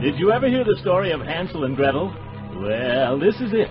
[0.00, 2.14] Did you ever hear the story of Hansel and Gretel?
[2.56, 3.68] Well, this is it.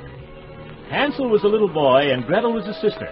[0.90, 3.08] Hansel was a little boy and Gretel was a sister,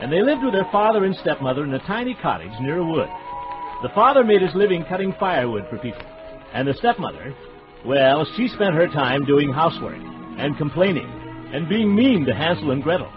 [0.00, 3.08] and they lived with their father and stepmother in a tiny cottage near a wood.
[3.82, 6.04] The father made his living cutting firewood for people,
[6.52, 7.34] and the stepmother,
[7.84, 10.00] well, she spent her time doing housework
[10.38, 11.08] and complaining
[11.52, 13.12] and being mean to Hansel and Gretel.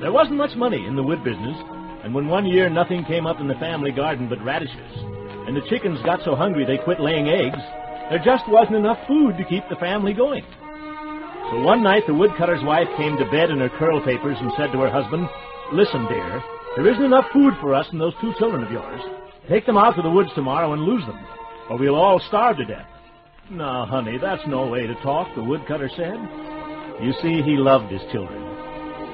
[0.00, 1.56] There wasn't much money in the wood business,
[2.04, 4.92] and when one year nothing came up in the family garden but radishes,
[5.46, 7.58] and the chickens got so hungry they quit laying eggs,
[8.10, 10.44] there just wasn't enough food to keep the family going.
[11.50, 14.72] So one night the woodcutter's wife came to bed in her curl papers and said
[14.72, 15.28] to her husband,
[15.72, 16.42] Listen, dear,
[16.76, 19.00] there isn't enough food for us and those two children of yours.
[19.48, 21.18] Take them out to the woods tomorrow and lose them,
[21.70, 22.86] or we'll all starve to death.
[23.50, 26.16] No, honey, that's no way to talk, the woodcutter said.
[27.02, 28.47] You see, he loved his children.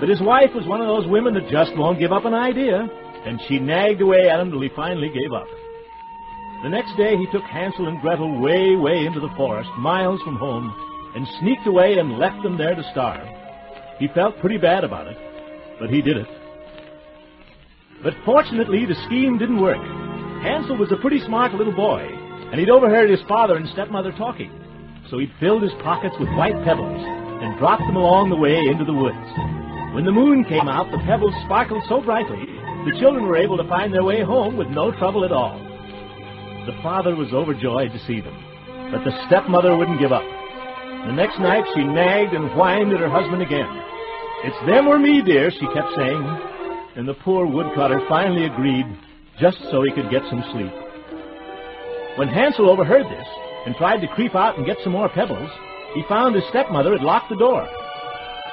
[0.04, 2.86] But his wife was one of those women that just won't give up an idea,
[3.24, 5.48] and she nagged away at him till he finally gave up.
[6.62, 10.36] The next day he took Hansel and Gretel way, way into the forest, miles from
[10.36, 10.68] home,
[11.16, 13.26] and sneaked away and left them there to starve.
[13.98, 15.16] He felt pretty bad about it,
[15.80, 16.28] but he did it.
[18.02, 19.80] But fortunately, the scheme didn't work.
[20.44, 22.04] Hansel was a pretty smart little boy,
[22.52, 24.52] and he'd overheard his father and stepmother talking.
[25.08, 27.00] So he'd filled his pockets with white pebbles
[27.40, 29.63] and dropped them along the way into the woods.
[29.94, 32.50] When the moon came out, the pebbles sparkled so brightly,
[32.84, 35.56] the children were able to find their way home with no trouble at all.
[36.66, 38.34] The father was overjoyed to see them,
[38.90, 40.26] but the stepmother wouldn't give up.
[41.06, 43.70] The next night she nagged and whined at her husband again.
[44.42, 46.24] It's them or me, dear, she kept saying.
[46.96, 48.86] And the poor woodcutter finally agreed,
[49.38, 50.74] just so he could get some sleep.
[52.18, 53.28] When Hansel overheard this
[53.64, 55.50] and tried to creep out and get some more pebbles,
[55.94, 57.68] he found his stepmother had locked the door.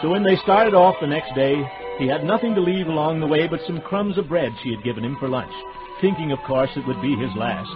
[0.02, 1.62] So when they started off the next day,
[2.00, 4.84] he had nothing to leave along the way but some crumbs of bread she had
[4.84, 5.54] given him for lunch,
[6.02, 7.70] thinking, of course, it would be his last.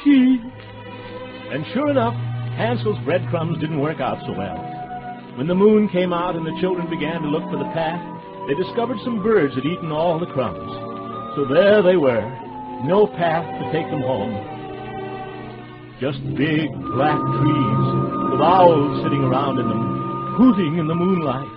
[0.00, 0.40] She.
[1.52, 2.14] And sure enough,
[2.56, 4.56] Hansel's breadcrumbs didn't work out so well.
[5.36, 8.00] When the moon came out and the children began to look for the path,
[8.48, 10.72] they discovered some birds had eaten all the crumbs.
[11.36, 12.24] So there they were,
[12.88, 14.32] no path to take them home.
[16.00, 17.86] Just big black trees
[18.32, 19.99] with owls sitting around in them,
[20.36, 21.48] hooting in the moonlight.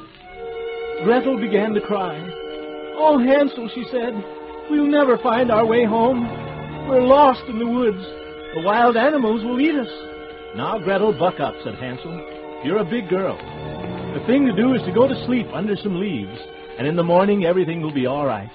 [1.03, 2.15] Gretel began to cry.
[2.95, 4.13] Oh, Hansel, she said,
[4.69, 6.23] we'll never find our way home.
[6.87, 8.03] We're lost in the woods.
[8.55, 9.89] The wild animals will eat us.
[10.55, 12.61] Now, Gretel, buck up, said Hansel.
[12.63, 13.35] You're a big girl.
[14.13, 16.39] The thing to do is to go to sleep under some leaves,
[16.77, 18.51] and in the morning everything will be all right.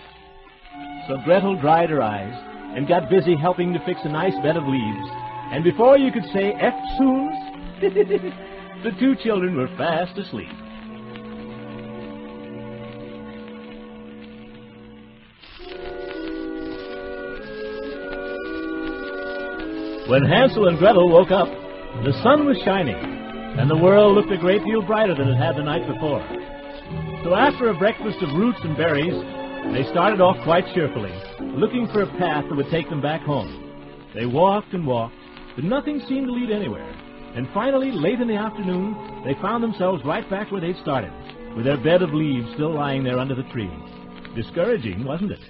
[1.08, 2.32] So Gretel dried her eyes
[2.76, 5.08] and got busy helping to fix a nice bed of leaves.
[5.50, 7.80] And before you could say Eftsoons,
[8.84, 10.48] The two children were fast asleep.
[20.08, 21.48] When Hansel and Gretel woke up,
[22.04, 25.56] the sun was shining, and the world looked a great deal brighter than it had
[25.56, 26.24] the night before.
[27.24, 29.12] So after a breakfast of roots and berries,
[29.74, 34.08] they started off quite cheerfully, looking for a path that would take them back home.
[34.14, 35.16] They walked and walked,
[35.56, 36.94] but nothing seemed to lead anywhere.
[37.34, 41.12] And finally, late in the afternoon, they found themselves right back where they'd started,
[41.54, 43.70] with their bed of leaves still lying there under the tree.
[44.34, 45.40] Discouraging, wasn't it?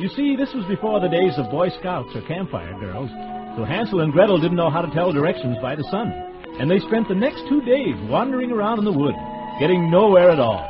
[0.00, 3.10] You see, this was before the days of Boy Scouts or campfire girls,
[3.56, 6.10] so Hansel and Gretel didn't know how to tell directions by the sun.
[6.58, 9.14] And they spent the next two days wandering around in the wood,
[9.60, 10.66] getting nowhere at all.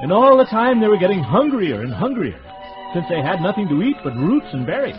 [0.00, 2.40] And all the time they were getting hungrier and hungrier,
[2.92, 4.94] since they had nothing to eat but roots and berries.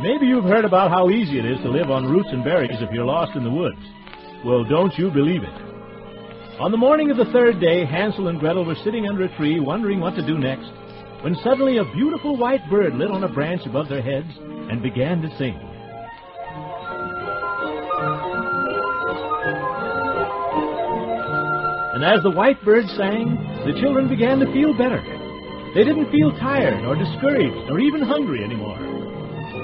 [0.00, 2.90] Maybe you've heard about how easy it is to live on roots and berries if
[2.92, 3.80] you're lost in the woods.
[4.44, 5.62] Well, don't you believe it.
[6.60, 9.58] On the morning of the third day, Hansel and Gretel were sitting under a tree
[9.58, 10.70] wondering what to do next,
[11.22, 14.28] when suddenly a beautiful white bird lit on a branch above their heads
[14.70, 15.56] and began to sing.
[21.96, 23.32] And as the white bird sang,
[23.64, 25.00] the children began to feel better.
[25.74, 28.85] They didn't feel tired or discouraged or even hungry anymore.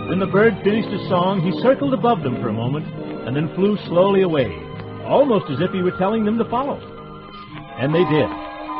[0.09, 2.87] When the bird finished his song, he circled above them for a moment
[3.27, 4.51] and then flew slowly away,
[5.07, 6.77] almost as if he were telling them to follow.
[7.79, 8.31] And they did.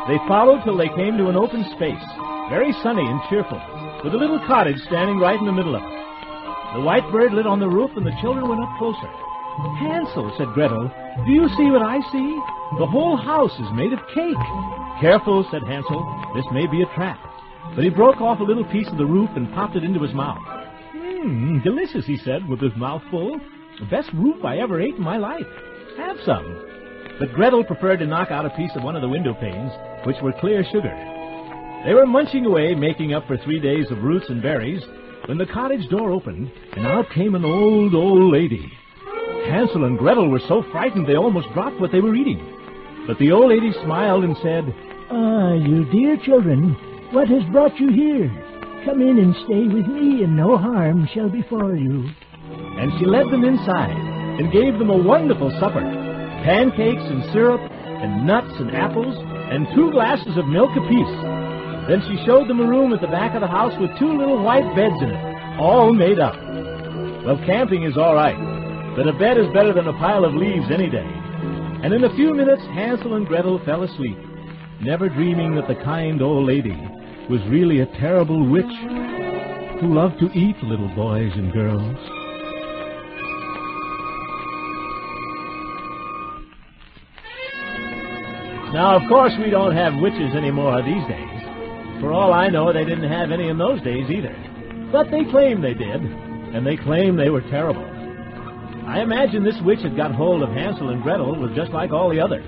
[0.07, 2.05] They followed till they came to an open space,
[2.51, 3.57] very sunny and cheerful,
[4.03, 5.95] with a little cottage standing right in the middle of it.
[6.75, 9.07] The white bird lit on the roof, and the children went up closer.
[9.79, 10.91] Hansel, said Gretel,
[11.25, 12.29] do you see what I see?
[12.79, 14.43] The whole house is made of cake.
[14.99, 16.01] Careful, said Hansel.
[16.35, 17.19] This may be a trap.
[17.75, 20.13] But he broke off a little piece of the roof and popped it into his
[20.13, 20.62] mouth.
[21.23, 23.39] Mmm, delicious, he said, with his mouth full.
[23.79, 25.47] The best roof I ever ate in my life.
[25.97, 26.67] Have some.
[27.19, 29.71] But Gretel preferred to knock out a piece of one of the window panes,
[30.05, 30.93] which were clear sugar.
[31.85, 34.83] They were munching away, making up for three days of roots and berries,
[35.25, 38.71] when the cottage door opened, and out came an old, old lady.
[39.45, 42.41] Hansel and Gretel were so frightened they almost dropped what they were eating.
[43.07, 44.73] But the old lady smiled and said,
[45.09, 46.73] Ah, you dear children,
[47.11, 48.52] what has brought you here?
[48.85, 52.09] Come in and stay with me, and no harm shall befall you.
[52.79, 53.95] And she led them inside
[54.39, 56.03] and gave them a wonderful supper
[56.43, 59.15] pancakes and syrup, and nuts and apples,
[59.49, 61.15] and two glasses of milk apiece.
[61.87, 64.43] Then she showed them a room at the back of the house with two little
[64.43, 66.35] white beds in it, all made up.
[67.23, 68.35] Well, camping is all right,
[68.97, 71.07] but a bed is better than a pile of leaves any day.
[71.83, 74.17] And in a few minutes, Hansel and Gretel fell asleep,
[74.81, 76.75] never dreaming that the kind old lady
[77.29, 78.65] was really a terrible witch
[79.79, 81.97] who loved to eat little boys and girls.
[88.73, 91.41] Now, of course, we don't have witches anymore these days.
[92.01, 94.35] For all I know, they didn't have any in those days either.
[94.91, 97.85] But they claim they did, and they claim they were terrible.
[98.85, 102.09] I imagine this witch had got hold of Hansel and Gretel was just like all
[102.09, 102.43] the others.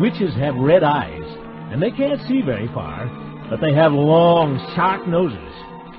[0.00, 1.24] Witches have red eyes,
[1.72, 3.08] and they can't see very far,
[3.50, 5.52] but they have long, sharp noses,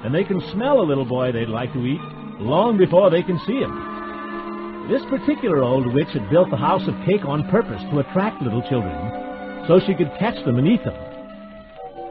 [0.03, 2.01] and they can smell a little boy they'd like to eat
[2.39, 4.89] long before they can see him.
[4.89, 8.61] This particular old witch had built the house of cake on purpose to attract little
[8.69, 10.95] children, so she could catch them and eat them.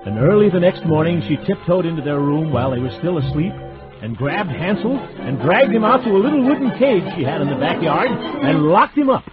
[0.05, 3.53] And early the next morning, she tiptoed into their room while they were still asleep
[4.03, 7.49] and grabbed Hansel and dragged him out to a little wooden cage she had in
[7.49, 9.25] the backyard and locked him up.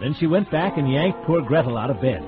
[0.00, 2.22] Then she went back and yanked poor Gretel out of bed.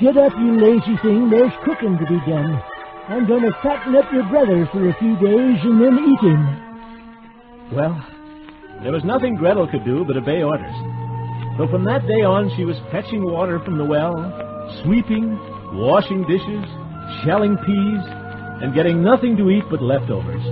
[0.00, 1.30] Get up, you lazy thing.
[1.30, 2.60] There's cooking to be done.
[3.08, 6.42] I'm going to fatten up your brother for a few days and then eat him.
[7.72, 7.96] Well,
[8.82, 10.76] there was nothing Gretel could do but obey orders.
[11.56, 14.12] So from that day on, she was fetching water from the well,
[14.84, 15.32] sweeping,
[15.80, 16.64] washing dishes,
[17.24, 18.04] shelling peas,
[18.60, 20.44] and getting nothing to eat but leftovers,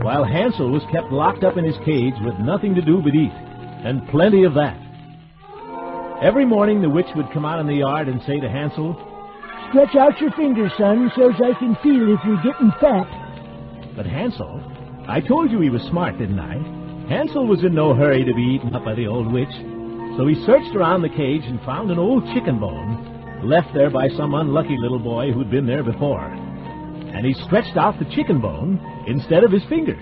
[0.00, 3.36] while Hansel was kept locked up in his cage with nothing to do but eat,
[3.84, 4.80] and plenty of that.
[6.20, 8.96] Every morning the witch would come out in the yard and say to Hansel,
[9.70, 13.06] Stretch out your fingers, son, so's I can feel if you're getting fat.
[13.94, 14.60] But Hansel,
[15.06, 16.58] I told you he was smart, didn't I?
[17.08, 19.54] Hansel was in no hurry to be eaten up by the old witch,
[20.16, 24.08] so he searched around the cage and found an old chicken bone left there by
[24.08, 26.24] some unlucky little boy who'd been there before.
[26.24, 29.96] And he stretched out the chicken bone instead of his finger.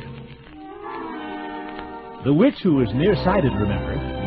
[2.25, 4.26] The witch, who was nearsighted, remember,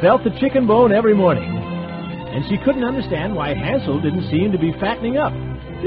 [0.00, 4.58] felt the chicken bone every morning, and she couldn't understand why Hansel didn't seem to
[4.58, 5.32] be fattening up.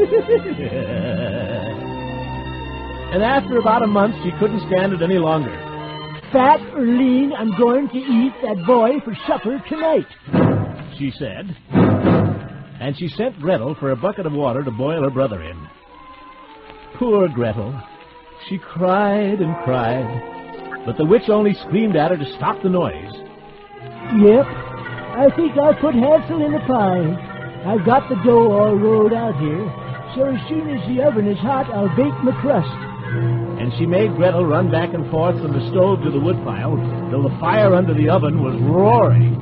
[3.14, 5.51] and after about a month, she couldn't stand it any longer.
[6.32, 10.08] Fat or lean, I'm going to eat that boy for supper tonight,
[10.98, 11.56] she said.
[12.80, 15.67] And she sent Gretel for a bucket of water to boil her brother in.
[16.95, 17.82] Poor Gretel.
[18.50, 23.14] She cried and cried, but the witch only screamed at her to stop the noise.
[24.12, 24.46] Yep.
[24.46, 27.32] I think I'll put Hansel in the pie.
[27.66, 29.64] I've got the dough all rolled out here,
[30.16, 32.68] so as soon as the oven is hot, I'll bake my crust.
[33.62, 36.76] And she made Gretel run back and forth from the stove to the woodpile
[37.10, 39.40] till the fire under the oven was roaring.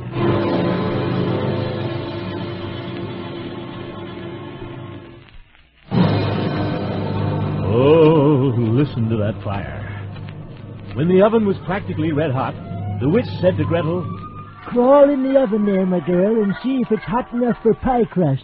[7.74, 9.80] Oh, listen to that fire.
[10.94, 12.54] When the oven was practically red hot,
[13.00, 14.21] the witch said to Gretel,
[14.68, 18.06] Crawl in the oven there, my girl, and see if it's hot enough for pie
[18.06, 18.44] crust.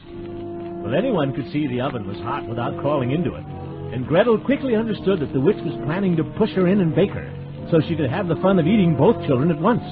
[0.81, 3.45] Well, anyone could see the oven was hot without crawling into it.
[3.93, 7.11] And Gretel quickly understood that the witch was planning to push her in and bake
[7.11, 7.29] her,
[7.69, 9.83] so she could have the fun of eating both children at once.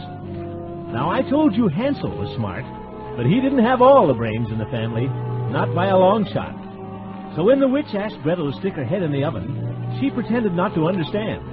[0.91, 2.65] Now, I told you Hansel was smart,
[3.15, 5.05] but he didn't have all the brains in the family,
[5.53, 6.55] not by a long shot.
[7.35, 10.53] So when the witch asked Gretel to stick her head in the oven, she pretended
[10.53, 11.43] not to understand.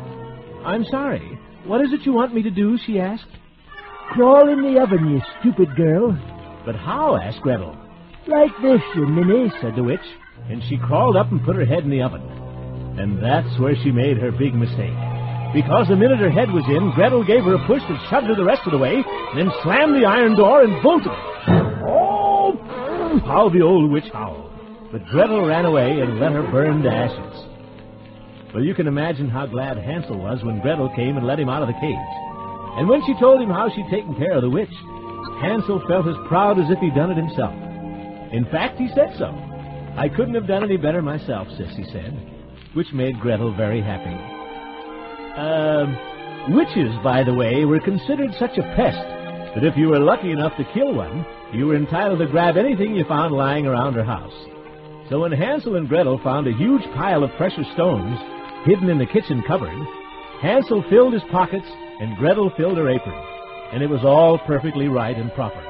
[0.65, 1.39] I'm sorry.
[1.65, 2.79] What is it you want me to do?
[2.87, 3.27] she asked.
[4.11, 6.13] Crawl in the oven, you stupid girl.
[6.65, 7.17] But how?
[7.17, 7.77] asked Gretel.
[8.27, 10.05] Like this, you ninny, said the witch,
[10.49, 12.23] and she crawled up and put her head in the oven.
[12.99, 14.95] And that's where she made her big mistake.
[15.55, 18.35] Because the minute her head was in, Gretel gave her a push that shoved her
[18.35, 19.03] the rest of the way,
[19.35, 21.13] then slammed the iron door and bolted.
[21.89, 22.57] Oh!
[23.27, 24.51] How the old witch howled.
[24.93, 27.47] But Gretel ran away and let her burn to ashes.
[28.55, 31.63] Well, you can imagine how glad Hansel was when Gretel came and let him out
[31.63, 32.32] of the cage.
[32.77, 34.73] And when she told him how she'd taken care of the witch,
[35.41, 37.53] Hansel felt as proud as if he'd done it himself.
[38.33, 39.29] In fact, he said so.
[39.97, 42.17] I couldn't have done any better myself, sis, he said,
[42.73, 44.17] which made Gretel very happy.
[45.37, 45.85] Uh,
[46.49, 49.05] witches, by the way, were considered such a pest
[49.55, 52.97] that if you were lucky enough to kill one, you were entitled to grab anything
[52.97, 54.33] you found lying around her house.
[55.11, 58.19] So when Hansel and Gretel found a huge pile of precious stones
[58.65, 59.77] hidden in the kitchen cupboard,
[60.41, 61.67] Hansel filled his pockets
[62.03, 63.15] and Gretel filled her apron,
[63.73, 65.63] and it was all perfectly right and proper.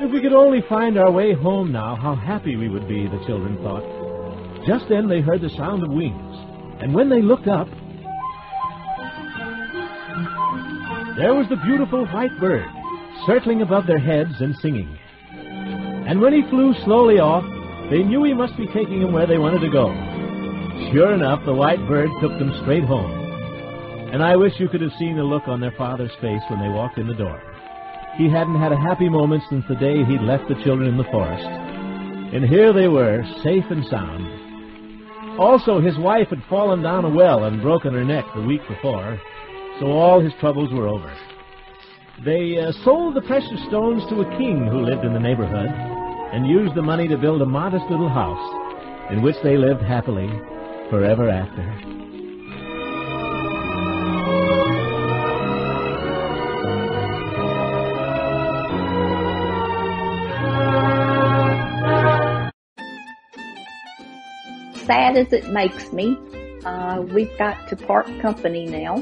[0.00, 3.22] If we could only find our way home now, how happy we would be, the
[3.26, 3.84] children thought.
[4.66, 6.36] Just then they heard the sound of wings,
[6.80, 7.68] and when they looked up,
[11.18, 12.70] there was the beautiful white bird,
[13.26, 14.88] circling above their heads and singing.
[15.28, 17.44] And when he flew slowly off,
[17.90, 19.92] they knew he must be taking them where they wanted to go.
[20.94, 23.19] Sure enough, the white bird took them straight home.
[24.12, 26.68] And I wish you could have seen the look on their father's face when they
[26.68, 27.40] walked in the door.
[28.16, 31.10] He hadn't had a happy moment since the day he'd left the children in the
[31.12, 31.46] forest.
[32.34, 35.38] And here they were, safe and sound.
[35.38, 39.20] Also, his wife had fallen down a well and broken her neck the week before,
[39.78, 41.16] so all his troubles were over.
[42.24, 45.70] They uh, sold the precious stones to a king who lived in the neighborhood
[46.34, 50.28] and used the money to build a modest little house in which they lived happily
[50.90, 51.99] forever after.
[64.90, 66.18] Sad as it makes me,
[66.64, 69.00] uh, we've got to part company now.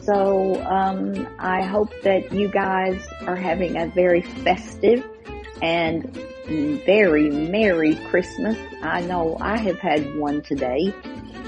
[0.00, 5.04] So um, I hope that you guys are having a very festive
[5.60, 6.04] and
[6.86, 8.56] very merry Christmas.
[8.80, 10.94] I know I have had one today,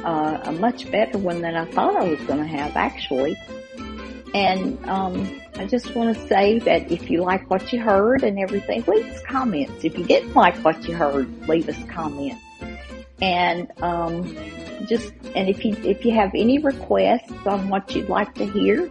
[0.02, 3.36] uh, a much better one than I thought I was going to have actually.
[4.34, 8.36] And um, I just want to say that if you like what you heard and
[8.36, 9.84] everything, leave us comments.
[9.84, 12.43] If you didn't like what you heard, leave us comments
[13.24, 14.36] and um,
[14.86, 18.90] just and if you if you have any requests on what you'd like to hear,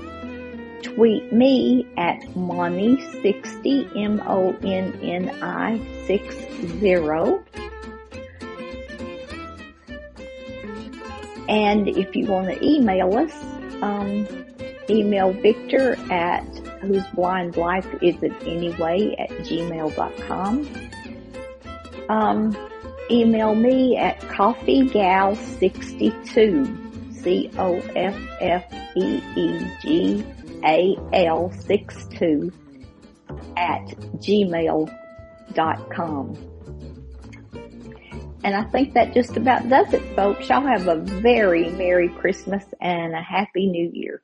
[0.84, 6.96] Tweet me at Moni60, M-O-N-N-I 60.
[11.50, 13.34] And if you want to email us,
[13.82, 14.28] um,
[14.90, 16.46] email Victor at
[16.82, 20.68] whose blind life is it anyway at gmail.com.
[22.10, 22.58] Um,
[23.12, 28.72] email me at coffeegal62, C-O-F-F-E-E-G-A-L
[31.52, 32.52] 62
[33.58, 33.86] at
[34.18, 34.90] gmail.com.
[38.44, 40.48] And I think that just about does it, folks.
[40.48, 44.22] Y'all have a very Merry Christmas and a Happy New Year.